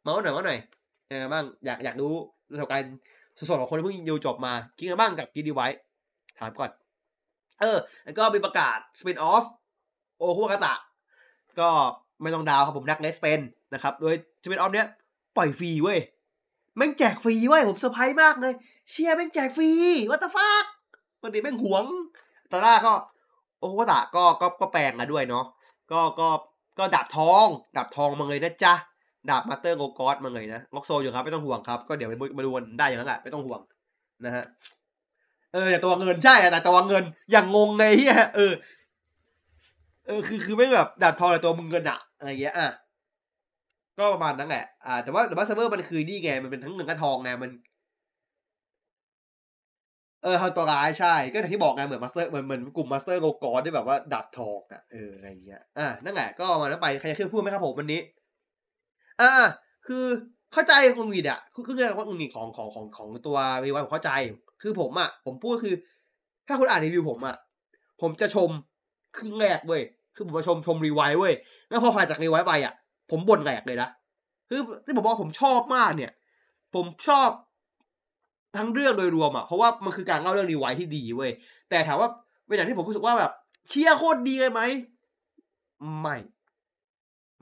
[0.02, 0.60] เมาส์หน่อยเมาส์หน่อย
[1.06, 2.14] เป็นไงบ้างอยากอยากรู้
[2.52, 2.98] ประสบการณ์
[3.38, 5.68] สดๆของคนที่เพิ่งดูจบมาคิดไงบ้างกับกรีดดีไว้
[6.40, 6.72] ถามก่อน
[7.62, 9.44] เออ แล้วก็มีประกาศสปินออฟ
[10.18, 10.74] โอคุกาตะ
[11.60, 11.70] ก็
[12.22, 13.40] ไม่ต้องดาวครับผมนักเลสเปน
[13.74, 14.88] นะครับ โดยสปินออฟเนี้ย
[15.38, 16.00] ปล่อยฟรีเว้ย
[16.78, 18.54] แม่งแจกฟรีเว้ยผมเซอร์ไพรส์มากเลย
[18.90, 19.72] เชียร์แม่งแจกฟรี
[20.12, 20.64] วัตฟัก
[21.22, 21.86] ปกติแม่งหวง
[22.52, 22.94] ตอนแรกก็
[23.60, 25.46] โอคุกาตะก็ก็ก็แปลงมาด้วยเนาะ
[25.92, 26.28] ก็ก็
[26.80, 28.74] ก็ดาบทองดาบทองมาเลยนะจ๊ะ
[29.30, 33.62] ดาบมาสเตอร์โกกอสมาเลยนะงอกโซอยู่ครับไม่ต้องห่วงครับก็เดี๋ยวมาดูนได้อย่างนั้นแหละไม่ต้องห่วง
[34.26, 34.46] นะฮะ
[35.54, 38.54] เออแต่ตัวเงินใช่แต่ตัวเงินอย่างงงไงเฮียเออ
[40.06, 42.70] เออคือคือไม่แบบดาบทองแต่ตัวมึงเงินอะอะไรเงี้ยอะ
[43.98, 47.52] ก็ประมาณนั้นแหละอ่าแต่ว่าแต่ว่าเซิร์ฟเวอร์มันคือนี่ไงมันเป็นทั้งเงินกับทองไงมัน
[50.24, 58.00] เออตัวร้ายใช่ ก็อย่างที่บอกไงเหมือนมาสเตอร์เหมือนเหมือนกลุ่มมาสเตอร์โกกอที่แบบว่าดาบทองอะเอออะไรเงี้ยอะนั่นแหละก็มาแล้วไปใครจะขึ้นพูดไหมครับผมวันนี้
[59.22, 59.32] อ่า
[59.88, 60.06] คือ
[60.54, 64.12] เข้าใจคุณวีดอะคือคือเรื่องว่าคุณวีดของของของของตัววีวผมเข้าใจ
[64.62, 65.76] คือผมอะผมพูดคือ
[66.48, 67.36] ถ้าคุณอ่านรีวิวผมอะ
[68.02, 68.50] ผมจะชม
[69.18, 69.82] ครึ่งแรกเว้ย
[70.16, 71.34] คือผมจะชมชมรีไวซ์เว้ย
[71.70, 72.74] แล้วพอผ่านจากรีไวซ์ไปอะ
[73.12, 73.90] ผมบ่นแหลกเลยนะ
[74.50, 76.12] คือที่ผมบอกผมชอบมากเนี่ย
[76.76, 77.30] ผมชอบ
[78.58, 81.32] ทั้งเรื่องโดยรวมอะเพราะว่ามันคือการเล่าเรื่องรีไวซ์ที่ดีเว้ย
[81.70, 82.10] แต่ถามว่า
[82.48, 83.32] เป็นอย่างที่ผมรู้สึกว่าแบบ
[83.68, 84.62] เชี่ยโคตรดีเลยไหม
[86.02, 86.16] ไม่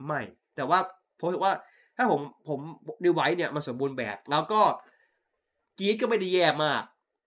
[0.06, 0.20] ไม่
[0.54, 0.78] แต่ว่า
[1.18, 1.54] ผมรู้สึกว่า
[1.96, 2.60] ถ้าผมผม
[3.04, 4.60] ดีไวท์เนี่ยมันสมบูรณ์แบบ แล้วก็
[5.78, 6.82] กรีดก็ไม่ได้แย่มาก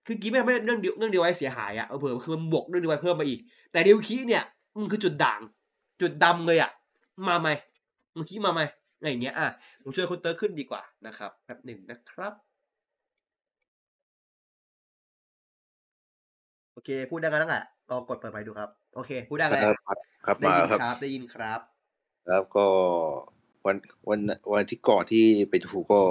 [0.06, 3.40] คือกรีดไม่ทำให้เรื่องเรื่องดีไวท์เสียหายอะ่ะเออเผื่อคือมันบวกเรื่องดีไวท์เพิ่มมาอีก
[3.72, 4.44] แต่ดิวคีเนี่ย
[4.82, 5.42] มันคือจุดด่าง
[6.02, 6.72] จุดดำเลยอะ่ะ
[7.28, 7.50] มาไหม
[8.16, 8.62] มันคีมาไหม
[8.98, 9.48] อะไรอย่างเงี้ยอะ
[9.84, 12.34] ผมช่วยคุณเตอร์ขึ้นดีกว่านะครับแป๊บหนึ่งนะครับ
[16.74, 21.60] โอเค พูดได้กันแล้วแหละลองกดเปิดไปดูครับ โอเค พูดได้แล้วครับครับได้มายินครับครับได้ยินครับ
[22.28, 22.66] แล้วก็
[23.66, 23.76] วัน
[24.10, 24.20] วัน
[24.54, 26.02] วันที่ก่อนที่ไปถูก็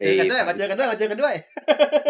[0.00, 1.34] เจอกันด้วยมาเจอกันด้วยมาเจอกันด้วย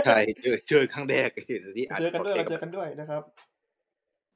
[0.07, 3.23] ใช่เจอเจอครั้งแรกเห็นที่อัดเจอกันด้วยพมาดแคสต์เจอกันด้วยนะครับ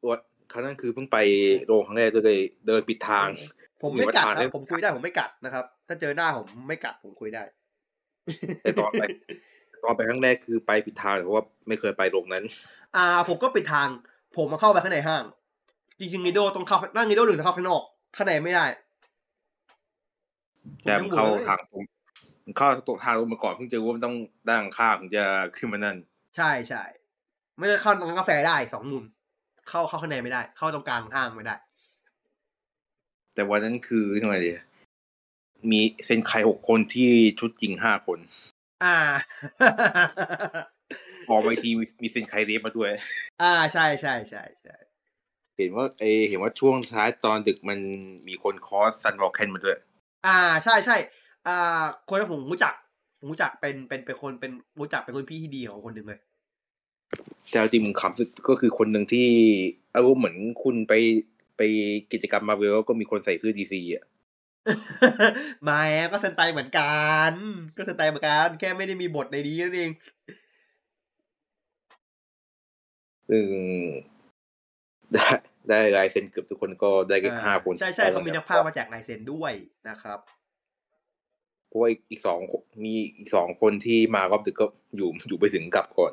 [0.03, 0.14] ตัว
[0.53, 1.18] ครั้งนั้นคือเพิ่งไป
[1.66, 3.28] โรงครั้งแรกก็เลยเดินปิดทาง
[3.82, 7.43] ผมไม่กัดมีวัฒนานะได้ผมคุยได้ผมไม่กัดนะครับ ถ้าเจอหน้าผมไม่กัดผมคุยได้
[8.62, 9.03] แต่ตอนไป
[9.82, 12.45] ตอนไปครั้งแรกคือไปปิดทางเพราะว่าไม่เคยไปโรงนั้น
[12.97, 13.89] อ่า ผมก็ปิดทาง
[14.36, 15.24] ผมมาเข้าไปข้างในห้าง
[15.99, 17.82] จริงๆงิโดต้องเข้านั่งงิโดหรือเข้าข้างนอก
[18.16, 18.64] ข้างในไม่ได้
[20.85, 21.83] แต่มันเข้าผมยังทางตรง
[22.45, 24.16] มันเข้าตรงทางตรงมาก่อนเพิ่งเจอว่ามันต้อง
[24.49, 25.25] ด้านข้างถึงจะ
[25.57, 25.97] ขึ้นมานั่น
[26.37, 26.83] ใช่ใช่
[27.59, 29.05] ไม่ได้เข้าร้านกาแฟได้สองมุม
[29.69, 31.57] เข้าเข้าข้างในไม่ได้ เข้าตรงกลางห้างไม่ได้
[33.35, 34.51] แต่วันนั้นคือยังไงดี
[35.71, 37.11] มีเซนไคหกคนที่
[37.41, 38.19] ชุดจริงห้าคน
[38.85, 38.97] อ่า
[41.31, 42.91] ออกไปทีมีมีเซนไคเรฟมาด้วย
[43.43, 44.77] อ่าใช่ใช่ใช่ใช่
[45.57, 47.79] เห็นว่าเออเห็นว่าช่วงท้ายตอนดึกมัน
[48.29, 49.79] มีคนคอสซันวอลเคนมาด้วย
[50.27, 50.97] อ่าใช่ใช่
[51.47, 52.73] อ่าคนที่ผมรู้จัก
[53.19, 56.21] ผมรู้จักเป็นเป็นเป็นคนเป็นรู้จักเป็นคนพี่ที่ดีของคนหนึ่งเลย
[57.51, 59.29] แต่เอาจริงมึงขำสุดก็คือคนหนึ่งที่
[59.95, 60.93] อารมณ์เหมือนคุณไป
[61.57, 61.62] ไป
[62.12, 64.05] กิจกรรมมาเวลก็มีคนใส่เสื้อดีซีอะ
[65.64, 65.81] ไมา
[66.12, 66.97] ก็เซนไตเหมือนกั
[67.31, 67.33] น
[67.77, 69.91] ก็เซนไตเหมือนกัน แค่ไม่ได้มีบทในนี้นั่นเอง
[73.31, 73.47] ซึ่ง
[75.69, 79.53] ได้ได้ลายเซ็นเกือบทุกคนก็ได้แค่ห้าคนใช่ใช่เขามีนักภาพมาแจกลายเซ็นด้วย
[79.89, 80.21] นะครับ
[81.69, 84.66] เพราะว่าอีกอีกสองคนมีอีกสองคนที่มารอบดึกก็
[84.97, 86.12] อยู่อยู่ไปถึงกลับก่อน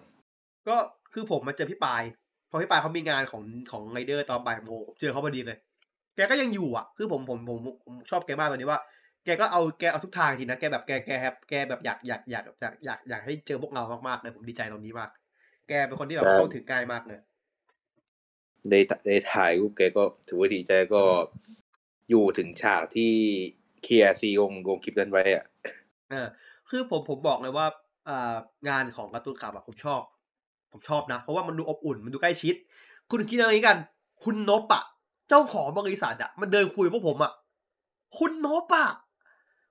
[0.67, 0.75] ก็
[1.13, 2.03] คือผมมาเจอพี่ปาย
[2.47, 5.57] เพราะพี่ปายเขามีงานของของไรเดอร์ตอนบ่ายโมงผมเจอเขาพอดีเลย
[6.15, 8.79] แกก็ยังอยู่อะ คือผมผมผมผมชอบแกมากตอนนี้ว่า
[9.25, 15.09] แกก็เอาแกเอาทุกทางจริงนะแกแบบแกแกแฮปแกแบบอยากอยากอยากอยากอยากอยากให้เจอพวกเรามากๆเลยผมดีใจตรงนี้มาก
[15.69, 17.19] แกเป็นคนที่แบบครับเข้าถึงง่ายมากเลย
[18.69, 21.01] ได้ได้ถ่ายรูปแกก็ถือว่าดีใจก็
[22.09, 23.13] อยู่ถึงฉากที่
[23.83, 25.45] เคลียร์ซีองลงคลิปนั้นไว้อะ
[26.09, 26.27] เออ
[26.69, 27.65] คือผมผมบอกเลยว่า
[28.09, 28.35] อ่า
[28.69, 30.01] งานของการ์ตูนขับอะผมชอบ
[30.71, 32.55] ผมชอบนะ เพราะว่ามันดูอบอุ่นมันดูใกล้ชิด
[33.11, 33.77] คุณคิดอะไรกัน
[34.23, 34.83] คุณนบอะ
[35.29, 37.31] เจ้าของบริษัทอะมันเดินคุยกับพวกผมอะ
[38.17, 38.89] คุณนบอะ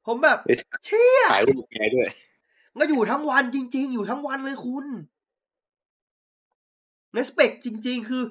[0.07, 2.09] ผมแบบเอ้ยเชี่ยถ่ายรูปแกด้วย
[2.79, 4.87] ก็อยู่ทั้งวันจริง ๆ อยู่ทั้งวันเลยคุณ
[7.13, 8.23] เ s สเปกจริง ๆ คือ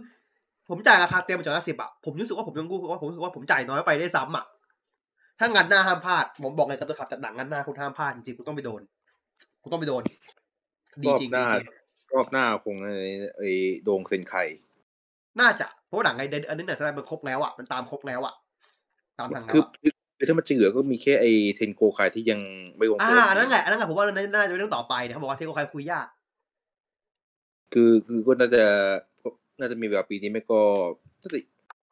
[0.69, 4.45] ผมจ่ายราคาเต็มมาจากละสิบอะผมรู้สึกว่าผมยังรู้สึกว่าผมรู้สึกว่าผมจ่ายน้อยไปได้ซ้ำอะ
[5.39, 8.81] ถ้างานหน้าห้ามพลาด ผมบอกเลยการ์ตูนขับจัดหนังงานหน้าคุณห้ามพลาดจริงๆคุณต้องไปโดน
[9.61, 10.03] คุณต้องไปโดน
[11.03, 11.65] ดีรอบจริงหดีน้าจริง
[12.13, 12.97] รอบหน้าคงไอ้
[13.37, 13.49] ไอ้
[13.83, 14.35] โดงเซนไค
[15.39, 18.33] น่าจะเพราะว่าหนังไอเดนอันนี้เนี่ยแสดงมันครบแล้วอะมันตามครบแล้วอะ
[19.19, 22.39] ตามทางแล้วคืออะคือคือถ้ามันจะเหลือก็มีแค่ไอ้เทนโกไคที่ยัง
[22.77, 26.07] ไม่ลงอ่าตัวอันนั้นไงอันนั้นไงผมว่าอันนั้นน่าจะเป็นเรื่องต่อไปนะเขาบอกว่าเทโกไคคุยยาก
[27.73, 28.63] คือคือก็น่าจะ
[29.59, 30.61] น่าจะมีแบบปีนี้ไม่ก็
[31.21, 31.39] น่าจะ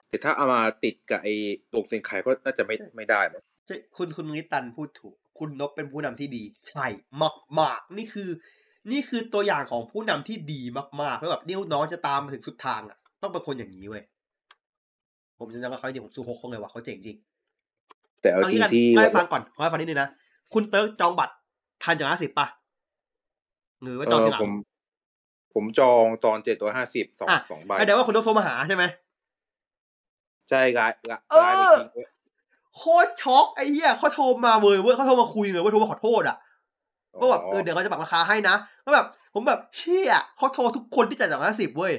[0.09, 1.33] แต่ถ้าเอามาติดกับไอ้
[1.69, 6.85] โดงเซนไคก็น่าจะไม่ไม่ได้มั้งใช่คุณคุณนิตันพูดถูก คุณนบเป็นผู้นำที่ดี ใช่
[7.21, 8.29] มากมากๆนี่คือ
[8.91, 10.61] นี่คือตัวอย่างของผู้นำที่ดี
[11.01, 14.03] มากๆแล้วแบบนี่น้องจะตามมาถึงสุดทางอะ ต้องเป็นคนอย่างนี้เว้ย
[15.39, 17.17] ผมจำได้ว่าเขาจริงผมซูโฮกเขาเลยว่าเขาเจ๋งจริง
[18.21, 20.09] แต่เอาเอาจริงี้งกันที่เล่าให้ฟังก่อนขอให้ฟังนิดนึงนะ
[20.53, 21.33] คุณเติร์กจองบัตร
[21.83, 22.47] ทันจากห้าสิบป่ะ
[23.81, 24.41] หรือว่าเอจองอทีหลัง
[25.53, 28.83] ผมผมจองตอนเจ็ดร้อยห้าสิบสองอะสองใบแสดงว่าคุณต้องโทรมาหาใช่ไหม
[30.49, 32.07] ใช่รายรายเออรายเป็นจริงด้วย
[32.77, 36.37] โคตรช็อกไอ้เหี้ยเขาโทรมาเว้ยเว้ยเขาโทรมาคุยเลยเว้ยโทรมาขอโทษอะ
[37.19, 41.93] ว่าแบบเออเดี๋ยวเขาจะปรับราคาให้นะแล้วแบบ ผมแบบเชี่ยเขาโทรทุกคนที่จ่ายจากห้าสิบเว้ย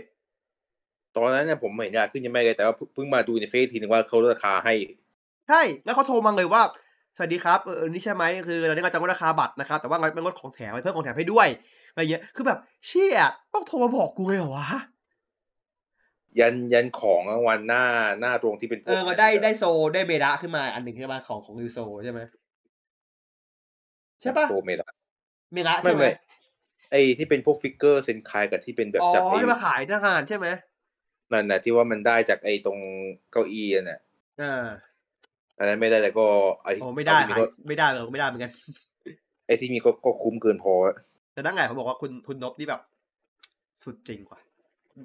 [1.16, 4.74] ตอนนั้นเนี่ยผมเห็นอยากขึ้นยังไม่เลยแต่ว่าเพิ่งมาดูในเฟซทีนึงว่าเขาลดราคาให้
[5.48, 6.62] ใช่แล้วเขาโทรมาเลยว่า
[7.16, 11.48] สวัสดีครับเออเออนี่ใช่ไหมคือตอนนี้เราจะลดราคาบัตรนะครับแต่ว่าเราเป็นลดของแถมเพิ่มของแถมให้ด้วย
[11.92, 13.22] อะไรเงี้ย คือแบบเชี่ย
[13.54, 14.68] ต้องโทรมาบอกกูเลยเหรอวะ
[16.40, 17.84] ยันยันของรางวัลหน้า
[18.20, 19.64] หน้าตรงที่เป็นพวเอกอมาได้ได้โซ
[19.94, 22.20] ได้เบดะขึ้นมาอันหนึ่งใช่ไหมของของยูโซใช่ไหม
[24.20, 24.90] ใช่ปะโซเมดะ
[25.52, 26.10] เมดะไม่ใช่ไหมไม่
[26.90, 30.46] ไอที่เป็นพวกฟิกเกอร์เซนคายกับที่เป็นแบบอ๋อจับไอ้ที่มาขายทหารใช่ไหม
[31.32, 32.78] นั่นน่ะที่ว่ามันได้จากไอ้ตรง
[33.32, 34.00] เก้าอี้น่ะ
[34.42, 34.64] อ่า
[35.58, 36.26] อันนั้นไม่ได้แต่ก็
[36.64, 38.52] ไอ้โอ้ไม่ได้อ้ที่มีขายก็ไม่ได้เลยไม่ได้เหมือนกัน
[39.46, 40.72] ไอ้ที่มีก็ก็คุ้มเกินพอ
[41.32, 42.80] แต่นั่งไงเขาบอกว่าคุณคุณนบนี่แบบ
[43.84, 44.40] สุดจริงว่ะ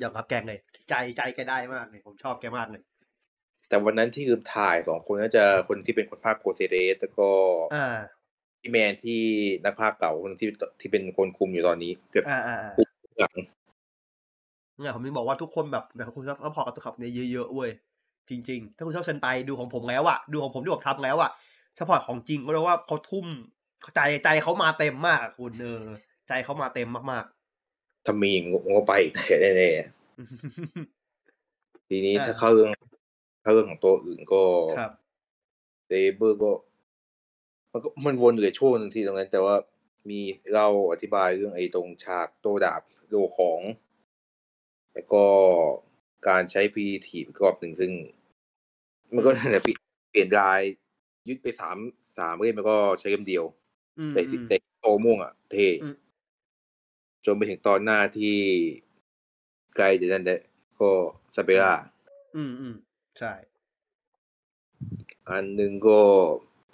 [0.02, 0.60] ยอมรับแกงเลย
[0.90, 2.84] ใจใจแกได้มากเลยผมชอบแกมากเลย
[3.70, 7.30] แต่วันนั้นที่ลืมถ่ายสองคนน่าจะคนที่เป็นคนภาคโกเซเรสแล้วก็
[7.76, 7.98] อ่า
[8.62, 9.22] พี่แมนที่
[9.66, 10.48] นักภาคเก่าคนที่
[10.80, 12.74] ที่เป็นคนคุมอยู่ตอนนี้เกือบอ่าอ่าอ่า
[13.20, 13.34] หลัง
[14.80, 17.72] เนี่ยผมถึงบอกว่าทุกคนแบบแบบคุณชอบพอกับตัวขับเนี่ยเยอะๆเว้ย
[18.30, 21.32] จริง ๆ ถ้าคุณชอบเซนไตดูของผมแล้วอะดูของผมที่ผมทำแล้วอะ
[21.78, 23.26] สปอร์ตของจริงก็เรียกว่าเขาทุ่ม
[23.96, 25.84] ใจใจเขามาเต็มมากอะคุณเออ
[26.28, 27.26] ใจเขามาเต็มมาก
[28.06, 29.16] ถ้ามีงงก็ไปอีก
[29.58, 32.72] แน่ๆๆทีนี้อ่าถ้าเข้าเรื่อง
[33.42, 34.44] เข้าเรื่องของตัวอื่นก็
[34.80, 34.92] ครับ
[35.88, 36.52] เซเบอร์ก็
[37.72, 39.56] มันก็มันวนเหลือช่วงหนึ่งที่ตรงนั้น แต่ว่า
[40.10, 40.20] มี
[40.54, 43.62] เราอธิบายเรื่องไอ้ตรงฉากโตดาบโลของ
[44.94, 45.24] แล้วก็
[46.28, 47.92] การใช้พีทีอีกรอบหนึ่งซึ่ง
[49.14, 49.80] มันก็นั่นแหละเปลี่ยน
[50.12, 50.62] เปลี่ยนลาย
[51.28, 51.78] ยึดไปสาม
[52.18, 53.46] สามเล่มแล้วก็ใช้เล่มเดียว
[54.00, 55.96] อืมแต่สิอืมแต่โตม่วงอะเท่อืม
[57.28, 58.38] จนไปถึงตอนหน้าที่
[59.78, 60.42] ไกลเดยวนั่นแหละ
[60.80, 60.92] ก็
[61.36, 61.74] สเปร่า
[62.36, 62.76] อืมอืม
[63.20, 63.32] ใช่
[65.30, 66.00] อันหนึ่งก็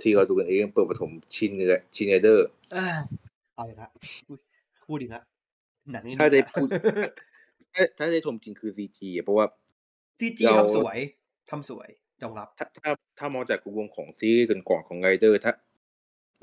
[0.02, 2.88] ที่เราดูกันเองเปิดปฐมชินเนอชินเนเดอร์อ่า
[3.56, 3.90] เอาเลยครับ
[4.28, 4.40] อุ๊ย
[4.86, 5.24] พูดอีกแล้ว
[5.92, 6.68] หนังนี่ถ้าได้พูด
[7.74, 9.46] ถ้าถ้าได้ชมจริงคือซีจีเพราะว่า
[10.20, 10.98] ซีจีเราทำสวย
[11.50, 11.90] ทำสวย
[12.22, 15.54] ยอมรับ ถ้าถ้าถ้ามองจากวงของซีรีส์ก่อนๆของไรเดอร์ถ้า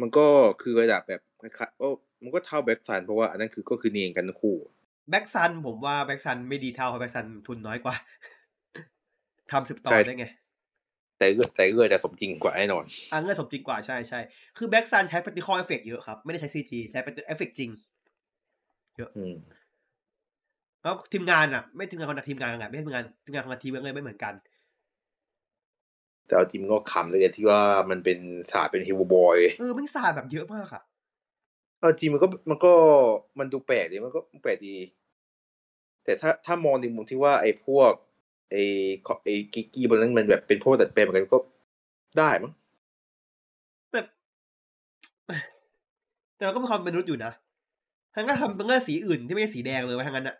[0.00, 0.26] มันก็
[0.62, 1.88] คือระดับแบบคล้ายๆโอ้
[2.22, 4.56] มันก็เท่าแบล็กซันเพราะว่าอันนั้นคือก็คือเนียนกันทั้งคู่
[5.10, 7.94] แบล็กซันผมว่าแบล็กซันไม่ดีเท่าเพราะแบล็กซันทุนน้อยกว่า
[9.52, 10.26] ทำสิบตอนใช่ได้ไง
[11.18, 14.20] แต่เลือดแต่เลือดจะสมจริงกว่าแน่นอนอะเงื่อนสมจริงกว่าใช่ใช่
[14.58, 17.70] คือแบ็กซันใช้ practical effect เยอะครับ ไม่ได้ใช้ CG ใช้ practical effect จริง
[19.16, 19.34] อืม
[20.82, 24.34] แล้วทีมงานอะ ไม่ทีมงานคนละทีมงานกันไม่ใช่ทีมงานทีมงานคนละทีมเลยไม่เหมือนกัน
[26.30, 27.60] แต่เอาจริงมันก็ขำเลยเนี่ยที่ว่า
[27.90, 28.18] มันเป็น
[28.52, 30.82] ศาสตร์เป็นฮิวบอยเออมันสาดแบบเยอะมากอะ
[31.78, 32.72] เอาจริงมันก็มันก็
[33.38, 34.74] มันดูแปลกดีมันก็แปลกดี
[36.04, 37.92] แต่ถ้าถ้ามองในมุมที่ว่าไอ้พวก
[38.50, 38.62] ไอ้
[39.06, 41.38] ขอไอ้กิกกี้บนนั้นมันแบบเป็นพวกดัดแปลงเหมือนกันก็
[42.18, 42.52] ได้มั้ง
[43.90, 44.00] แต่
[46.36, 47.32] แต่มันก็มีความเป็นมนุษย์อยู่นะ
[48.14, 50.36] ทั้งก็ทำเป็นเงื่อนสีอื่นที่ไม่ใช่สีแดงเลยว่าทั้งนั้นอะ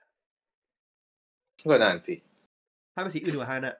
[1.70, 2.14] ก็นานสิ
[2.94, 3.76] ถ้าเป็นสีอื่นดีกว่าทั้งนั้นอะ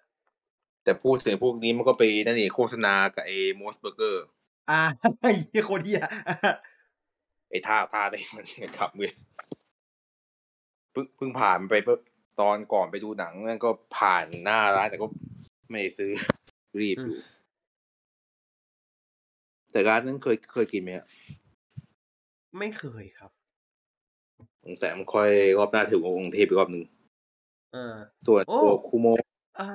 [0.91, 4.25] แต่พูดถึงพวกนี้มันก็ไปนั่นนี่โฆษณากับไอ้มอสเบอร์เกอร์
[4.71, 4.81] อ่า
[5.21, 6.03] ไอ้เหี้ยโคตรเหี้ย
[7.51, 8.47] ไอ้ท่าท่าได้มัน
[8.79, 9.13] ขับเลย
[10.93, 11.99] เพิ่งเพิ่งผ่านไปเพิ่ง
[12.41, 15.07] ตอนก่อนไปดูหนังนั่นก็ผ่านหน้าร้านแต่ก็
[15.71, 16.11] ไม่ได้ซื้อ
[16.81, 17.19] รีบอยู่
[19.73, 21.07] แต่ร้านนั้นเคยเคยกินไหมอะ
[22.59, 23.31] ไม่เคยครับ
[24.65, 26.85] สงสัยมันค่อยรอบหน้าถึงกรุงเทพอีกรอบหนึ่ง
[27.73, 27.95] เออ
[28.27, 29.07] ส่วนโอ้ตัวคูโม
[29.61, 29.71] อ่า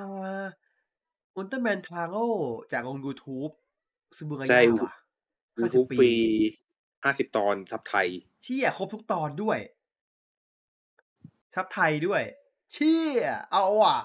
[1.36, 2.26] อุลตร้าแมนทาโร่
[2.72, 3.52] จากลง YouTube
[4.16, 4.92] ซึบุงาใช่ยะว่ะ
[5.58, 6.12] ยู50ทูบปีฟรี
[7.04, 8.08] ห้าสิบตอนซับไทย
[8.42, 9.58] เชี่ยครบทุกตอนด้วย
[11.54, 12.22] ซับไทยด้วย
[12.72, 13.96] เชี่ยเอาว่ะ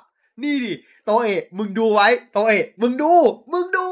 [0.43, 0.73] นี่ดิ
[1.05, 3.11] โตเอะมึงดูไว้ โตเอะมึงดู
[3.51, 3.87] มึงดู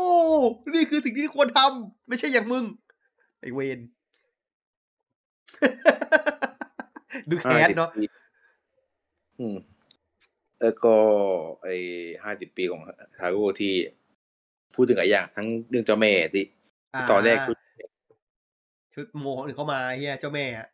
[0.73, 2.65] นี่คือสิ่งที่ควรทำไม่ใช่อย่างมึง
[3.39, 3.79] ไอเวน
[7.29, 8.03] ดูแคสเนาะ50ปี
[9.39, 9.57] อืม
[10.61, 10.95] แล้วก็
[11.63, 11.75] ไอ้
[12.23, 12.81] ห้าสิบปีของ
[13.19, 13.73] ทาโร่ที่
[14.73, 16.45] พูดถึงหลายอย่างทั้งเรื่องเจ้าแม่ที่
[17.11, 17.57] ตอนแรกชุด
[18.93, 20.67] ชุดโมของอื่นเข้ามาเฮียเจ้าแม่อะ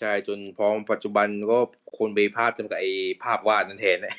[0.00, 1.58] ใช่จนพอปัจจุบันก็
[1.98, 2.90] คนไปภาพจำกับไอ้
[3.22, 4.14] ภาพวาดนั้นแทนเนี่ย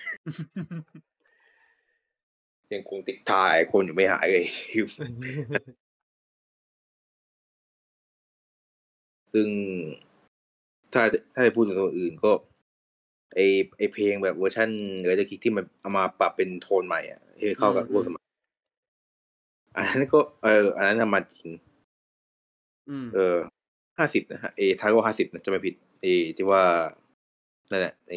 [2.73, 4.45] ยังคงติดถ่ายคนอยู่ไม่หายเลย
[9.33, 9.47] ซึ่ง
[10.93, 11.03] ถ้า
[11.35, 12.31] ถ้าจะพูดถึงส่วนอื่นก็
[13.35, 13.39] ไอ
[13.77, 18.23] ไอเพลงแบบเวอร์ชันเนื้อจะคิกที่มันเอามาปรับเป็นโทนใหม่อะให้เข้ากับอืมร่วมสมัย
[19.75, 21.49] อันนั้นก็เออ อันนั้นนะมาจริง
[22.89, 23.37] อืมเออ
[23.97, 26.05] ห้าสิบนะฮะเอทาโร่ห้าสิบนะจะไม่ผิดเอ
[26.37, 26.63] ที่ว่า
[27.71, 28.15] นั่นแหละเอ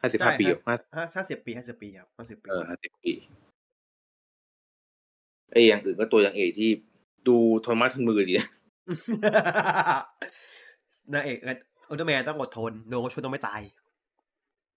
[0.00, 3.12] ห้าสิบห้าปีห้าห้าห้าสิบปีห้าสิบปีครับห้าสิบปีเออห้าสิบปี
[5.52, 6.70] ไออย่างอื่นก็ตัวอย่างเอกที่
[7.28, 8.48] ดูทนไม้ทนมือดีนะ
[11.12, 11.38] นางเอก
[11.88, 13.60] อุลตร้าแมนต้องอดทนโดนเขาชนต้องไม่ตาย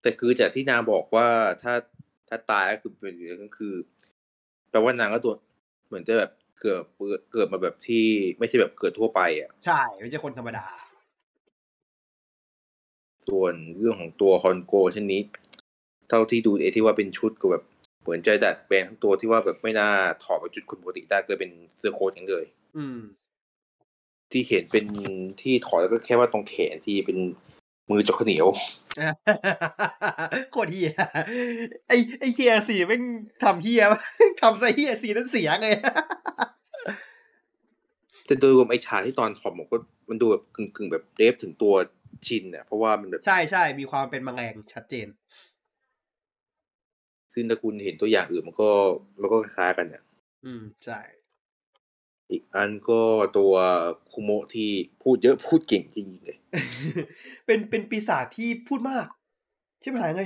[0.02, 1.28] แต่คือจากที่นางบอกว่า
[1.62, 1.74] ถ้า
[2.28, 3.14] ถ้าตายก็คือเป็น
[3.44, 3.74] ก็คือ
[4.70, 5.34] แปลว่านางก็ตัว
[5.86, 6.80] เหมือนจะแบบเกิด
[7.32, 8.04] เกิดมาแบบที่
[8.38, 10.66] ไม่ใช่แบบเกิดทั่วไป อะ ใช่ไม่ใช่คนธรรมดา
[13.28, 15.20] ส่วนเรื่องของตัวฮอนโกเช่นนี้
[16.08, 17.64] เท่าที่ดูเอที่ว่าเป็นชุดก็แบบ
[18.02, 19.90] เหมือนจะดัดแปลงทั้งตัวที่ว่าแบบไม่น่า
[20.24, 22.98] ถอดเป็นชุดคนปกติได้ก็เป็นเสื้อโค้ทอย่างเดียวเลย อืม
[24.32, 24.86] ที่เห็นเป็น
[25.40, 27.18] ที่ถอดแล้วก็แค่ว่าตรงแขนที่เป็น
[27.90, 28.48] มือจกข้าวเหนียว
[30.52, 30.92] โคตรเฮีย
[31.88, 33.02] ไอไอเฮียสีแม่ง
[33.42, 33.82] ทำเฮีย
[34.40, 35.68] ทำใส่เฮียสีนั้นเสียไง
[38.26, 39.76] แต่โดยรวมไอฉากที่ตอนถอดหมวกก็
[40.08, 41.74] มันดูแบบกึ่งกึ่งๆแบบเดฟถึงตัว
[42.26, 45.08] ชินเนี่ยเพราะว่ามันแบบใช่ใช่มีความเป็นมังแรงชัดเจน
[47.34, 48.70] ซึ่งถ้าคุณเห็นตัวอย่างอื่นมันก็
[49.20, 50.02] มันก็คล้ายๆกันเนี่ย
[50.44, 51.00] อืมใช่
[52.30, 53.00] อีกอันก็
[53.38, 53.54] ตัว
[54.12, 54.70] คุโมะที่
[55.02, 56.38] พูดเยอะพูดเก่งจริงๆเลย
[57.46, 59.06] เป็นเป็นปีศาจที่พูดมาก
[59.80, 60.22] ใช่ไหมไง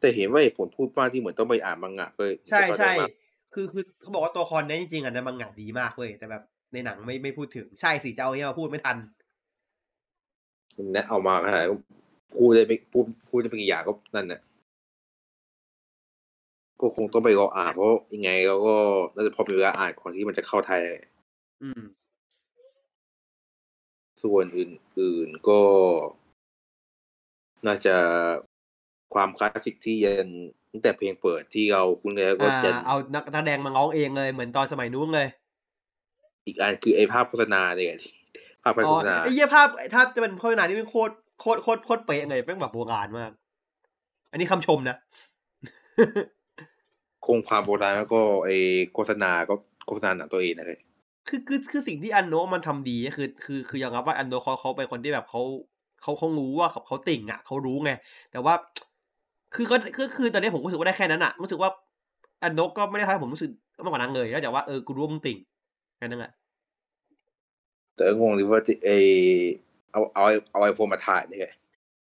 [0.00, 3.10] แต่เห็นว่าเหตุผลพูดมากที่เหมือนต้องไปอ่านมังงะก็ใช่ก็เข้าจใช่มาก
[3.54, 6.42] คือคือเขาบอกว่าตัวคอนเนี้ยจริงๆอะในมังงะดีมากเว้ยแต่แบบ
[6.72, 8.96] ในหนังไม่ไม่พูดถึงใช่สิจะเอาเนี้ยมาพูดไม่ทัน
[10.76, 11.76] มันแนะเอามาขนาดนั้นก็
[12.34, 14.40] พูดได้ไม่พูดพูดได้ไม่กี่อย่างก็นั่นแหละ
[16.80, 18.74] ก็คงต้องไปรออ่านเพราะยังไงเราก็
[19.14, 20.80] น่าจะพอมีเวลาอ่านก่อนที่มันจะเข้าไทย
[21.62, 21.80] อืม
[24.22, 25.62] ส่วนอื่น ๆก็
[27.66, 27.96] น่าจะ
[29.14, 30.28] ความคลาสสิกที่ยัน
[30.72, 35.28] ตั้งแต่เพลงเปิดที่เราคุ้นเลยแล้วก็อ่ายันเอานักนักแสดงมาร้องเองเลยเหมือนตอนสมัยนู้นเลย
[36.46, 38.14] อีกอันคือไอ้ภาพโฆษณาเนี่ยที่
[38.62, 43.30] ภาพอ๋โฆอษณาไอ้เหี้ยภาพถ้าจะเป็นโฆษณานี่เป็นโคตรโคตรโคตรโคตรเป๊ะเลยแม่งแบบโบราณมาก
[44.30, 44.96] อันนี้คำชมนะ
[47.26, 48.56] คงความโบราณแล้วก็ไอ้
[48.94, 49.54] โฆษณาก็
[49.86, 50.80] โฆษณาหนังตัวเองนะเลย
[51.28, 55.42] คือคือคือสิ่งที่อันโนะมันทำดีก็คือคือคือยอมรับว่าอันโนะเขาเขาเป็นคนที่แบบเขา
[56.02, 57.90] เขาเขารู้ว่าเขาเขาติ่งอะเขารู้ไง
[58.32, 58.54] แต่ว่า
[59.54, 61.70] คือก็คือคือตอนนี้ผมรู้สึกว่าได้แค่นั้นอะรู้สึกว่า
[62.42, 63.50] อันโนะก็ไม่ได้ทำให้ผมรู้สึก
[63.84, 65.38] มากกว่านั้นเลยนอกจากว่าเออกูรู้ว่ามึงติ่ง
[65.98, 66.32] แค่นั้นแหละ
[67.94, 68.96] แต่ก็งงดีว่าที่ไอ้
[69.92, 71.54] เอาเอาเอาไอโฟนมาถ่ายเนี่ย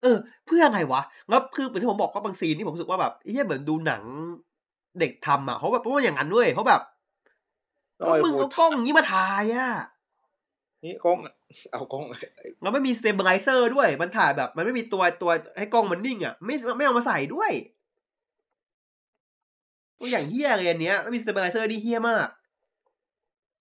[0.03, 4.03] เออ เพื่อไงวะแล้วคือเหมือนที่ผมบอกว่าบาง scene ที่ผมรู้สึกว่าแบบไอ้เหี้ยเหมือนดูหนัง
[5.01, 6.81] เด็กทำอะเขาแบบเพราะว่าอย่างนั้นด้วยเขาแบบ
[7.99, 9.69] เอาไอมึงโฟนเอากล้องอย่างนี้มาถ่ายอะ
[10.85, 11.19] นี่กล้อง
[11.73, 12.05] เอากล้อง
[12.65, 17.53] มันไม่มี stabilizer ด้วย มันถ่ายแบบ มันไม่มีตัวตัวให้กล้องมันนิ่งอะ ไม่ไม่เอามาใส่ด้วย
[19.99, 22.29] ตัวอย่างเหี้ยเลยอันเนี้ยไม่มี stabilizer นี่เหี้ยมาก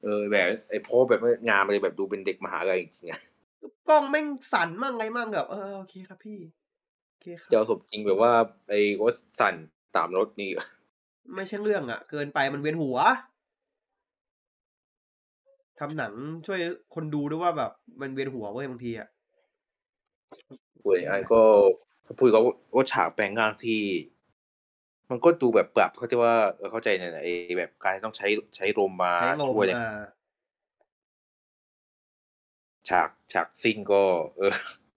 [0.03, 3.22] เออแบบไอ้โพสแบบงานมันเลยแบบดูเป็นเด็กมหาลัยจริงๆอะ
[3.89, 6.39] กล้องแม่งสั่นมั่งไงมั่งแบบเออโอเคครับพี่
[7.10, 8.31] โอเคครับจะเอาสมจริงแบบว่า
[8.69, 9.55] ไอ้รถสั่น
[9.95, 10.49] ตามรถนี่
[11.35, 12.97] ไม่ใช่เรื่องอะ เกินไปมันเวียนหัว
[15.80, 16.14] ทำหนัง
[16.48, 16.60] ช่วย
[16.95, 17.72] คนดูด้วยว่าแบบ
[18.02, 19.08] มันเวียนหัวเว้ยบางทีอะ
[20.84, 21.41] เว้ยอันก็
[22.20, 22.40] พูดก็
[22.76, 23.82] ว่าฉากแปลงร่างที่
[25.10, 30.00] มันก็ดูแบบปรับเขาใจว่าเออเข้าใจในไอ้แบบการต้องใช้ใช้ลมมาใช้ลมช่วยเนี่ยอ่า
[32.90, 34.02] ฉากฉากซิ่งก็
[34.38, 34.54] เออ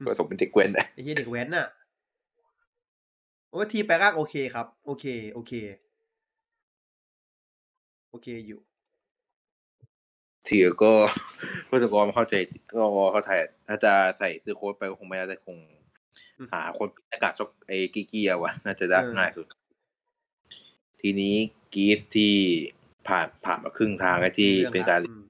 [0.07, 1.67] ผสมเป็นเด็กเว้นนะไอ้เหี้ยเด็กแว้นน่ะ
[3.51, 5.53] โอ้ยทีแปลงร่างโอเคครับ โอเค โอเค
[8.11, 10.93] โอเคอยู่เทียก็
[11.71, 12.35] ก็จะกรเข้าใจ
[12.77, 13.31] ก็เข้าใจ
[13.69, 15.57] ถ้าจะใส่ซื้อโค้ดไปก็คงไม่ได้คง
[16.39, 19.47] อืมหาคนปิดหน้ากากซอกไอ้กีเกียวะน่าจะได้เออง่ายสุด
[21.01, 21.37] ทีนี้
[21.75, 22.35] กีสที่
[23.09, 25.25] ผ่านผ่านมาครึ่งทางแล้วที่รื่องเป็นการอืม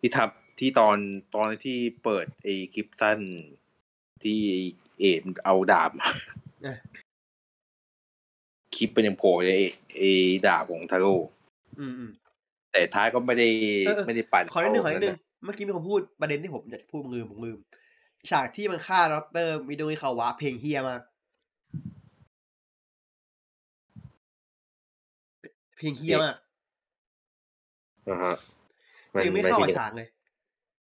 [0.00, 0.96] ที่ทับที่ตอน
[1.34, 3.18] ตอนที่เปิดไอ้คลิปสั้น
[4.24, 4.40] ที่
[5.00, 6.08] เอ็มเอาดาบมา
[6.62, 6.78] เอ้ย
[8.76, 9.66] คลิปเป็นยังโผล่เลยไอ้
[9.98, 10.10] ไอ้
[10.46, 11.14] ดาบของทาโร่
[11.80, 12.10] อืมอืม
[12.74, 13.48] แต่ท้ายก็ไม่ได้
[13.86, 17.58] เออเออไม่ได้ปั่นขอนิดนึงขอเท่านิดนึงเมื่อกี้มีคนพูดประเด็นที่ผมอยากจะพูดผมลืมผมลืม
[18.30, 19.14] ฉากที่มันฆ่าด
[19.46, 21.00] รมิโดริคาวะเพลงเฮียมาก
[25.76, 26.36] เพลงเฮียมาก
[28.08, 28.36] นะฮะ
[29.10, 30.08] เพลงไม่เข้ากับใช่ฉากเลย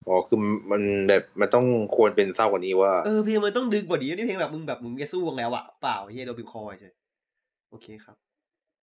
[0.07, 0.39] อ๋อคือ
[0.71, 6.95] มันแบบมันต้องควรเป็นเศร้ากว่านี้ว่า เออเพลงมันต้องดึงกว่านี้นี่เพลงแบบมึงแบบมึงจะสู้กันแล้วอะเปล่าเฮียโดนบีบคอเฉย
[7.71, 8.17] โอเคครับ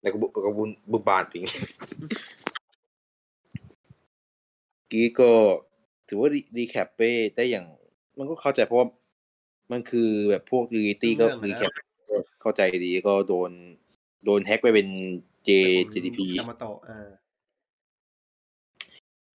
[0.01, 1.43] แต่ก็บุก็บุญบุญบานจริง
[4.91, 5.31] กี้ก็
[6.07, 7.01] ถือว่ารีแคปไป
[7.35, 7.65] ได้อย่าง
[8.17, 8.87] มันก็เข้าใจเพราะว่า
[9.71, 11.71] มันคือแบบพวกรีตี้ก็เรื่องอะนะรีแคป
[12.41, 13.51] เข้าใจดีก็โดน
[14.25, 14.87] โดนแฮ็กไปเป็น
[15.47, 15.49] J
[15.93, 17.07] JTP ยามาโตะอ่า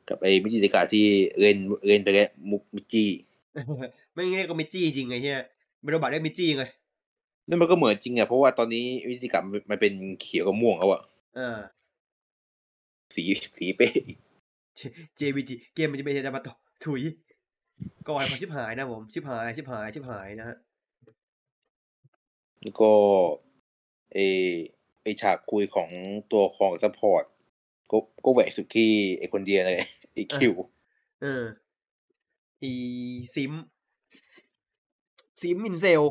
[0.08, 1.06] กับไอ้มิจิเดกาที่
[1.40, 1.56] เล่น
[1.88, 3.04] เล่นไปแล้วมุกมิจิ
[4.12, 5.40] ไม่งั้นก็มิจี้จริงไงเฮีย
[5.82, 6.70] เบโรบัตได้มิจี้เลย
[7.48, 9.40] นั่นมันก็เหมือนจริงอะเพราะว่าตอนนี้มิจิเดกา
[9.70, 11.02] มันเป็นเขียวกับม่วงแล้วอะ
[11.38, 11.58] อ่า
[13.14, 13.24] สี
[13.56, 13.92] สีเป๊ะ
[15.20, 17.02] JVG เกมมันจะเป็นยามาโตะถุย
[18.08, 20.56] ก่อนผมชิบหายนะผมชิบหายชิบหายชิบหายนะฮะ
[22.62, 22.92] แล้วก็
[24.12, 24.18] ไอ
[25.02, 25.90] ไอฉากคุยของ
[26.32, 27.24] ตัวของซัพพอร์ต
[27.90, 29.78] ก็ก็แหวกสุดที่ไอคนเดียวเลย
[30.14, 30.54] ไอคิว
[31.22, 31.44] เออ
[32.62, 32.72] อี
[33.34, 33.52] ซิม
[35.40, 36.02] ซิมอินเซล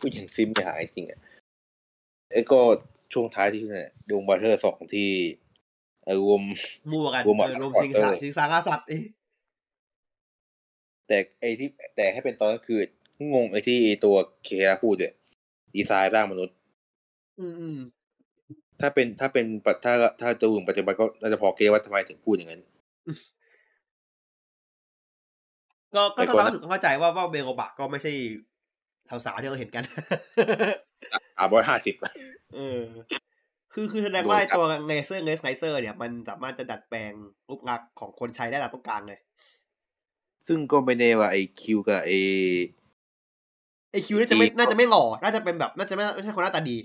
[0.00, 1.20] ผู้หญิงซิมจะหายจริงอะ
[2.30, 2.60] ไอ้ก็
[3.12, 5.10] ช่วงท้ายที่เนี่ยดวงบัตเทอร์สองที่
[6.04, 6.42] เอ่อรวม
[6.92, 8.98] มั่วกันรวมหมดเออรวมทั้งสิงหมดสาเออสิงสางาสัตว์เอ้
[11.08, 12.78] แต่ไอ้ที่แต่ให้เป็นตอนก็คือ
[13.34, 15.12] งงไอ้ที่ไอ้ตัวเคราพูดเนี่ย
[15.76, 16.56] ดีไซน์ร่างมนุษย์
[17.40, 17.78] อืมอืม
[18.80, 22.62] ถ้าเป็นถ้าเป็นปัจถ้าถ้าจะวงปัจจุบันก็น่าจะพอเก็ตว่าทำไมถึงพูดอย่างนั้น
[25.94, 28.12] ก็ก็ไอ้ต้องคนรู้สึกเข้าใจว่าว่าเบโกบะก็ไม่ใช่
[29.26, 29.84] สาวๆที่เราเห็นกัน
[31.38, 31.94] อ่าร้อยห้าสิบ
[32.54, 32.80] เออ
[33.74, 37.12] คือคือแสดงโดนว่าไอ้จับตัวเงเซอร์เงสไนเซอร์เนี่ยมันสามารถจะดัดแปลง
[37.48, 39.18] รูปลักษณ์ของคนใช้ได้ตามต้องการเลย
[40.46, 42.18] ซึ่งก็ไม่ได้ว่าไอ้คิวกับไอ้
[43.90, 46.76] ไอคิวน่าจะไม่ที่น่าจะไม่หล่อ น่าจะเป็นแบบ น่าจะไม่ไม่ใช่คนหน้าตาดี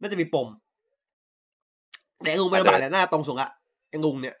[0.00, 0.48] น่าจะมีปม
[2.22, 3.50] แต่ไอ้งุงเป็นบาทแหละหน้าตรงสูงอะ
[3.90, 4.36] ไอ้งุงเนี่ย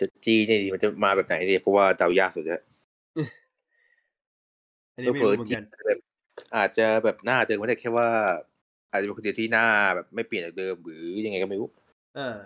[0.00, 2.62] จะจีเนี่ยดีมันจะมาแบบไหนเนี่ยเพราะว่าเดายากสุดแล้ว
[4.94, 5.98] อันนี้ไม่เผลรู้อเหมือๆนจีกันแบบ
[6.56, 8.08] อาจจะแบบหน้าเดิมไม่ได้แค่ว่า
[8.90, 9.66] อาจจะเป็นคนเดียวที่หน้า
[9.96, 11.68] แบบไม่เปลี่ยนจากเดิมหรือยังไงก็ไม่รู้
[12.14, 12.36] เออ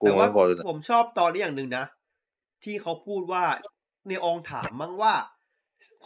[0.00, 1.84] กูแต่งว่างก่อนเลยนะผมชอบตอนนี้อย่างหนึ่งนะ
[2.64, 3.44] ที่เขาพูดว่า
[4.08, 5.14] ในอองถามมั้งว่า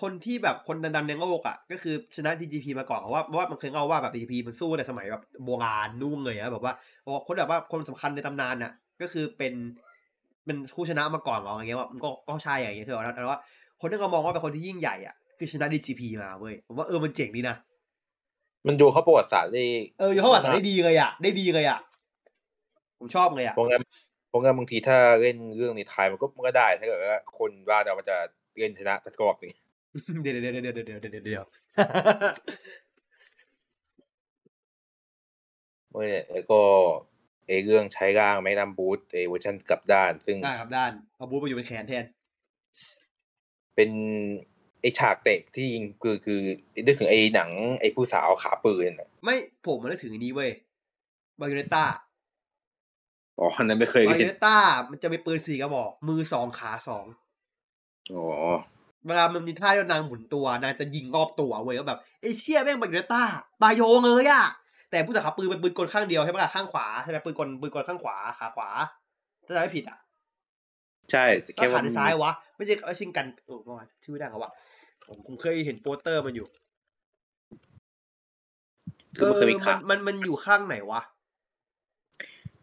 [0.01, 6.75] คนที่แบบคนดังๆในโลกอะ ก็คือชนะ DGP มาก่อนเพราะว่าเพราะว่ามันเคยเล่าว่าแบบ DGP มันสู้ในสมัยแบบโบราณนู่นเลยอะแบบว่า
[7.05, 9.55] บอกว่าคนแบบว่าคนสำคัญในตำนานน่ะ ก็คือเป็น
[10.45, 13.39] เป็นผู้ชนะมาก่อนเหรออย่างเงี้ยว่ามันก็ก็ใช่อย่างเงี้ยเถอะแต่ว่า
[13.81, 17.57] คนที่เขามองว่าเป็นคนที่ยิ่งใหญ่อะ คือชนะ DGP มาเว้ยผมว่าเออมันเจ๋งดีนะ
[18.67, 19.65] มันดูเขาประวัติศาสตร์ได้
[19.99, 21.79] เอออยู่เข้าวัดสารได้ดีเลยอะ ได้ดีเลยอะ
[22.99, 23.83] ผมชอบเลยอะเพราะงั้น
[24.29, 28.17] เพราะงั้นบางทีถ้าเล่นเรื่องในไทยมันก็มันก็ได้ ถ้าเกิดว่าคนว่าเรามันจะ
[28.59, 29.53] เล่นชนะสักกรอบหนึง
[30.23, 31.45] เดี๋ยวเดี๋ยวเดี๋ยวเดี๋ยวเดี๋ยวเดี๋ยวเดี๋ยว
[35.91, 36.61] เมื่อเนี่ยแล้วก็
[37.47, 42.05] ไอเรื่องใช้ร่างแมกนัมบูธไอเวอร์ชันกลับด้าน ซึ่งได้ครับด้านเอาบูธมาอยู่เป็นแขนแทน
[43.75, 43.91] เป็น
[44.55, 44.56] ไอ
[44.99, 46.41] ฉากเตะที่ยิงคือคือ
[46.87, 47.51] นึกถึงไอหนัง
[47.81, 49.37] ไอผู้สาวขาปืนน่ะไม่
[49.67, 50.51] ผมมันนึกถึงอันนี้เว้ย
[51.41, 51.85] Bayonetta
[53.39, 54.57] อ๋ออันนั้นไม่เคยบาเล่ยูนเนต้า
[54.91, 57.07] มันจะมีปืนสี่กระบอกมือสองขาสอง
[58.15, 58.27] อ๋อ
[59.07, 63.23] เวลามันมีท่าที่นางหมุนตัวนางจะยิงรอบตัวเว้ยก็แบบไอ้เชี่ยแม่ง Bayonetta
[63.63, 64.45] บาโยเลยอะ
[64.91, 68.69] แต่ผู้สักขับปืนเป็นปืนกลข้างเดียวใช่ไหมล่ะข้างขวาใช่ไหมปืนกลปืนกลข้างขวาขาขวา
[69.47, 69.99] ถ้าจำไม่ผิดอะ
[71.11, 74.51] ใช่แต่ก็แค่ขาว่าในซ้ายวะ ไม่ใช่ไม่ใช่กันเออเมื่อวานชื่อไม่ได้เขาวะ
[75.09, 76.49] ผมคงเคยเห็นโปสเตอร์มันอยู่
[79.17, 81.01] คือมันเคยมีมัข่าวมันมันอยู่ข้างไหนวะ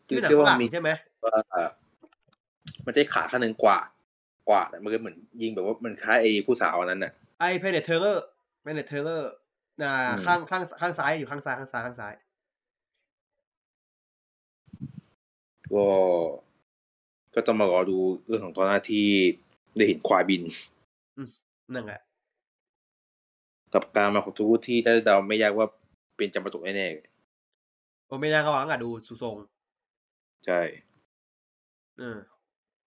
[0.08, 0.90] คือหนังแค่ฝว่ารั่งมีใช่ไหม
[1.24, 1.34] ว่า
[2.86, 3.80] มันใช้ขาข้างหนึ่งกว่า
[4.50, 8.24] กว่าแต่มันก็เหมือนยิงแบบว่ามันคล้ายไอ้ผู้สาวอันนั้นน่ะไอเพเนเทอร์
[8.64, 9.32] เพเนเทอร์
[9.84, 12.14] อ่าอืมข้างข้างข้างซ้ายอยู่ข้างซ้ายข้างซ้ายข้างซ้าย
[15.74, 15.86] ก็
[17.36, 17.98] ก็ต้องมารอดู
[18.28, 19.06] เรื่องของตอนหน้าที่
[19.78, 20.42] ได้เห็นควายบิน
[21.74, 22.02] นั่นแหละ
[23.74, 25.68] กับการมาของทูตที่ได้เดาไม่ยากว่า
[26.16, 26.88] เป็นจำปาตุกแน่
[28.10, 30.62] ผมไม่น่าก็หวังอะดูสุทรงๆใช่
[32.00, 32.18] เออ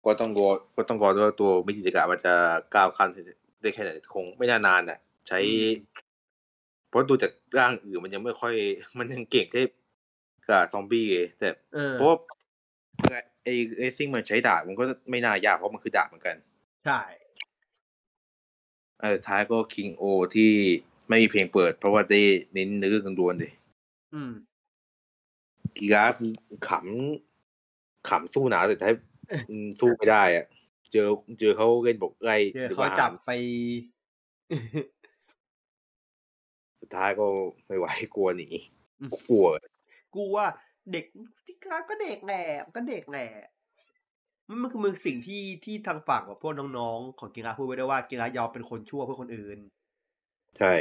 [0.04, 2.34] ก็ต้องรอก็ต้องรอด้วยตัวมิจิกะมันจะ
[2.74, 3.08] ก้าวขั้น
[3.62, 4.98] ได้แค่ไหนคงไม่นานานน่ะ
[5.28, 5.38] ใช้
[6.88, 8.54] เพราะดูจากร่างอื่นมันยังไม่ค่อย
[8.98, 9.62] มันยังเก่งแค่
[10.48, 12.16] กับซอมบี้ไงแต่เออเพราะว่า
[13.44, 16.36] ไอ้ไอ้ซิ่งมันใช้ดาบมันก็ไม่น่ายากเพราะมันคือดาบเหมือนกัน
[16.86, 17.00] ใช่
[19.00, 20.04] อันสุดท้ายก็คิงโอ
[20.34, 20.52] ที่
[21.08, 22.20] ไม่มีเพลงเปิด เพราะว่าได้
[22.54, 23.52] เน้นเนื้อเรื่องล้วนๆเลย
[24.14, 24.32] อืม
[25.76, 26.14] กีราฟ
[26.68, 28.92] ขำขำสู้หนาแต่ถ้า
[29.50, 30.44] อืมสู้ไม่ได้อะ
[30.92, 31.08] เจอ
[31.40, 33.30] เจอเขาเล่นบอกไล่เดี๋ยวหรือเขาว่าจับไป
[36.80, 37.26] สุดท้ายก็
[37.66, 38.48] ไม่ไหวกลัวหนี
[39.00, 39.46] อืมกลัว
[40.14, 40.46] กูว่า
[40.92, 41.04] เด็ก
[41.46, 42.42] ที่การก็เด็กแหละ
[42.76, 43.28] ก็เด็กแหละ
[44.48, 49.58] มันมันคือมือสิ่งที่ที่ทางฝั่งกับพวกน้องๆ ของกีฬาพูดไว้ด้วยว่ากีฬายอมเป็นคนชั่วเพื่อคนอื่น
[50.58, 50.72] ใช่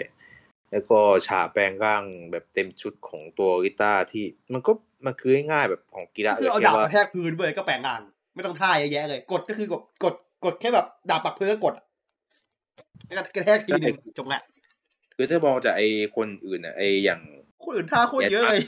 [0.72, 4.72] แล้วก็ฉากแปลงร่างแบบเต็มชุดของตัวริต้าที่มันก็
[5.06, 8.02] มันคือง่ายๆแบบของกีฬาคือเอาแค่ดาบว่กระแทกพื้นเว้ยก็แปลงร่าง
[8.36, 10.16] ไม่ต้องท่าเยอะแยะเลย กดก็คือกดกด
[10.46, 11.86] กดแค่แบบดาบปักพื้นก็กดอะ
[13.06, 14.42] แล้วก็กระแทกทีหนึงจบละ
[15.16, 17.22] คือถ้ามองจากไอ้คนอื่นอะไอ้อย่าง
[17.64, 18.62] คนอื่นท่าโคตรเยอะเลย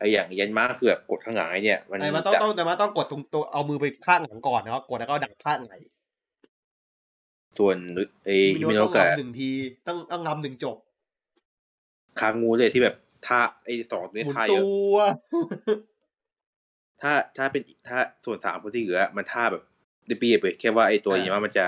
[0.00, 5.74] ไอ้อย่างยันมาคือแบบกดข้างหลังไอ้เนี่ย มันไอ้มันต้องจะต้องแต่ว่าต้องกดตรงตัวเอามือไปข้างหลังก่อนนะครับกดแล้วก็ดักข้างไหน
[7.58, 7.76] ส่วน
[8.24, 9.50] ไอ้มิฮิโนมิโนต้องกะรำหนึ่งที
[9.86, 10.76] ต้องต้องรำหนึ่งจบ
[12.20, 12.96] คางงูเลยที่แบบ
[13.26, 14.64] ท่าไอ้สองตัวหนี้มุนท่าเยตัอะ
[14.94, 14.96] ว
[17.02, 19.62] ถ้าถ้าเป็นถ้าส่วนสามคนที่เหลือ มันท่าแบบ
[20.08, 21.64] ดิปีไปแค่ว่าไอ้ตัวอ่ายันมามันจะ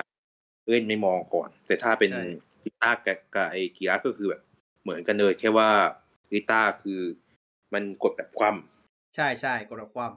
[0.70, 2.22] เล่นไม่มองก่อน แต่ถ้าเป็นใช่
[2.64, 4.42] ลิต้ากับกับไอ้กีฬาก็คือแบบ
[4.82, 5.70] เหมือนกันเลยแค่ว่า
[6.32, 7.00] ลิต้าคือ
[7.74, 10.12] มันกดแบบคว่ำใช่ใช่กดแบบความ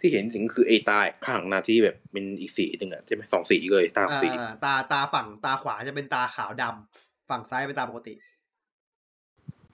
[0.00, 4.28] ที่เห็นถึงคือไอ้ตาข้างหน้าที่แบบเป็นอีกสีหนึ่งอะใช่ไหมสองสีเลยตาอ่าสี
[4.64, 8.14] ตาตาฝั่งตาขวาจะเป็นตาขาวดำฝั่งซ้ายเป็นตาปกติ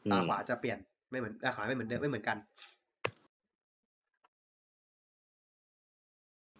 [0.06, 0.78] อืตามขวาจะเปลี่ยน
[1.10, 2.36] ไม่เหมือนตาขวาไม่เหมือนเดิมไม่เหมือนกัน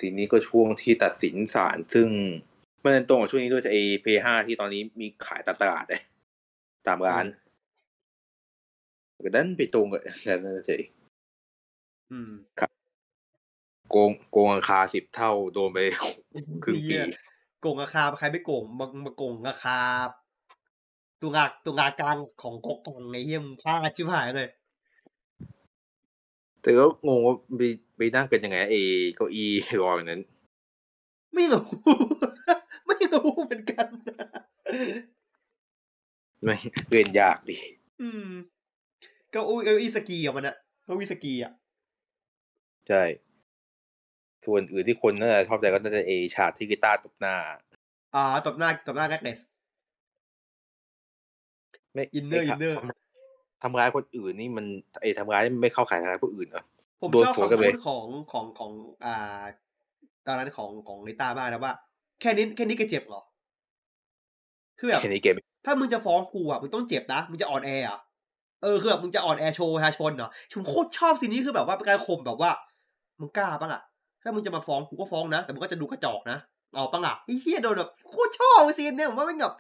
[0.01, 2.09] ทีนี้ก็ช่วงที่ตัดสินศาลซึ่ง
[2.85, 6.03] มันเป็นตรงกับช่วงนี้ด้วยจะไอเพย์ห้าที่ตอนนี้มีขายตามตลาดเลย
[6.87, 7.42] ตามร้านก็
[9.37, 10.83] ดันไปตรงกับกันนั่นเฉย
[12.11, 12.33] อืม
[13.91, 15.79] โกงโกงราคาสิบเท่าโดนไป
[16.65, 17.05] ครึ่งปีเหี้ย
[17.61, 19.79] โกงราคาใครไม่โกงมามาโกงราคา
[21.21, 24.49] ตัวงาตัวงากลางของกกองไอ้เหี้ยมงพลาดชิบหายเลย
[26.63, 27.63] แต่ก็งงว่าไป
[27.97, 28.75] ไปนั่งกันยังไงไอ
[29.17, 29.51] เก้าอี้
[29.81, 30.23] รออย่างนั้น
[31.35, 31.65] ไม่รู้
[32.87, 33.87] ไม่รู้เหมือนกัน
[36.45, 36.57] ไม่
[36.91, 37.57] เล่นยากดิ
[38.03, 38.29] อืม
[39.33, 41.53] เก็อุ้ยเก้าอี้สกีอะมันอะเก้าอี้สกีอะ
[42.89, 43.03] ใช่
[44.45, 47.35] ส่วนอื่นที่คนน่าจะชอบใจก็น่าจะเอฉากที่กีตาร์ตบหน้า
[48.15, 49.41] อ่าตบหน้าตบหน้าแกเนส
[51.93, 54.67] ไม่อินเนอร์ไทำอินเนอร์ทำทำร้ายคนอื่นนี่มัน
[55.01, 56.65] ไอทำร้ายไม่เข้าข่ายทำร้ายผู้อื่นเหรอ
[57.01, 58.73] ผมโดนชอบสวนกันคำเลพูยดของของของ
[59.05, 59.43] อ่า
[60.27, 61.75] ตอนนั้นของของลิต้ามากนะว่า
[62.21, 63.23] แค่นี้แค่นี้ก็เจ็บเหรอ
[64.79, 65.37] คือแบบแค่นี้เกม
[65.67, 68.01] ถ้ามึงจะฟ้องกูอะมึงต้องเจ็บนะมึงจะอ่อนแอเหรอะ
[68.63, 72.51] เออคือแบบมึงจะอ่อนแอโชว์ประชาชนเหรอผมโคตรชอบสิ่งนี้คือแบบว่าเป็นการข่มแบบว่า
[73.21, 73.83] มึงกล้าปะล่ะ
[74.23, 76.39] ถ้ามึงจะมาฟ้องกูก็ฟ้องนะ แต่มึงก็จะดูกระจอกนะ
[76.75, 79.55] เอาปะล่ะไอ้เฮียโดนแบบโคตรชอบซีนเนี่ยผมว่าเป็นแบบ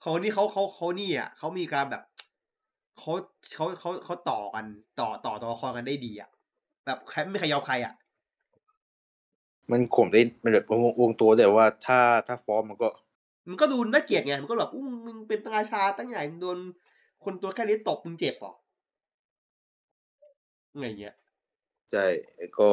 [0.00, 2.02] เขานี่เขาเขาเขานี่อะเขามีการแบบ
[2.98, 3.12] เขา
[3.54, 4.64] เขาเขาเขาต่อกัน
[5.00, 6.30] ต่อต่อตัวละครกันได้ดีอะ
[6.86, 7.92] แบบใครไม่มีใครยอมใครอะ
[9.70, 12.88] มันข่มได้มันแบบวงวงตัวแต่ว่าถ้าถ้าฟ้องมันก็
[13.48, 16.58] มันก็ดูน่าเกลียดไงมันก็แบบอู้มึงเป็นราชาตั้งใหญ่มึงโดน
[17.24, 18.52] คนตัวแค่นี้ตบมึงเจ็บเหรอ
[20.78, 21.14] ไงเงี้ย
[21.92, 22.06] ใช่
[22.58, 22.70] ก็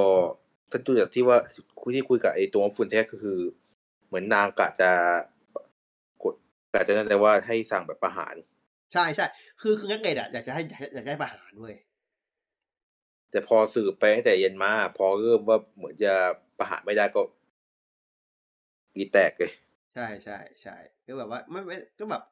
[0.70, 1.38] ถ้าดูจากที่ว่า
[1.82, 3.40] คุยที่คุยกับไอ้ตัวฟุนแท็กก็คือ
[4.08, 4.92] เหมือนนางกะจะ
[6.24, 6.36] กด
[6.74, 8.36] กะจะนั่นแต่ว่าให้สั่งแบบประหาร
[8.94, 9.26] ใช่ใช่
[9.62, 10.62] คือคือนักเกตอะอยากจะให้
[10.94, 11.74] อยากจะให้ประหารด้วย
[13.32, 16.14] แต่พอสืบไปตั้งแต่เย็นมา พอเริ่มว่าเหมือนจะ
[16.60, 17.22] ประหารไม่ได้ก็
[18.96, 19.52] กีแตกเลย
[19.96, 22.24] ใช่ใช่ใช่ก็แบบว่าไม่ไม่ก็แบบ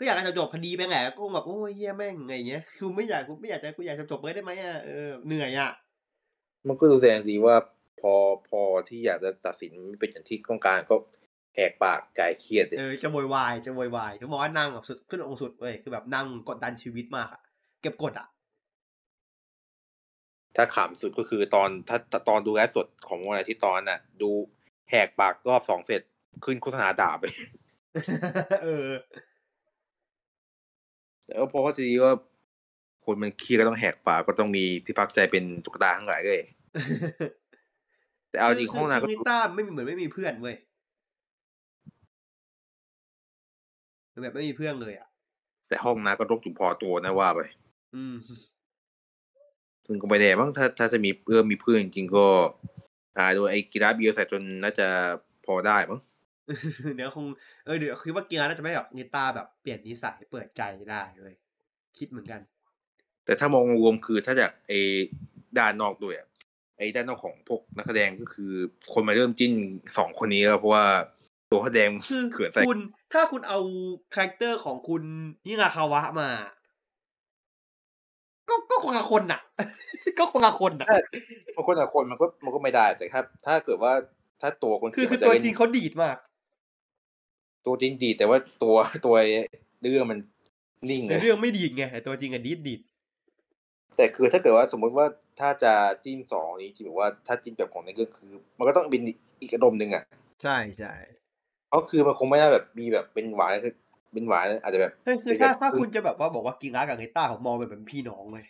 [0.00, 5.70] ก็อยากจะจบคดีไปแหละก็แบบโอ้ยเฮียแม่งไงเงี้ยคือไม่อยากกูไม่อยากจะกูอยากจะจบเลยได้ไหมอะเออเหนื่อยอะ
[6.66, 7.56] มันก็ดูแสดงดีว่า
[8.00, 8.12] พอ
[8.48, 10.96] พอที่อยากจะตัดสินไม่เป็นอย่างที่ต้องการก็
[11.54, 17.42] แหกปากกายเครียดเลยเออจะโวยวายจะโวยวายเขาบอกว่านั่งแบบสุดขึ้นองค์สุดเว้ยคือแบบนั่งกดดันชีวิตมากอะ
[17.82, 18.26] เก็บกดอะ
[20.56, 24.30] ถ้าขำสุดก็คือตอนถ้าถ้าตอนดูแลฟ์สดของวันอาทิตย์ตอนนั้นน่ะ ดู
[24.90, 26.02] แหกปากรอบสองเสร็จ
[26.44, 27.24] ขึ้นโฆษณาด่าไป
[28.64, 28.88] เออ
[31.30, 32.12] แล้วพอเขาจะดีว่า
[33.04, 36.42] คนมันเครียดก็ต้องแหกปากก็ต้องมีที่พักใจเป็นตุ๊กตาทั้งหลายเลย
[38.30, 40.56] แต่เอาจริงคืห้องน้ำก็คืนิต้าไม่มีเหมือนไม่มีเพื่อนเว้ย
[44.12, 45.08] มันแบบไม่มีเพื่อนเลยอะ
[45.68, 47.40] แต่ห้องน้ำก็รกจุพอตัวนะว่าไป
[47.96, 48.16] อืม
[49.86, 52.26] ซึ่งก็ไม่แน่มั้งถ้าถ้าจะมีเพื่อนมีเพื่อนจริงๆก็
[53.16, 54.88] อ่าโดยไอ้กีฬาเบียร์ใส่จนน่าจะ
[55.46, 56.00] พอได้มั้ง
[56.96, 57.24] เดี๋ยวคง
[57.64, 61.34] เออเดี๋ยวคิดว่าเกียร์น่าจะไม่แบบนิต้าแบบเปลี่ยนนิสัยเปิดใจได้เลย
[61.98, 62.40] คิดเหมือนกัน
[63.24, 64.80] แต่ถ้ามองรวมคือถ้าจากไอ้
[65.58, 66.28] ด้านนอกด้วยอะ
[66.78, 68.52] ไอ้ด้านนอกของพวกนักแสดงก็คือ
[68.92, 69.52] คนมาเริ่มจิ้น
[69.98, 70.84] สองคนนี้แล้วเพราะว่า
[71.50, 72.78] ตัวแสดงคือเขื่อนใส่คุณ
[73.12, 73.58] ถ้าคุณเอา
[74.14, 75.02] character ของคุณ
[75.46, 76.30] ยิงาคาวะมา
[78.48, 79.40] ก็ก็คงละคนน่ะ
[80.18, 80.86] ก็คงละคนน่ะ
[81.56, 83.92] บางคนแต่คนมันก็มันก็ไม่ได้แต่ถ้าถ้าเกิดว่า
[84.40, 86.16] ถ้าตัวคนคือเขียนคือมันตัวจะจริงเขาดีดมาก
[87.66, 88.74] ตัวจริงดีแต่ว่าตัว
[89.06, 89.16] ตัว
[89.82, 90.18] เรื่องมัน
[90.90, 92.80] นิ่งในเลยเรื่องไม่ดีดไงแต่ตัวจริงอะดีดดีด
[93.96, 95.06] แต่คือถ้าเกิดว่าสมมติว่า
[95.40, 95.72] ถ้าจะ
[96.04, 99.02] จิ้นสองนี้จริงๆว่าถ้าจิ้นแบบของในเรื่องคือ มันก็ต้องเป็น
[99.40, 100.04] อีกอารมณ์หนึ่งอะ
[100.42, 100.92] ใช่ใช่
[101.68, 103.74] เพราะคือมันคงไม่ได้แบบมีแบบเป็นหวานคือ
[104.12, 108.46] เป็นหวานอาจจะแบบเฮ้ยคือเป็นถ้าแบบถ้าคุณจะแบบว่าบอกว่ากิงระกับเฮต้าผมมองเป็นพี่น้องเลย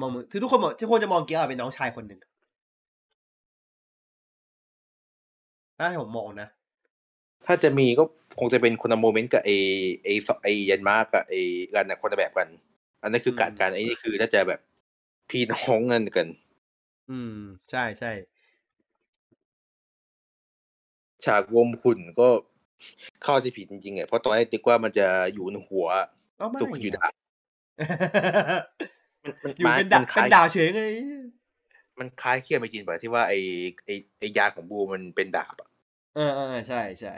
[0.00, 2.20] มองเหมือนคือทุกคนบอกทุกคนจะมองกิงระเป็นน้องชายคนหนึ่ง
[5.78, 6.48] ถ้าให้ผมมองนะ
[7.50, 8.04] ถ้าจะมีก็
[8.38, 9.50] คงจะเป็นคนละโมเมนต์กับไอ
[10.04, 10.08] ไอ
[10.42, 11.34] ไอยันมาร์กกับไอ
[11.74, 12.48] รันนะคนละแบบกัน
[13.02, 14.60] อันนั้นคือการการไอ้นี่คือน่าจะแบบ
[15.30, 16.26] พี่น้องกันกัน
[17.10, 17.36] อืม
[17.70, 18.12] ใช่ใช่
[21.24, 22.28] ฉากรวมหุ่นก็
[23.24, 25.86] เข้าใจผิดจริงๆอะเพราะตอนแรกติ๊กว่ามันจะอยู่บนหัว
[26.38, 27.12] เอ้าไม่สุกอยู่ดาบ
[29.24, 30.82] มันมันอยู่เป็นมันดาบคล้าเป็นยดาวเฉยไง
[31.98, 33.34] มันคล้ายเคียไปจินไปที่ว่าไอ
[33.84, 35.68] ไอไอยาของบูมันเป็นดาบอะ
[36.14, 37.14] เออเออใช่ใช่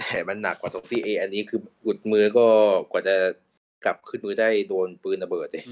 [0.00, 2.46] แต่มันหนักกว่าตรงที่เออันนี้คือหลุดมือก็
[2.90, 3.16] กว่าจะ
[3.84, 5.64] กลับขึ้นมือได้โดนปืนระเบิดเลย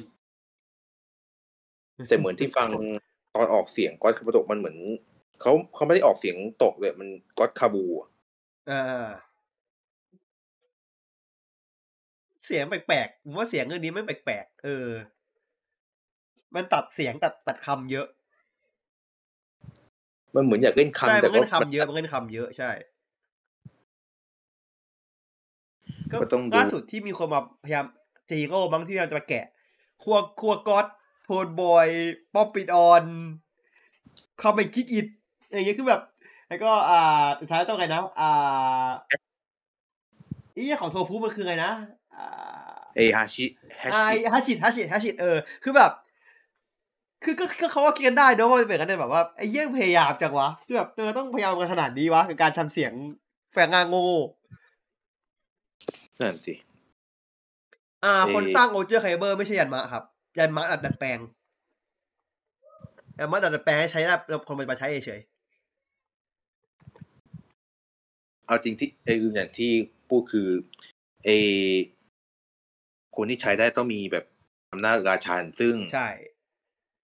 [2.09, 2.69] แต่เหมือนที่ฟัง
[3.35, 4.77] ตอนออกเสียงก๊อตคาบุโตะมันเหมือน
[5.41, 8.09] เขาเขาไม่ได้ออกเสียงตกเลยมันก๊อตคาบูอะ
[8.69, 9.11] เออเออ
[12.45, 14.89] เสียงแปลกๆผมว่าเสียงเรื่องนี้ไม่แปลกๆเออ
[16.55, 18.07] มันตัดเสียงตัดตัดคำเยอะ
[20.35, 22.71] มันเหมือนอยากเล่นใช่คำแต่มันก็เล่นคำเยอะมันเล่นคำเยอะใช่
[26.13, 27.85] ก็ก็ต้องดูล่าสุดที่มีคนมาพยายาม
[28.27, 29.45] เจโร่บางที่เราจะมาแกะ
[30.03, 30.87] ครัวครัวก๊อต
[31.25, 31.89] โทนบอย
[32.35, 33.03] ป๊อปปิดออน
[34.43, 35.07] คอมเมนคิดอิด
[35.53, 36.03] อย่างเงี้ยคือแบบ
[36.49, 38.89] แล้วก็อ่าสุดท้ายต้องไงนะ อ่า
[40.57, 41.73] อีของโทฟูมันคือไงนะ
[42.17, 43.45] อ่าไอฮาชิ
[43.79, 43.99] แฮชไอ
[44.33, 45.91] ฮัชิดฮัชิดฮัชิดเออ คือแบบ
[47.25, 52.93] คือก็ก็เขาว่ากินกันได้เนอะว่าเป็นกันได้แบบว่าไอ้เยี่ยงพยายามจังวะคือแบบเออต้องพยายามกันขนาดนี้วะกับการทำเสียง
[53.53, 54.09] แฝงงานโง่
[56.21, 60.05] นั่นสิๆอ่าเอ่อคนสร้างโอเจอร์ไคเบอร์ไม่ใช่ยันมะครับ
[60.39, 61.19] ยันมะดัดดัดแปลง
[63.19, 65.21] ยันมะดัดดัดแปลงให้ใช้ได้แล้วคนมาใช้เฉย
[68.47, 69.71] เอาจริงที่ไอลืมอย่างที่
[70.09, 70.49] พูดคือ
[71.25, 71.29] ไอ
[73.17, 74.25] คนที่ใช้ได้ต้องมีแบบ
[74.73, 76.09] อำนาจราชันซึ่งๆใช่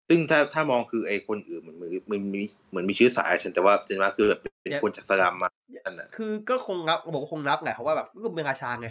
[0.09, 5.49] ซึ่งถ้าถ้ามองคือไอคนอื่นเหมือนเหมือนเหมือนมีเหมือนมีชื่อสายฉันแต่ว่าเจนมาคือแบบ เป็นคนจากสลัมมา
[5.85, 8.89] อันน่ะคือก็คงนับบอกว่าคงนับแหละเพราะว่าแบบก็เป็นราชาไง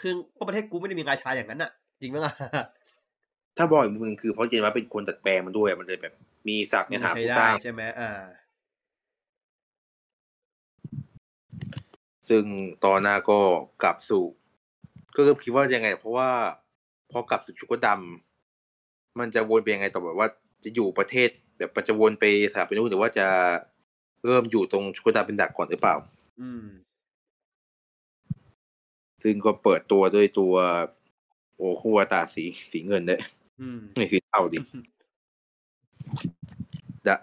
[0.00, 1.70] คือก็ประเทศกูไม่ได้มีราชาอย่างนั้นน่ะ
[2.00, 2.32] จริงไหมล่ะ
[3.56, 6.14] ถ้ามองอีกมุมหนึงคือเพราะเจนมาเป็นคนตัดแปลงมันด้วยมันเลยแบบ
[6.48, 8.10] มีศักดิ์ในฐานะใช้ผู้สได้ร้างใช่ไหมอ่า
[12.28, 12.44] ซึ่ง
[12.84, 13.40] ตอนหน้าก็
[13.82, 14.24] กลับสู่
[15.14, 16.30] ก็เริ่มคิดว่ายังไง เพราะว่า
[17.10, 20.28] พอกลับสู่ชุกดำมันจะวนไปยังไงต่อแบบว่า
[20.64, 21.28] จะอยู่ประเทศ
[21.58, 23.26] แบบมันจะวนไปสถาปนิกหรือว่าจะ
[24.26, 25.96] เริ่มอยู่ตรงชุกดำเป็นดักก่อนหรือเปล่า
[26.40, 26.66] อืม
[29.22, 30.54] ซึ่งก็เปิดตัวด้วยตัว
[31.56, 33.20] โอ้คู่วตาสีสีเงินเนี่ย
[33.60, 34.58] อืมนี่คือเท่าดิ
[37.04, 37.14] แต่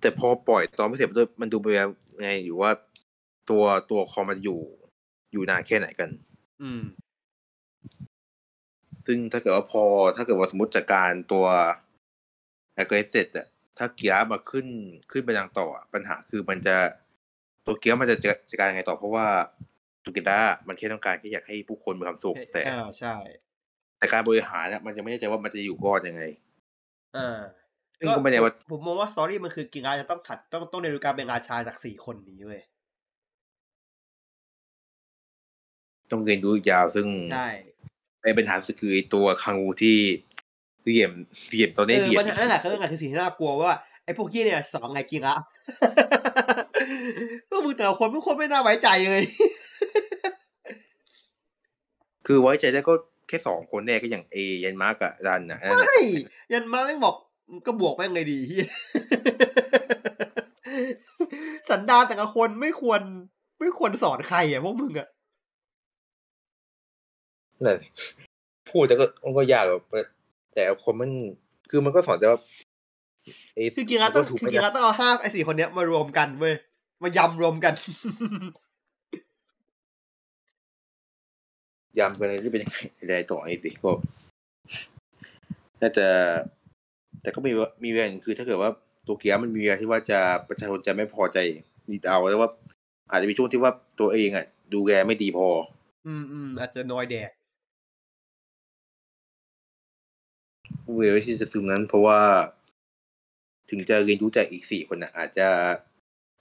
[0.00, 1.66] แต่พอปล่อยตอนไม่เสร็จมันดูมันดูไป
[2.20, 2.70] ไงอยู่ว่า
[3.50, 4.60] ตัวตัวคอมมันอยู่
[5.32, 6.10] อยู่นานแค่ไหนกัน
[6.62, 6.82] อืม
[9.06, 9.84] ซึ่งถ้าเกิดว่าพอ
[10.16, 11.44] ถ้าเกิดว่าสมมติจากการตัว
[12.74, 13.46] แอคเกรสเซตอะ
[13.78, 14.66] ถ้าเกียร์มาขึ้น
[15.12, 16.76] ขึ้นไปยังต่ออะปัญหาคือมันจะ
[17.66, 19.26] ตัวเกียร์มันจะจะจัดการยังไงต่อเพราะว่า
[20.04, 23.14] ตุกิดามันแค่ต้องการแค่อยากให้ผู้คนมีความสุขแต่อ่าใช่
[23.98, 26.22] แต่การบริหารเนี่ยมันยังไม่แน่ใจว่ามันจะอยู่รอดยังไง
[27.16, 27.38] อ่า
[27.98, 32.62] ซึ่งก็ไม่แน่ว่าผมมองว่าสตอรี่มันคือกิงราจะต้องขัดต้องต้องเรียนรู้การเป็นราชาจากสี่คนนี้เว้ย
[36.10, 37.48] ต้องเรียนรู้อีกยาวซึ่งใช่
[38.22, 39.98] ไอ้ปัญหาคือไอ้ตัวคังอูที่
[40.84, 41.12] เหลี่ยม
[41.48, 43.72] เหลี่ยมตัวเอนี้อเหลี่ยปัมญหานั่นแหละคือนั่นแหละคือสิ่งที่น่ากลัวว่า
[44.04, 45.36] ไอ้พวกยี่เนี่ยสองไงกิงระ
[47.48, 49.24] พวกมึงแต่ละคนพวกคนไม่น่าไว้ใจเลย
[52.26, 52.94] คือไว้ใจได้ก็
[53.28, 55.98] แค่สองคนแน่ก็อย่างเอยันมาร์กกับรันนะนั่นแหละใช่
[56.52, 57.14] ยันมาแม่งบอก
[57.66, 58.68] ก็บวกแม่งไงดีเฮีย
[61.70, 63.00] สันดานแต่ละคนไม่ควร
[63.60, 65.08] ไม่ควรสอนใครอะพวกมึงอะ
[67.64, 67.78] นั่น
[68.70, 69.82] พูดแต่ก็มันก็ยากแบบ
[70.54, 71.10] แต่คนมัน
[71.70, 72.40] คือมันก็สอนแต่ว่า
[73.54, 76.54] ไอ้คือกิงระต้องมันถูกคือไม่กิงได้ระต้องเอาห้าไอ้สี่คนเนี้ยมารวมกันเว้ย
[77.02, 77.74] มายำรวมกัน
[81.98, 83.90] ยำกันเลยที่เป็นยังไงอะไรต่อไอ้สิก็
[85.82, 86.06] น่าจะ
[87.22, 88.70] แต่ก็มีว่ามีเวลาคือถ้าเกิดว่า
[89.06, 91.38] ตัวเกียร์มันมีเวลาที่ว่าจะประชาชนจะไม่พอใจ
[91.90, 92.50] นี่เอาแล้วว่า
[93.10, 95.48] อาจจะมีช่วงที่ว่าตัวเองอะ ดูแลไม่ดีพอ
[96.06, 97.30] อืมอืมอาจจะน้อยแดก
[100.96, 102.20] เวลาที่จะซึมนั้น เพราะว่า
[103.70, 105.48] ถึงจะเรียนรู้จากอีกสี่คนน่ะอาจจะ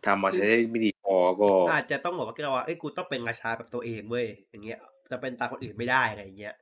[0.05, 4.79] ทำมาใช้ได้ไม่ดีพอก็ อาจจะต้องบอกว่าก็ว่าเอ้ยกูต้องเป็นราชาแบบตัวเองเว้ยอย่างเงี้ย
[5.11, 6.55] จะเป็นตามคนอื่นไม่ได้อะไรอย่างเงี้ย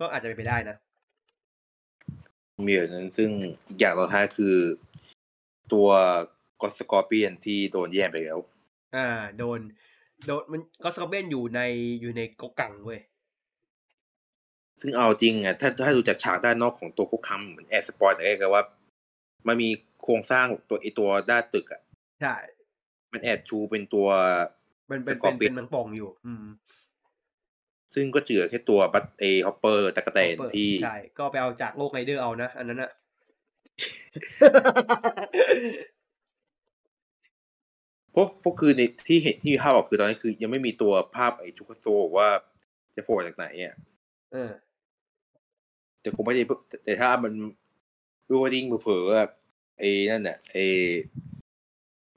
[0.00, 0.76] ก็อาจจะเป็นไปได้นะ
[2.66, 3.30] มีแบบนั้นซึ่ง
[3.68, 4.56] อีกอย่างเราท้ายคือ
[5.72, 5.88] ตัว
[6.60, 8.38] กอสกอร์เปียนที่โดนแย่งไปแล้ว
[8.96, 9.08] อ่า
[9.38, 9.60] โดน
[10.26, 11.60] โดนมันก็สกอเบนอยู่ใน
[12.00, 13.00] อยู่ในกกกังเว้ย
[14.80, 18.64] ซึ่งเอาจริงอะถ้าถ้าดูจากฉากด้านนอกของตัวคุกคัมเหมือนแอร์สปอยล์แต่แรกว่า
[19.46, 19.68] มันมี
[20.02, 21.82] โครงสร้างตัวไอตัวด้านตึกอะ
[22.22, 22.36] ใช่
[23.12, 24.08] มันแอบชูเป็นตัว
[24.90, 26.44] มันเป็นสกอเป็นร์เปียเป็นนแมังป่องอยู่ อืม
[27.94, 32.90] ซึ่งก็เจือแค่ตัวบัตเอฮอปเปอร์ตะกะแตนเปิดที่ใช่ก็ไปเอาจากโลกไรเดอร์เอานะอันนั้นอะ
[38.14, 41.86] พวกพวกคือในที่เห็นที่ภาพออกคือตอนนี้คือ ยังไม่มีตัวภาพไอ้ชุกโซ
[42.18, 42.28] ว่า
[42.96, 43.74] จะโผล่จากไหนอะ
[44.32, 44.50] เออ
[46.06, 46.44] แต่คงไม่ได้
[46.84, 47.32] แต่ถ้ามัน
[48.28, 49.22] รู้ว่าดิ้งเผลอๆว่า
[49.78, 50.64] ไอ้นั่นน่ะไอ้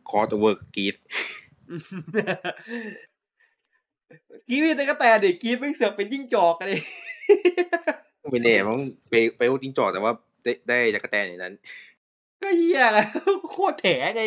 [0.09, 0.95] คอร์ดเวิร์กกีด
[4.47, 6.81] กีวีแต่ก็แต่เด็กกีฟไม่งเสือกเป็นยิ่งจอกกันเลย
[8.31, 8.79] ไม่แน่มั้ง
[9.09, 10.13] ไปไปว่าดิ้งจอดแต่ว่า
[10.43, 11.53] ได้ได้จักรแตนในนั้น
[12.41, 13.05] ก็เหี้ยอะ
[13.51, 14.23] โคตรแถไง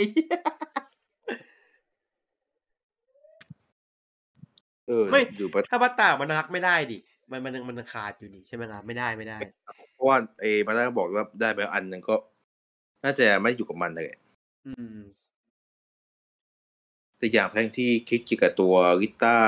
[4.88, 6.98] เออไม่อยู่ปะถ้าบัตตามันรักไม่ได้ดิ
[7.32, 9.38] มันมันมันขาดอยู่นี่ใช่ไหมครับไม่ได้ไม่ได้
[9.94, 12.14] เพราะว่าไอ้มาได้ก็บอกว่าได้ไปแล้วอันหนึงก็
[13.04, 14.06] น่าจะไม่อยู่กับมันเลย
[14.66, 14.98] อืม
[17.18, 19.38] แต่อย่างแรกที่คิดเกี่ยวกับตัวลิต้า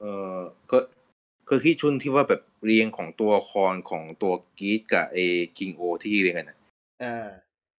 [0.00, 0.04] เอ
[0.36, 0.38] อ
[0.70, 0.78] ก็
[1.48, 5.18] ก็ที่ชุนที่ว่าแบบเรียงของตัวละครของตัวกีดกับเอ
[5.58, 6.58] คิงโอที่เรียงกันนะ
[7.04, 7.28] อ่า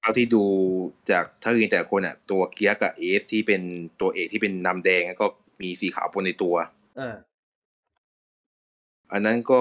[0.01, 0.45] เอาที่ดู
[1.11, 3.63] จากถ้าเรียงแต่ละคนอะ ตัวเกียร์กับเอสที่เป็น
[4.01, 5.27] ตัวเอกที่เป็นนำแดงแล้วก็
[5.63, 6.55] มีสีขาวปนในตัว
[7.01, 7.17] อ่า
[9.13, 9.61] อันนั้นก็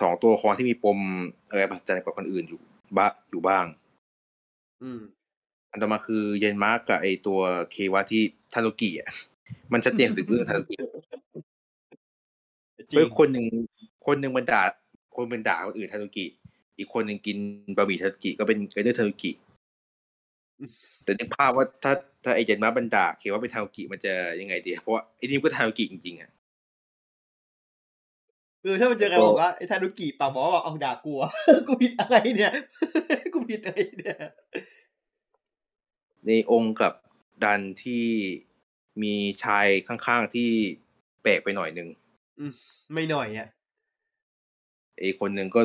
[0.00, 0.98] สองตัวละครที่มีปม
[1.48, 2.60] อะไรประจันกว่าคนอื่นอยู่
[2.96, 3.64] บ้าอยู่บ้าง
[4.82, 5.00] อืม
[5.70, 7.40] อันต่อมาคือเยนมาร์กกับไอตัว
[7.72, 9.10] เควะที่ทาโนกิอะ
[9.72, 10.76] มันชัดเจนสุดเรื่องทาโนกิ
[12.78, 13.46] จริเฮ้ยคนหนึ่ง
[14.06, 14.62] คนหนึ่งมันด่า
[15.14, 16.26] คนเป็นด่าคนอื่นทาโนกิ
[16.78, 17.38] อีกคนหนึ่งกิน
[17.76, 19.32] บะหมี่ทาโนกิก็เป็นไรเดอร์ทาโนกิ
[21.04, 21.92] แต่นึกภาพว่าถ้า
[22.24, 26.30] ถ้าไอเจนมาร์กมันด่าเควะเป็นทาโนกิมันจะยังไงดีเพราะว่าไอนี่มันก็ทาโนกิจริงๆอะ
[28.64, 31.30] เออถ้ามันเจอกันบอกว่าไอ้ทานุกิปากหมอบอกเอาด่ากูอะ
[31.66, 32.52] กูผิดอะไรเนี่ย
[33.32, 34.16] กูผิดอะไรเนี่ย
[36.26, 36.92] ในองค์กับ
[37.44, 38.06] ดันที่
[39.02, 39.14] มี
[39.44, 40.50] ชายข้างๆที่
[41.22, 41.88] แปลกไปหน่อยหนึ่ง
[42.38, 42.52] อืม
[42.94, 43.48] ไม่หน่อยอะ
[44.98, 45.60] ไอคนหนึ่งก็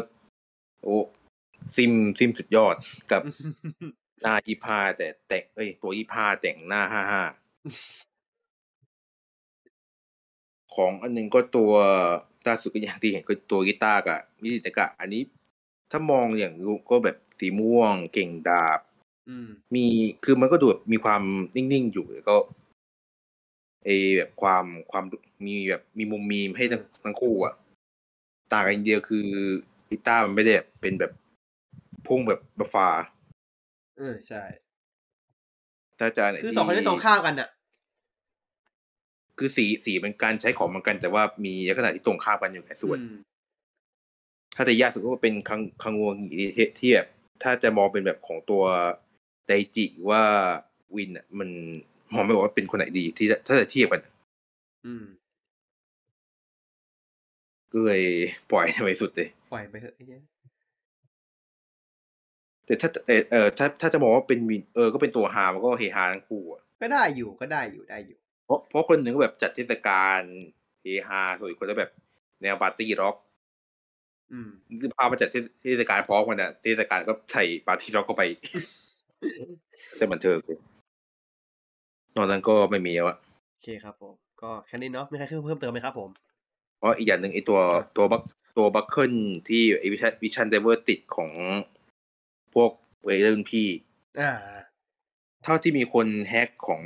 [0.84, 0.97] โอ้
[1.76, 2.76] ซิมซิมสุดยอด
[3.11, 3.21] กับ
[4.21, 7.21] หน้ายี่ห้าแต่แต่งเอ้ยตัวยี่ห้าแต่งหน้าห้าห้า
[10.76, 11.73] ของอันหนึงก็ตัว
[12.48, 15.22] ล่าสุดก็อย่างที่เห็นก็ตัวกีตาร์กับมิจิตะกะ อันนี้
[15.91, 18.80] ถ้ามองอย่างรู้ก็แบบสีม่วง เก่งดาบ
[19.30, 19.86] อืมมี
[20.24, 21.22] คือมันก็ดูแบบมีความ
[21.56, 22.36] นิ่งๆอยู่แล้วก็
[23.86, 25.06] ไอแบบความความ
[25.45, 27.56] มีแบบมีมุมมีมให้ทั้งทั้งคู่อะ
[28.52, 29.28] ต่างกันอย่างเดียวคือ
[29.88, 31.11] พิต้ามันไม่ได้แบบเป็นแบบ
[32.07, 32.88] พุ่งแบบบัฟฟ้า
[33.98, 34.44] เออใช่
[35.99, 37.49] ถ้าจะไหนคือสองคนนี้ตรงข้ามกันอะ
[39.40, 43.18] คือสีสีเป็นการใช้ของเหมือนกัน แต่ว่ามีลักษณะที่ตรงข้ามกันอยู่หลายส่วนอืม
[44.56, 47.07] ถ้าจะยากสุดก็เป็นคังคังวงที่ที่แบบ
[47.44, 48.64] ถ้าจะมองเป็นแบบของตัว
[49.48, 50.24] ไดจิว่า
[50.95, 51.49] วินอะ มัน
[52.14, 54.02] มองไม่ออกว่าเป็นคนไหนดีที่จะถ้าจะเทียบกัน
[54.86, 55.06] อืม
[57.72, 58.03] ก็เลย
[58.52, 60.22] ปล่อยไปสุดเลยปล่อยไปเถอะไอ้เหี้ย
[62.66, 68.19] แต่ถ้าเออเออถ้าถ้าจะมองว่าเป็นวินเออก็เป็นตัวฮามันก็เฮฮาทั้งคู่อะก็ได้อยู่ก็ได้อยู่ได้อยู่
[68.49, 70.21] เพราะเพราะคนหนึ่งก็แบบจัดเทศกาล
[70.81, 71.91] เฮฮาส่วนอีกคนก็แบบ
[72.41, 73.15] แนวปาร์ตี้ร็อก
[74.31, 74.49] อืม
[74.81, 78.23] คือพามาจัดเทศเทศกาลพร้อมกันอะเทศกาลก็ใส่ปาร์ตี้ร็อกเข้าไป
[79.97, 80.59] แต่บันเทิงเลย
[82.15, 83.17] นอกนั้นก็ไม่มีแล้วอะ
[83.51, 86.09] โอเคครับผม ก็แค่นี้เนาะมีใครเพิ่มเติมไหมครับผม
[86.80, 88.21] เพราะอีกอย่างหนึ่งไอตัวครับตัวบัค
[88.57, 89.13] ตัวบัคเคิล
[89.49, 91.31] ที่ไอวิชันวิชันเดเวอร์ติดของ
[92.53, 92.71] พวก
[93.03, 93.67] เวเรุ่นพี่
[94.19, 94.31] อ่า
[95.43, 96.84] เท่าที่มีคนแฮกของ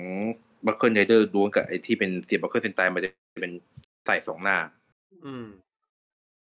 [0.66, 3.10] บัคเคิลไรเดอร์ดวงกับไอที่เป็นเสียบบัคเคิลเซนไตมันจะ
[3.42, 3.52] เป็น
[4.06, 4.58] ใส่สองหน้า
[5.26, 5.46] อืม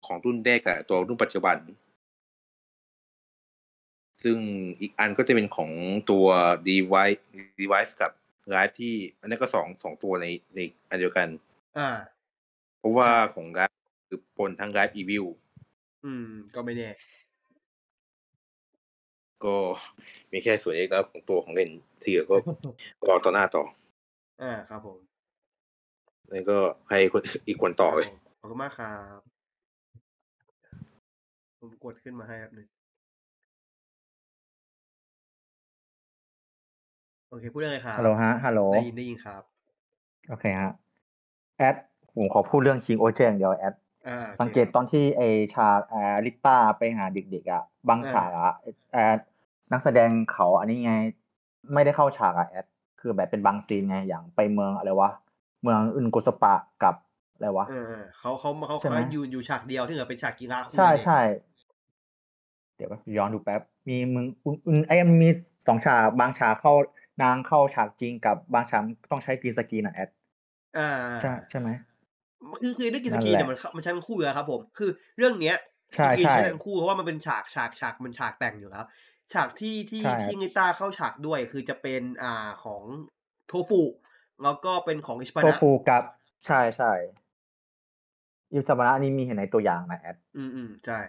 [0.06, 1.56] ของรุ่นแรกกับตัวรุ่นปัจจุบัน
[4.22, 4.38] ซึ่ง
[4.80, 5.70] อีกอันก็จะเป็นของ
[6.10, 6.26] ตัว
[6.68, 7.20] device
[7.60, 8.12] device กับ
[8.55, 11.28] Live ที่ อันนั้นก็สองสองตัวในในอันเดียวกัน
[11.78, 11.88] อ่า
[12.78, 13.76] เพราะว่าของ Live
[14.09, 15.26] คือปนทั้ง Live Evil
[16.05, 16.90] อืม ก็ไม่แน่
[19.44, 19.56] ก็
[20.32, 21.70] มีแค่ส่วนเล็กแล้วของตัวของเล่น
[22.02, 22.36] ที่เหลือก็
[23.09, 23.64] รอต่อหน้าต่อ
[24.43, 24.99] อ่าครับผม
[26.31, 26.59] แล้วก็
[26.89, 29.21] ให้คนอีกคนต่อเลยครับผมขอบคุณมากครับ
[31.61, 32.67] ผมกดขึ้นมาให้ครับหนึ่ง
[37.29, 39.43] โอเค พูดเรื่องอะไรครับฮัลโหลฮะ ฮัลโหล ได้ยินได้ยินครับ
[40.29, 40.73] โอเคฮะ
[41.57, 41.77] แอด
[42.15, 43.75] ผมขอพูดเรื่องคิงโอเจอร์อย่างเดียวแอด
[44.09, 45.23] อ่าโอคสังเกตตอนที่ไอ
[45.55, 48.53] ฉากแอลิต้าไปหาเด็กๆอะ บางอ่า ฉากอะ
[48.93, 49.19] แอด
[49.73, 50.95] นักแสดงเขาอันนี้ไง
[51.75, 52.67] ไม่ได้เข้าฉากอะแอด
[53.01, 55.10] คือแบบเป็นบาง scene ไงอย่างไปเมืองอะไรวะ
[55.62, 56.94] เมืองอึนกุสปะกับ
[57.35, 61.20] อะไรวะเออเขาเขาเขาใช่ไหมเขาอยู่อยู่ฉากเดียวที่เหลือเป็นฉากกีฬาคู่ใช่เนี่ยใช่
[62.77, 65.31] เดี๋ยวย้อนดูแป๊บมีมึงอุนอุนไอ้มันมี
[65.66, 66.73] สองฉากบางฉากเข้า
[67.23, 70.10] นางเข้าฉากจริงกับบางฉากต้องใช้กรีนสกรีนอะแอด
[70.78, 70.90] อ่า
[71.23, 71.68] ใช่ใช่ไหม
[72.60, 75.56] คือคือเรื่องกินนั่สนกีแหละเนี่ยมันเข้ามันใช้ทั้งคู่อยู่แล้วครับผม คือเรื่องเนี้ย
[75.94, 78.85] ใช่กินสกีใช่ใช้ทั้งคู่เพราะว่ามันเป็นฉากฉากฉากมันฉากแต่งอยู่แล้ว
[79.32, 82.82] ฉากที่ที่ใช่ที่งิต้าเข้าฉากด้วยคือจะเป็นอ่าของ
[83.48, 83.82] โทฟุ
[84.43, 86.03] แล้วก็เป็นของอิชปาโทนะฟูกับ
[86.47, 86.93] ใช่ใช่
[88.53, 91.01] อิสมานะอันนี้มีเห็นในตัวอย่างนะแอดอืมอืมใช่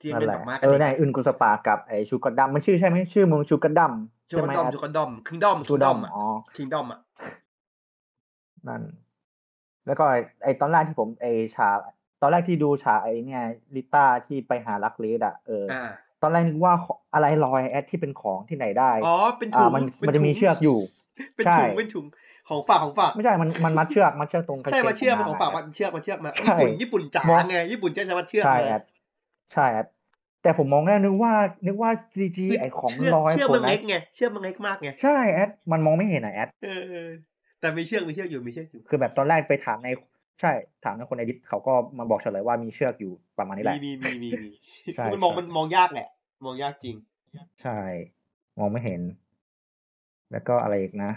[0.00, 3.92] ที่นั่นเป็นแหดละอกไม้กัเอนอเด็กในอึนกุสปากับไอชูกัดดัมมันชื่อใช่ไหมชื่อเมืองชูกัดดัม
[4.30, 6.24] จูใช่กัไหมนดอมแอดจูกันดอมคิงดอมชูคิงดดออมมอะอ๋อ
[6.56, 7.00] คิงดอมอะ
[8.68, 8.82] นั่น
[9.86, 11.26] แล้วก็ไอ้ไอตอนแรกที่ผมไอ
[11.56, 11.78] ฉาก
[12.20, 15.82] ตอนแรกที่ดูฉากไอเนี่ยลิต้าที่ไปหาลักเลสอะเออออ่า
[16.22, 20.78] ตอนแรกนึกว่าของอะไรลอยแอดที่เป็นของที่ไหนได้อ๋อเป็นถุอ่างมันเป็มันจะมีถุงเชือกอยู่
[21.36, 22.06] เป็นใช่ถุงเป็นถุง
[22.48, 28.82] ของฝากของฝากไม่ใช่มันมันมัดเชือกมัดเชือกตรงกางใช่เกงมาเชือกขมาองของนางฝากอะมาเชือกมาเชือกมาใช่ญี่ปุ่นญี่ปุ่นจ๋ามองไงญี่ปุ่นจะใช้มาเชือกใช่มาแอด
[29.52, 29.86] ใช่แอด
[30.42, 31.32] แต่ผมมองแล้วนึกว่า
[31.66, 37.10] นึกว่าซีจีคือไอของเชือกลอยเชือกคมันนนะเล็กไงเชือกมันเล็กมากไงใช่แอดมันมองไม่เห็นอะแอดเออเออ
[37.60, 39.88] แต่มีเชือกมีเชือกอยู่มีเชือกอยู่คือแบบตอนแรกไปถามใน
[40.40, 40.52] ใช่
[40.84, 44.50] ถามในคนในดิสเขาก็มาบอกเฉลยว่ามีเชือกอยู่ประมาณนี้แหมีละ มีมีมีมี
[44.94, 46.08] ใช่มันมองใช่มันมองยากแหละ
[46.44, 46.96] มองยากจริง
[47.62, 47.78] ใช่
[48.58, 49.02] มองไม่เห็น
[50.32, 51.12] แล้วก็อะไรอีกนะ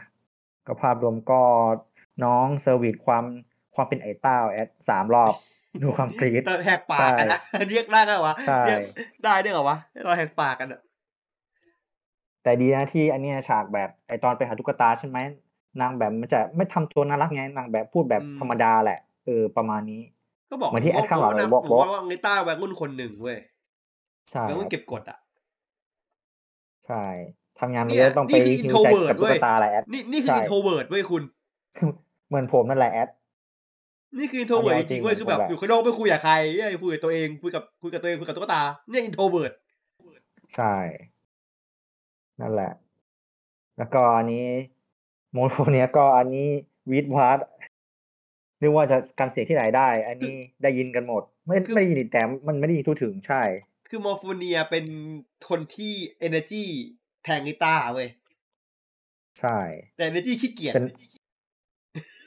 [0.68, 1.42] ก็ภาพรวมก็
[2.24, 3.24] น้องเซอร์วิสความ
[3.76, 5.34] ความเป็นไอต้าแอดสามรอบ
[5.82, 7.40] ดูความกรี๊ดแต่แหกปากกันนะ
[7.70, 8.82] เรียกได้ก็วะใช่เรียก
[9.26, 10.82] ได้ด้วยเหรอวะเราแหกปากกันอะ
[12.44, 15.20] แต่ดีนะที่อันเนี้ยฉากแบบไอตอนไปหาตุ๊กตาใช่ไหม
[15.82, 20.02] นางแบบมันจะไม่ทำตัวน่ารักไงนางแบบพูดแบบธรรมดาแหละ เออประมาณนี้
[20.50, 23.38] ก็บอกเหมือนที่แอดข้างหลังเลยบบออกกบอกว่าว่าไงต้าแวงรุ่นคนหนึ่งเว้ย
[24.30, 25.18] ใช่แวงรุ่นเก็บกดอะ
[26.88, 27.06] ใช่
[27.60, 31.24] ทำงานมันเนี่เยยอะต้องไปนี่คือหิวใจ introvert กับตุ๊กเว้ยตาแหละแอดนี่นี่คือใช่อินโทรเวิร์ดเว้ยคุณ
[32.28, 33.10] เหมือนผมนั่นแหละแอด
[34.20, 39.52] นี่คืออินโทรเวิร์ดอัจนนี้ริงๆเว้ยเอาจริงคือแบบผมแบบอยู่ข้างนอกไม่คุยกับใครไม่คุยกับตัวเองคุยกับคุยกับตัวเองคุยกับตุ๊กตาเนี่ยอินโทรเวิร์ด
[40.56, 40.76] ใช่
[42.42, 42.72] นั่นแหละ
[43.78, 44.46] แล้วก็อันนี้
[45.32, 46.48] โมโฟเนี้ยก็อันนี้
[46.92, 47.40] วีดวาร์ด
[48.62, 53.44] นึกว่าจะการเสียงที่ไหนได้ อันนี้ได้ยินกันหมด ไม่ไม่ได้ยินแต่มันไม่ได้ยินทั่วถึงใช่
[53.90, 54.86] คือมอร์ฟูเนียเป็น
[55.50, 55.94] คนที่
[56.28, 56.64] energy
[57.24, 58.10] แทงกีตาร์เว้ย
[59.40, 59.60] ใช่
[59.98, 60.86] แต่ energy ขี้เกียจเป็น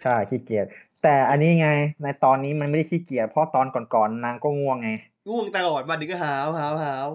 [0.02, 0.66] ใช่ขี้เกียจ
[1.02, 1.70] แต่อันนี้ไง
[2.02, 4.90] ในตอนนี้มันไม่ได้ขี้เกียจเพราะตอนก่อนๆนางก็ง่วงไง
[5.28, 7.08] ง่วงตลอดวันนึงก็หาวหาวหาว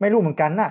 [0.00, 0.70] ไม่รู้เหมือนกันนะ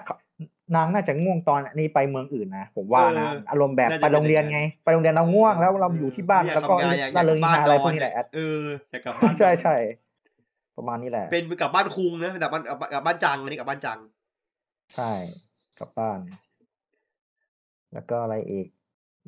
[0.75, 8.61] นางน่าจะง่วงตอนนี้ไปเมืองอื่นนะผมว่านะอารมณ์แบบไปโรงเรียนไง ไปโรงเรียนเราง่วงแล้วเราอยู่ที่บ้านไม่อยแล้วก็ทำงานอยากอยาล่ากเริงกลับฮาบ้านอะไรนพวอกนนี้แหละแอดเออ
[8.91, 9.75] อยากกลับบ้านใช่ใช่
[10.77, 13.99] ประมาณนี้แหละ เป็นกลับบ้านคุงนะกลับบ้านกลับกลับบ้านจังอันนี้กลับบ้านจัง
[14.93, 15.11] ใช่
[15.79, 16.19] กลับบ้าน
[17.93, 18.67] แล้วก็อะไรอีก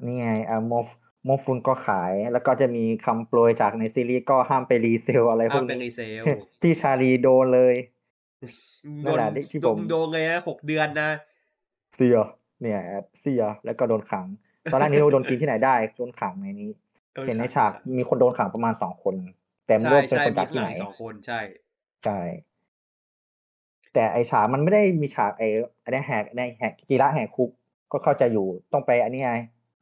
[0.05, 0.87] นี่ไงอ่าโมฟ
[1.25, 6.23] โมฟุนก็ขาย แล้วก็จะมีคำโปรยจากในซีรีส์ก็ห้ามไปรีเซลอะไรพวอ่ากเป็นนี้รีเซล
[6.61, 7.75] ที่ชาลีโดนเลย
[9.03, 11.09] โดนั่นนแหละที่โดผนมโดนไงนะหกเดือนนะ
[11.97, 12.17] เสีย
[12.61, 14.25] เนี่ยแอดเสียแล้วก็โดนขัง
[14.71, 16.71] ตอนแรกนี่ว่าโดนกินที่ไหนได้โดนขังในนี้
[17.13, 19.15] โดเห็นในขังฉากมีคนโดนขังประมาณสองคน
[19.67, 21.39] แต่ไม่ใช่รู้ว่าเป็นใช่คนมีจากข้างที่หไหลันงสองคนใช่
[22.05, 22.19] ใช่
[23.93, 25.43] แต่ไอฉากมันไม่ได้มีฉากไอ
[25.83, 27.49] อันนี้แหกในแหกกีฬาแหกคุก
[27.91, 29.33] ก็เข้าใจอยู่ต้องไปอันนี้ไง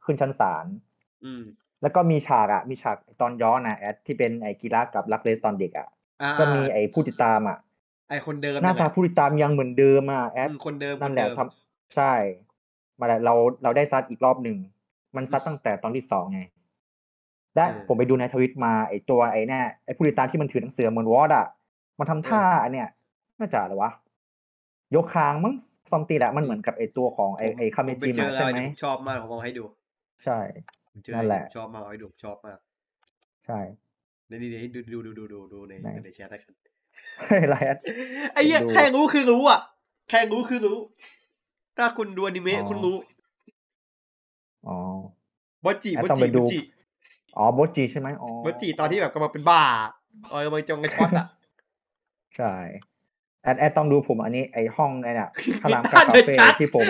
[0.04, 0.66] ขึ้นชั้นศาล
[1.24, 1.42] อืม
[1.82, 5.88] แล้วก็มีฉากอะมีฉากตอนย้อนนะแอดที่เป็นไอกีฬากับลักเลสตอนเด็กอะ
[6.22, 7.58] อ่าก็มีไอผู้ติดตามอะ
[8.08, 12.12] ไอคนเดิมหน้าตาแะผู้ติดตามยังเหมือนเดิมอะแอดอืมคนเดิมนั่นคแหละเดิมทำ ใช่
[13.00, 14.58] มาแล้วเราเราได้ซัดอีกรอบหนึ่ง
[15.16, 16.40] มันซัดตั้งแต่ตอนที่สองไง
[17.56, 21.46] และผมไปดูในทวิตมาไอตัวไอเนี่ยไอผู้ติดตามที่มันถือหนังสือเหมือนวอดอะ
[21.98, 22.88] มันทำท่าอันเนี้ย
[23.38, 23.90] น่าจะอะไรวะ
[24.94, 25.54] ยกคางมั้ง
[25.90, 29.64] ซอมตีแหละมันเหมือนกับไอตัวของไอไอคาเมผมไปจิเจมาอใช่แล้วไหมเดี๋ยวผมชอบมากผมเอาให้ดู
[30.24, 30.38] ใช่
[30.90, 32.58] ผมเจอนั่นแหละผมชอบมากเอาให้ดูผมชอบมาก
[33.46, 33.58] ใช่
[34.28, 36.54] เดี๋ยวนี่ดูดูดูดูดูดูในไหนในแชทได้กัน
[37.48, 37.78] ไรแอด
[38.32, 39.60] ไอ้เหี้ยดูแค่รู้คือรู้อะ
[40.10, 40.78] แค่รู้คือรู้
[41.76, 42.96] ถ้าคุณดูอนิเมะอ๋อคุณรู้
[44.66, 44.76] อ๋อ
[45.64, 46.60] บอจิแอดบอต้องจิไปดูบอจิ
[47.36, 49.62] อ๋อโบจีใช่ไหมอ๋อบอจิตอนที่แบบกำลังเป็นบ้า
[50.30, 51.26] เออกำลังจงกระช็อตอะ
[52.36, 52.54] ใช่
[53.42, 55.30] แอดแอดต้องดูผมอันนี้ไอห้องไอ้เนี่ย
[55.62, 56.86] พารามมีกาบ้านคาเดอะเฟ่ชัดที่ผม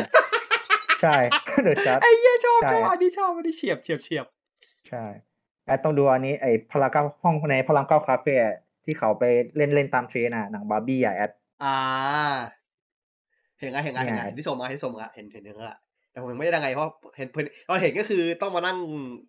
[1.02, 1.16] ใช่
[1.64, 4.26] เดอะชัดไอ้เหี้ยชอบใช่ชอบอันนี้ชอบอันนี้เฉียบเฉียบเฉียบ
[4.88, 5.04] ใช่
[5.66, 9.24] แอดต้องดูอันนี้ไอพารามเก้าห้องในพารามเก้าคาเฟ่อะที่เขาไป
[9.56, 11.30] เล่นเล่นตามเทรนอะหนังบาร์บี้อะแอด
[11.64, 11.76] อ่า
[13.60, 15.78] เห็นไงเห็นไงเห็นไงเนี่ยที่ส่งมาที่ส่งมาเห็นเห็นเห็นละ
[16.12, 18.78] แต่ผมยังไม่ได้ดังไงเพราะเห็นเพิ่นตอนเห็นก็คือต้องมานั่ง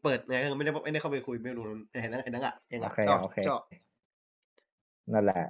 [0.03, 1.63] เปิดไงไม่ได้ไม่ได้เข้าไปคุยไม่รู้
[2.01, 3.61] เห็นนั่งเห็นนั่งอะเองโออะเคชอบโอเคชอบ
[5.13, 5.43] นั่นแหละ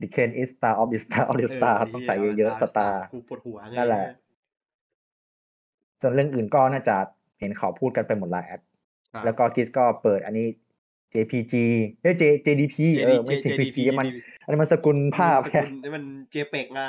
[0.00, 4.06] The Ken is star of the star of the star ต้องใส่เยอะๆสตาร์กูปวดหัวไงนั่นแหละ
[6.00, 6.96] ส่วนเรื่องอื่นก็น่าจะ
[7.40, 8.60] เห็นเขาพูดกันไปหมดและแอด
[9.14, 10.46] อ่าแล้วก็กิสก็เปิดอันนี้
[11.12, 11.54] JPG
[12.02, 14.06] เอ้ย J JDP เออไม่ JPG มัน
[14.44, 16.82] อันนี้มันสกุลภาพมันสกุลนี่มันเจเปกไง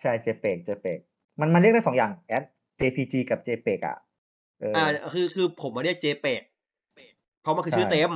[0.00, 0.98] ใช่ JPEG JPEG
[1.40, 2.44] มันมันเรียกได้สองอย่างแอด
[2.80, 3.96] JPG กับ JPEG อะ
[4.60, 6.42] เออออ่าคือคือผมมาเรียกเจเปก
[7.42, 8.12] เพราะมันคือชื่อใช่เต็ม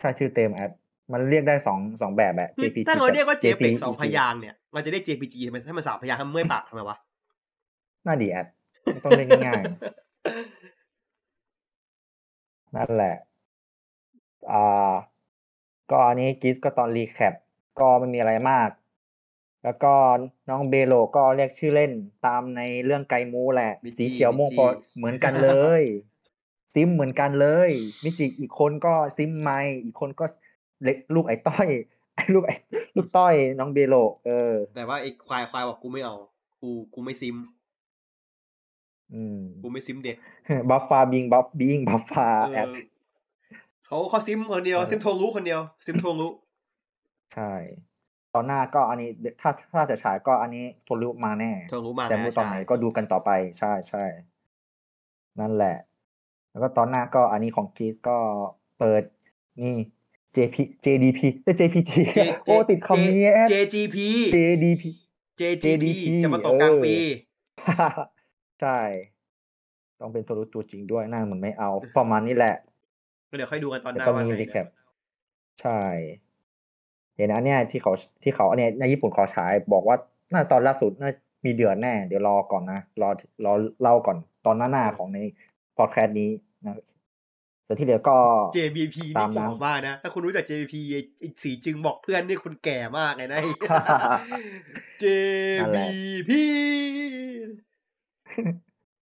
[0.00, 0.70] ใช่ชื่อเต็มแอด
[1.12, 6.96] มันเรียกได้สองสองแบบแหละคือ JPG ถ้าเราเรียกว่าบเจเปก JPEG สองพยางค์เนี่ย มันจะเรียก JPG ทำไมให้มันสามพยางค์ให้มันเมื่อยปากทำไมวะ
[8.06, 8.46] น่าดีแอด
[8.82, 9.70] ไม่ต้องเรียกง่ายๆ
[12.76, 13.14] นั่นแหละ
[14.52, 14.92] อ่า
[15.90, 17.34] ก็อันนี้กิสก็ตอน recap
[17.80, 18.68] ก็ไม่มีอะไรมาก
[19.64, 19.92] แล้วก็
[20.48, 21.92] น้องเบโลก็เรียกชื่อเล่น
[22.26, 24.66] ตามในเรื่องไกมูแหละมิจิสีเขียวม่วงมิจิพอ
[24.96, 25.50] เหมือนกันเล
[25.80, 25.82] ย
[26.74, 27.70] simp เหมือนกันเลย
[28.04, 29.50] มิจิอีกคนก็ simp ไม
[29.84, 30.24] อีกคนก็
[30.82, 31.68] เล็กลูกไอ้ต้อย
[32.14, 32.54] ไอ้ลูกไอ้
[32.96, 33.94] ลูกต้อย น้องเบโล
[34.26, 36.16] เออ แต่ว่าไอ้ควายควายบอกกูไม่เอา
[36.60, 37.36] กูกูไม่ซิม
[39.14, 40.16] อืม กูไม่ซิมเด็ก
[40.70, 42.78] บัฟฟาบิงบัฟบิงบัฟฟาเอแอดอ
[43.86, 46.32] เขาเขาซิมคนเดียว เออ ซิมโทงรู้คนเดียว ซิมโทงรู้
[47.34, 47.52] ใช่
[48.34, 53.30] ตอนหน้าก็อันนี้ถ้าถ้าจะฉายก็อันนี้โทรุมาแน่โทงรู้มาแต่แน่เมื่อตอนไหนใช่ก็ดูกันต่อไป
[53.60, 54.04] ใช่ใช่
[55.40, 55.76] นั่นแหละ
[56.50, 58.16] แล้วก็ตอนหน้าก็อันนี้ของคีสก็
[58.78, 59.02] เปิด
[59.60, 59.74] นี่
[60.36, 63.96] JP JDP เอ้ย JPG เจโอ้ติดคำนี้แอด JGP
[64.34, 64.82] JDP
[65.40, 66.94] JGP JDP จะมาตกกลางปี
[68.60, 68.78] ใช่
[70.00, 72.54] ต้องเป็นโทรุตัวจริงด้วยหน้าเหมือนไม่เอา ประมาณนี้แหละ
[73.30, 74.66] ก็เดี๋ยวค่อยดูกันตอนหแล้วน้าก็ว่ามีไงรีแคป
[75.60, 75.80] ใช่
[77.20, 77.92] เห็นอันเนี้ยที่เขา
[78.22, 79.96] ที่เขาอันเนี้ยในญี่ปุ่นเขาฉายบอกว่า
[80.32, 81.10] น่าตอนล่าสุดน่า
[81.46, 83.08] มีเดือนแน่ เดี๋ยวรอก่อนนะรอ
[83.44, 83.52] รอ
[83.82, 84.16] เล่าก่อน
[84.46, 85.18] ตอนหน้าหน้าของใน
[85.76, 86.30] พอดแคสต์นี้
[86.64, 86.74] นะ
[87.66, 88.16] แต่ที่เหลือก็
[88.56, 93.40] JBP ตานี่มนั้นเก่ามากนะ ถ้าคุณรู้จัก JBP ไอีกสีจึงบอกเพื่อนนี่คุณแก่มากเลยนะ
[95.60, 96.30] นั่นแหละ JBP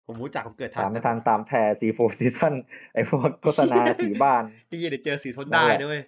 [0.07, 2.55] ผมรู้จักผมเกิดทัตามนไม่ทันตามแทซีโฟซีซัน
[2.95, 6.01] ไอพวกโฆษณาสีบ้านที่เดี๋ยวเจอสีทนได้นั่นแหละด้วย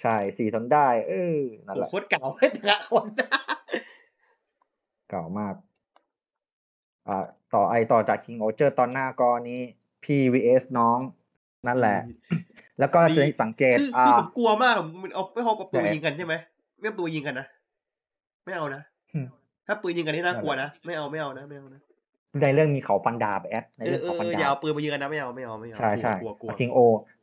[0.00, 2.22] ใช่สีทนได้ เออนั่นโอ้แหละโคตรเก่า
[2.54, 3.06] แต่ละคน
[5.10, 5.54] เก่ามาก
[7.08, 7.18] อ่า
[7.54, 9.60] ต่อไอต่อจาก King o c h e r ตอนหน้าก็นี้
[10.04, 10.98] พี่ vs น้อง
[11.66, 11.98] นั่นแหละ
[12.78, 16.34] แล้วก็ดีจะสังเกตคืออ่าคือผมกลัวมากมันเอาไม่เอาปืนแต่มายิงกันใช่ไหม
[16.78, 17.46] ไม่เอาปืนมายิงกันนะ
[18.44, 18.82] ไม่เอานะ
[19.14, 19.26] อืม
[19.66, 21.80] ถ้าปืนยิงกันนี่น่ากลัวนั่นะนแหละไม่เอาไม่เอานะไม่เอานะ
[22.42, 26.78] ในเรื่องมีเขาฟันดาบแอดในเออเรื่องเออเขาฟันเออดาอย่าบเอาปืนมายิงกันนะไม่เอาไม่เอาไม่เอาไม่เอาใช่ใช่กลัวกลัวกลัวคิงโอ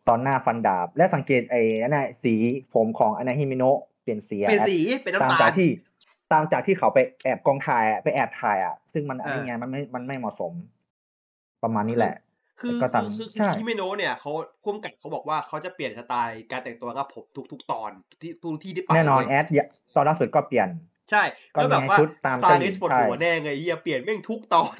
[0.07, 2.33] ตอนหน้าฟันดาบ และสังเกตไอ้นั่นน่ะสี
[2.73, 5.69] ผมของอนาฮิมิโนะเปลี่ยนสีอะเป็นแอดสีเป็นตามน้ำตาจากลที่
[6.31, 10.51] ตามจากที่เขาไปแอบกองถ่ายอะไปแอบถ่ายอะ ซึ่งมันอันนี้อ่าไงมันไม่มันไม่เหมาะสม
[11.63, 12.15] ประมาณนี้แหละ
[12.61, 14.31] คือแล้วก็คืตามอคือคือใช่คิเมโนะเนี่ยเขา
[14.63, 19.65] พุ่มกับเขาบอกว่าเขาจะเปลี่ยนสไตล์การแต่งตัวกับผมทุก ๆ ตอนที่ทุกที่ที่ไปแน่นอนเลยแอดอย่า
[19.95, 20.69] ตอนล่าสุดก็เปลี่ยน
[21.11, 21.23] ใช่
[21.53, 24.77] ก็แล้วแบบมีว่าชุดตามสไตเจ้าหญิลิงสต์ปวดใช่หัวแน่ไงเฮียเปลี่ยนแม่งทุกตอน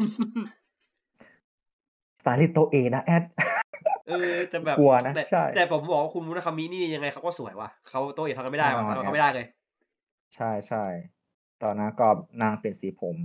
[2.20, 3.24] สไตลิสต์โตเอนะแอด
[4.08, 9.46] เออแต่แบบกลัวนะแต่ใช่แต่ผมบอกว่าคุณมุราคามินี่ยังไงเขาก็สวยว่ะเขาโตอีกทำกันไม่ได้ว่ะแน่นอนทำกันไม่ได้เลย
[10.36, 10.86] ใช่ใช่
[11.64, 12.08] ตอนนั้นก็
[12.42, 13.18] นางเปลี่ยนสีผม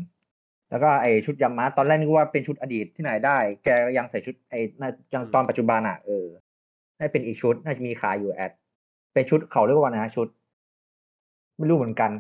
[0.70, 3.68] แล้วก็ไอชุดยามาตอนแรกนึกว่าเป็นชุดอดีตที่ไหนได้ แก
[3.98, 6.26] ยังใส่ชุดไอน่ายังตอนปัจจุบันอะเออ
[6.98, 8.52] น่าเป็นอีกชุดน่าจะมีขายอยู่แอด
[9.14, 10.28] เป็นชุดเขาเรียกว่านะชุด
[11.56, 12.10] ไม่รู้เหมือนกัน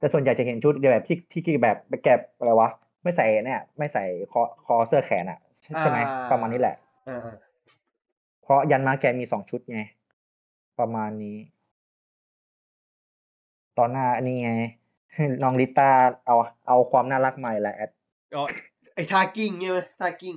[0.00, 2.70] แต่ส่วนใหญ่จะเห็นชุดแบบที่ที่ที่แบบไปแก็บอะไรวะ
[3.02, 7.36] ไม่ใส่เนี่ยไม่ใส่คอคอเสื้อแขนอะใช่ใช่ไหมอ่าประมาณนี้แหละเออเออ
[8.42, 9.80] เพราะยันมาแกมีสองชุดไง
[10.78, 11.36] ประมาณนี้
[13.78, 14.52] ตอนหน้าอันนี้ไง
[15.42, 15.90] น้องลิต้า
[16.26, 16.36] เอา
[16.68, 17.90] เอาความน่ารักใหม่แหละแอด
[18.36, 18.44] อ๋อ
[18.94, 20.34] ไอ้ทากิ้งใช่ไหมทากิ้ง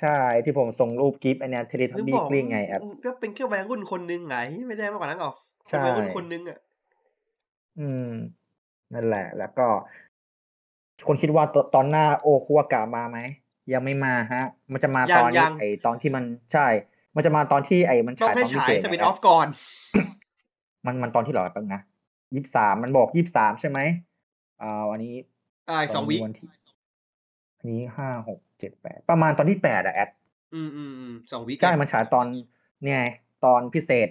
[0.00, 4.36] ใช่ที่ผมส่งรูปกิฟต์อันเนี้ยเทเลทับนึกบี้บอกกลิ้งไงแอดก็เป็นแค่วัยรุ่นคนนึงไง
[4.68, 5.34] ไม่ได้มากกว่านั้นหรอก
[5.68, 6.58] ใช่เป็นวัยรุ่นคนนึงอะ
[7.80, 8.10] อืม
[8.94, 9.66] นั่นแหละ แล้วก็
[11.06, 13.18] คนคิดว่าตตอนหน้าโอคุวากะมาไหม
[13.72, 16.66] ยังไม่มาฮะ มันจะมาตอนนี้ไอตอนที่มันใช่
[17.14, 19.46] มันจะมาตอนที่ไอมันต้องฉายให้ตอนพิฉายเศษสปินไงออฟก่อน
[20.86, 21.80] มันมันตอนที่เหรอแป๊บนะ
[22.34, 23.78] ยี่สิบสามมันบอกยี่สิบสามใช่ไหม
[24.62, 25.14] อ่าวันนี้
[25.68, 26.48] อ่าอีกสองวิวันที่
[27.58, 30.10] อันนี้ห้าหกเจ็ดแปดประมาณตอนที่แปดอะแอด
[30.54, 32.26] อืมอืมอืมสองวิใช่มันฉายตอน
[32.84, 33.00] เนี่ย
[33.44, 34.08] ตอนพิเศษ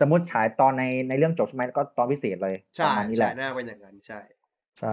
[0.00, 4.20] สมมติฉายตอนในในเรื่องจบใช่ไหมก็ตอนพิเศษเลยปใช่ระมาณนี้แหใช่ละน่าเป็นอย่างนั้นใช่
[4.78, 4.88] ใช่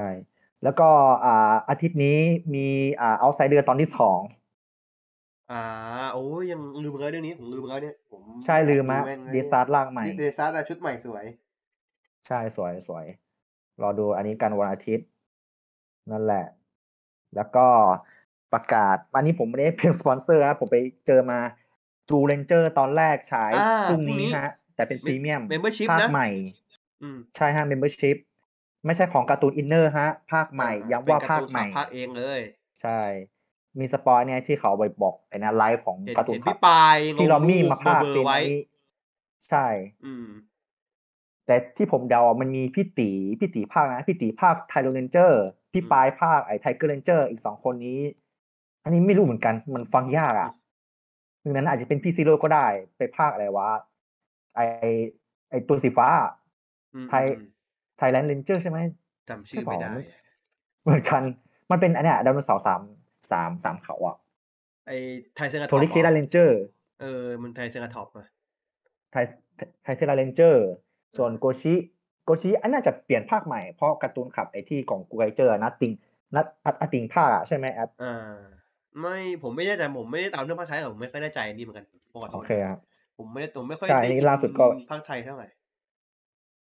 [0.63, 0.83] แล้วก็
[1.23, 1.29] อ่า
[1.69, 2.17] อาทิตย์นี้
[2.53, 2.59] มี
[2.99, 4.19] อ่าเอาไซเดอร์ตอนที่สอง
[5.51, 5.55] อ่า
[6.13, 11.25] โอ้ยยังลืมไปแล้วเรื่องนี้ผมลืมไปแล้วเนี่ยผมใช่ลืมมะแงเดซาร์ล่างใหม่เดซาร์ดชุดใหม่สวย
[12.25, 13.05] ใช่สวยสวย
[13.81, 15.07] รอดูอันนี้กันวันอาทิตย์
[16.11, 16.45] นั่นแหละ
[17.35, 17.59] แล้วก็
[18.51, 20.77] ประกาศอันนี้ผมไม่ได้เป็นสปอนเซอร์นะผมไป
[21.07, 21.39] เจอมา
[22.09, 24.45] จูเลนเจอร์ตอนแรกฉายอ่าพรุ่งพรุ่งนี้นี้ฮะ
[24.75, 26.29] แต่เป็นพรีเมียม Membership ภาคนะ ใหม่
[27.03, 28.17] อืมใช่ฮะ membership
[28.85, 32.39] ไม่ใช่ของการ์ตูนอินเนอร์ฮะ ภาคใหม่ย้ำว่าเป็นกภาคร์ตูนใหม่ภาคเองเลย
[32.81, 32.99] ใช่
[33.79, 38.61] มีสปอยเนี่ยที่เขาไปบอกไอ้นะไลฟ์ของเห็นการ์ตูนเห็นครัพี่บปายที่เรามีมาภาคเบอเป็นร์ไว้อันนี้
[39.49, 39.65] ใช่
[40.05, 40.27] อืม
[41.45, 45.43] แต่ที่ผมเดาอะมันมีพี่ตีพี่ตีภาคนะพี่ตีภาคไทโรเรนเจอร์
[45.73, 47.99] พี่อืม ปายภาคไอ้ไทเกอร์เรนเจอร์อีกสองคนนี้
[48.83, 50.49] อันนี้ไม่รู้เหมือนกันมันฟังยากอะ
[51.43, 53.69] ดังนั้นอาจจะเป็นพี่ซีโร่ก็ได้ไปภาคอะไรวะ
[54.55, 54.59] ไอ
[55.49, 56.07] ไอตัวสีฟ้า
[56.95, 57.25] อืมไทย
[57.97, 58.79] ไทยแลนด์เรนเจอร์ใช่ไหม
[59.29, 60.13] จำชื่อไม่ได้ใช่เปล่า
[60.83, 61.21] เหมือนกัน
[61.71, 62.81] มันเป็นอันเนี้ยไดโนเสาร์สาม
[63.31, 64.15] สามสามเขาอะ
[64.87, 64.91] ไอ
[65.35, 66.59] ไทยเซนกาโทริเคดาเรนเจอร์
[67.01, 68.25] เออ มันไทยเซนกาท็อปมา
[69.11, 69.25] ไทย
[69.83, 70.65] ไทยเซราเรนเจอร์
[71.17, 71.73] ส่วนโกชิ
[72.25, 75.91] โกชิอันน่าจะเปลี่ยนภาคใหม่เพราะการ์ตูนขับไอที่ของกูไกเจอร์นัตติง
[76.35, 76.45] นัต
[76.81, 78.35] อัตติงภาคอะใช่ไหมแอปอ่า
[79.01, 82.79] ไม่ผมไม่แน่ใจผมไม่ได้ตามเรื่องภาคไทยแต่ผมไม่ค่อยแน่ใจนี่เหมือนกันปกติโอเคครับ
[83.17, 85.47] ผมไม่ได้ผมไม่ค่อยใช่ได้นี่อิล่าสุดก็ภาคไทยเท่าไหร่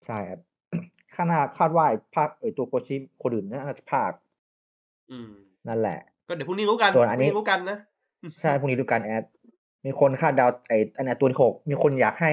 [0.05, 0.39] ใช่ครับ
[1.15, 4.11] ข้างหน้าคาดว่าไอ้ภาคไอตัวโกชิคนอื่นน่าจะภาค
[5.11, 5.30] อืม
[5.67, 7.77] นั่นแหละ ก็เดี๋ยวพรุ่งนี้รู้กันส่วนอันนี้พรุ่งรู้กันนะ
[8.41, 9.23] ใช่พรุ่งนี้ดูการแอด
[9.85, 12.31] มีคนคาดเดาไออันเนี้ยตัวที่หกมีคนอยากให้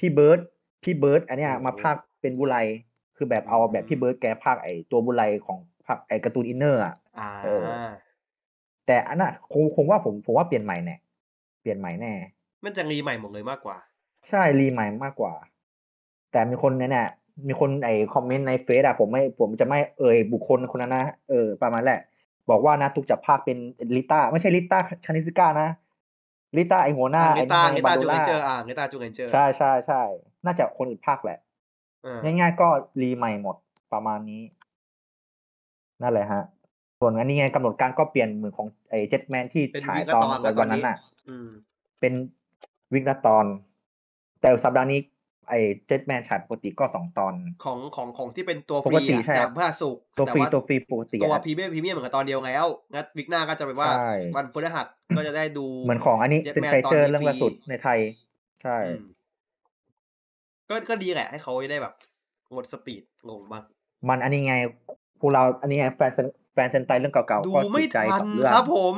[0.00, 0.38] พี่เบิร์ด
[0.84, 2.56] พี่เบิร์ดอันเนี้ยมาภาคเป็นบุไร
[3.16, 7.64] คือแบบเอาแบบพี่เบิร์ดแกภาคไอตัวบุไรของภาคไอการ์ตูนอินเนอร์อะอ่าเออ
[8.86, 10.96] แต่อันน่ะคงคงว่าผมผมว่าเปลี่ยนใหม่แน่
[11.60, 12.12] เปลี่ยนใหม่แน่
[12.64, 13.76] มันจะรีใหม่หมดเลยมากกว่า
[14.28, 15.32] ใช่รีใหม่มากกว่า
[16.32, 17.08] แต่มีคนเนี่ยนะ
[17.48, 22.00] มีคนไอคอมเมนต์ในเฟซอะผมไม่ผมจะไม่เอ่ยบุคคลคนนั้นนะเออประมาณแหละ
[22.50, 23.58] บอกว่านะทุกจะภาคเป็น
[23.96, 25.68] ลิต้าไม่ใช่ลิต้าชานิสก้านะ
[26.56, 30.02] ลิต้าไอหัวหน้าอ่าไอเงตาในเงบาตาโดจูเรล่านเจอร์อ่าเงตาจูเรนเจอร์ใช่ใช่ใช่
[30.44, 31.38] น่าจะคนอื่นภาคแหละ
[32.06, 32.68] อ่าง่ายๆก็
[33.02, 33.56] รีใหม่หมด
[33.92, 34.42] ประมาณนี้
[36.02, 36.42] นั่นแหละฮะ
[37.00, 40.96] ส่วนอันนี้ไงกำหนดการก็เปลี่ยนเหมือนของไอ้เจ็ตแมนที่เป็นฉายวิกตอนตอนแล้วตวัอนนนั้นี้นน่ะ
[41.28, 41.48] อืม
[42.00, 42.12] เป็น
[42.92, 43.46] วิกละตอน
[44.40, 45.00] แต่สัปดาห์นี้
[45.48, 47.34] ไอ้เจ็ตแมนฉายปกติก็สองตอน
[47.64, 54.86] ของของของที่เป็นตัวฟปรีกติอะใช่จากพฤหัสศุกร์ตัวฟรีแาตัวฟรีปกติตัวอะพรีเมียมพรีเมียมเหมือนกับตอนเดียวแล้วงั้นวิกหน้าก็จะเป็นว่าใช่วันพฤหัส
[55.16, 57.98] ก็จะได้ดูเหมือนของอันนี้ Jetman เซนไคเจอตร์นนี้เรื่องล่าสุดฟในไทย
[58.62, 59.04] ใช่อืม
[60.68, 61.94] ก็ก็ดีแหละให้เขาได้แบบ
[62.52, 63.62] งดสปีดงงบ้าง
[64.08, 64.56] มันอันนี้ไง
[65.20, 68.94] พวกเราอันนี้ไงแฟนเซนแฟนเซนไตเรื่องเก่าๆดูก็ไม่ติดใจทันกับเรื่องครับผม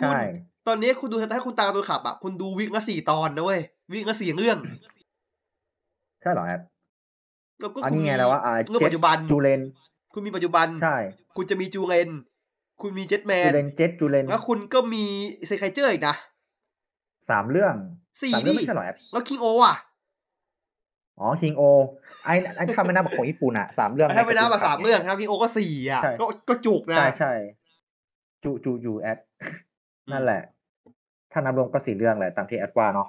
[0.00, 3.60] ใช่คุณ ตอนนี้คุณดูถ้าคุณตามตัวขับอะคุณดูวิกละสี่ตอนนะเว้ย
[3.92, 4.58] วิกละสี่เรื่อง
[6.22, 6.60] ใช่เหรอแอด
[7.60, 9.60] แล้วก็อันคุณนี้มีไงแล้วว่าอ่าเรื่องเจ็ปัจจุบันจูเลน
[10.12, 10.96] คุณมีปัจจุบันใช่
[11.36, 12.08] คุณจะมีจูเรน
[12.80, 15.04] คุณมีเจ็ตแมจูนเลนเจ็ตจูเลนแล้วคุณก็มี
[15.46, 16.16] เซคไคเจอร์อีกนะ
[17.30, 17.74] สามเรื่อง
[18.22, 19.76] สี่สามเรื่องดิไม่ใช่เหรอแอดแล้วคิงโออะ
[21.20, 21.62] อ๋อคิงโอ
[22.24, 27.32] ไอ้ไอ้ถ้าไม่นับของญี่ปุ่นอะสามเรื่องถ้าไม่นับแบบในกสามตูนเรื่องถ้าคิงโอก็สี่อะใช่ก็ก็จุกนะใช่ใช่
[28.44, 30.42] จูจูจูแอดอืมนั่นแหละ
[31.36, 33.08] ถ้านับรวมก็สี่เรื่องแหละตามที่แอดว่าเนาะ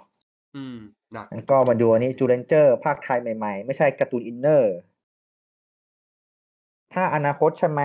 [0.56, 0.78] อืม
[1.14, 4.76] หนักงั้นก็มาดูอันนี้จูเลนเจอร์ภาคไทยใหม่ๆ ไม่ใช่การ์ตูนอินเนอร์
[6.94, 7.82] ถ้าอนาคตใช่ไหม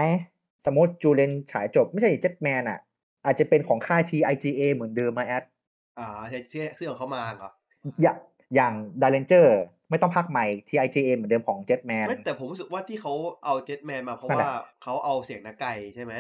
[0.65, 2.79] สมมติจูเลนฉายจบ ไม่ใช่เจ็ตแมนอะ
[3.25, 5.45] อาจจะเป็นของค่าย TIGA เหมือนเดิมมาแอด
[5.99, 7.51] อ่าใช่เสื้อเสื้อของเขามาเหรอ
[8.03, 8.17] อย่าง
[8.55, 9.59] อย่างดาเลนเจอร์
[9.91, 13.13] ไม่ต้องภาคใหม่ TIGA เหมือนเดิมของเจ็ตแมนไม่แต่ผมรู้สึกว่าที่เขา
[13.45, 16.13] เอาเจ็ตแมนมาเพราะนั่นแหว่าละเขาเอาเสียงนักไก่ใช่ไหม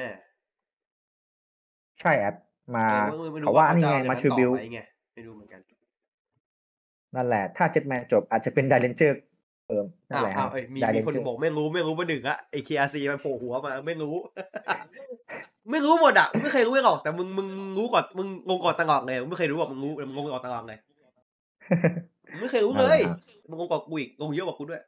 [2.00, 2.36] ใช่แอด
[2.76, 4.80] มาเออไม่รู้เขาว่าเขานี่จะไงเอาอย่างมานั้นทริต่อบิวไหมไง
[5.14, 5.60] ไม่รู้เหมือนกัน
[7.14, 9.20] นั่นแหละ ถ้าเจ็ตแมนจบอาจจะเป็นดาเลนเจอร์
[9.68, 14.14] เออนั่นอ้าวแหละอ้าวเอ้ยมีดาเลมีนคนเจอร์บอกไม่รู้ไม่รู้มาหนึ่งอะไอเคอาซีมันโผล่หัวมา ไม่รู้
[15.70, 20.78] ไม่รู้หมดอะไม่เคยรู้ไม่หรอกแต่มึงมึงรู้ก่อนมึงงงก่อนตังออกเลยมึงไม่เคยรู้หรอกมึงรู้มึงงงก่อนตังออกเลย
[22.30, 23.00] มึงไม่เคยรู้เลย
[23.48, 24.82] มึงงงกว่ากูอีกงงเยอะกว่ากูด้วย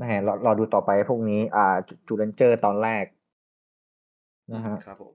[0.00, 1.66] นะฮะรอรอดูต่อไปพวกนี้ อ่า
[2.06, 3.04] จูเลนเจอร์ตอนแรก
[4.52, 5.14] นะฮะครับผม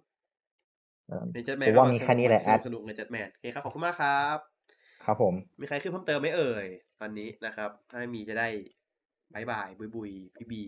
[1.08, 4.38] เอ่อในเจ็ตแมผนมว่ามีแค่นี้แหละแอดสนุกในเจ็ตแมนโอเคครับขอบคุณมากครับ
[5.06, 6.66] ครับผม มีใครขึ้นเพิ่มเติมไหมเอ่ย
[7.02, 8.48] ตอนนี้นะครับ ถ้าไม่มีจะได้
[9.34, 10.64] บายบายบุยบุยพี่บี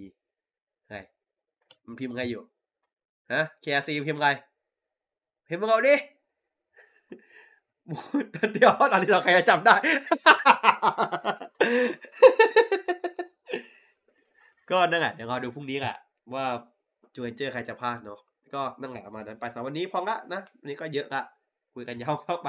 [0.90, 0.96] ไง
[1.86, 2.44] มันพิมพ์ไงอยู่
[3.34, 4.28] ฮะเคซีพิมพ์ไง
[5.50, 5.96] พิมพ์มาเอาดิ
[8.54, 9.76] เดี๋ยวตอนนี้เราใครจะจำได้
[14.70, 15.96] ก็นั่นแหละเดี๋ยวเราดูพรุ่งนี้แหละ
[16.34, 16.46] ว่า
[17.16, 18.20] จูเอนเจอร์ใครจะพลาดเนาะ
[18.56, 21.22] ก็นั่นแหละมานั้นไปสำหรับวันนี้พอละนะวันนี้ก็เยอะละ
[21.74, 22.48] คุยกันยาวเข้าไป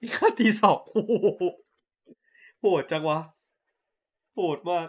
[0.00, 1.04] นี่ค่าตีสองโอ้
[2.60, 3.18] โหดจังวะ
[4.34, 4.88] โหดมาก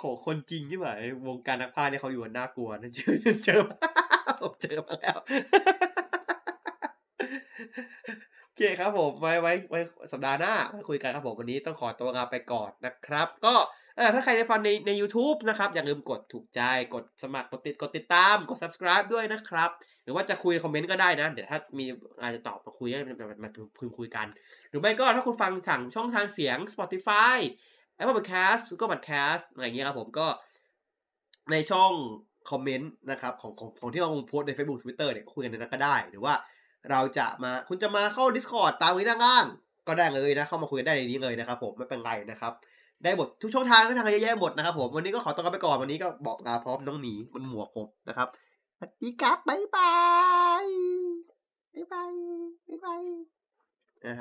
[0.00, 0.88] ขอคนจริงที่ไหม
[1.26, 3.12] วงการนักพากย์เนี่ยเขาอยู่กันน่ากลัวนะเจอ
[3.44, 3.76] เจอมา
[4.42, 5.18] ผมเจอมาแล้ว
[8.42, 9.80] โอเคครับผมไว้ไว้ไว้
[10.12, 13.54] สัปดาห์หน้าไว้คุยกันครับผมวันนี้ต้องขอตัวลาไปก่อนนะครับ ก็
[14.02, 16.60] อ่อถ้าใครได้ฟังในใน u t u b e นะครับ อย่าลืมกดถูกใจ
[16.94, 19.70] กดสมัครกดติดกดติดตามกด subscribe ด้วยนะครับ
[20.04, 21.84] หรือว่าจะคุยคอมเมนต์ก็ได้นะ เดี๋ยวถ้ามี
[22.22, 24.26] อาจจะตอบมาคุยให้มันมันมันคุยคุยกัน
[24.68, 27.36] หรือไม่ก็ถ้าคุณฟังทางช่องทางเสียง Spotify
[27.98, 30.26] Apple Podcast Google Podcast อะไรอย่างเงี้ยครับผมก็
[31.50, 31.92] ในช่อง
[32.50, 36.34] คอมเมนต์นะครับของของของที่เราลงโพสใน Facebook Twitter เนี่ยก็คุยกันในนั้นก็ได้ หรือว่า
[36.90, 39.46] เราจะมาคุณจะมาเข้า Discord ตามไว้ด้านล่าง
[39.88, 42.52] ก็ได้เลยนะ เข้ามาคุยกันได้ในนี้เลยนะครับผมไม่เป็นไรนะครับ
[43.04, 48.28] ได้หมดทุกช่องทางก็ทางเยอะแยะหมดนะครับผมวันนี้ก็ขอตัวกันไปก่อนวันนี้ก็บอกลาพร้อมน้องหมีบนหมวกผมนะครับ
[48.76, 49.94] สวัสดีครับบ๊ายบา
[50.62, 50.66] ย
[51.74, 52.10] บ๊ายบาย
[52.68, 53.00] บ๊ายบาย
[54.04, 54.20] นะครับ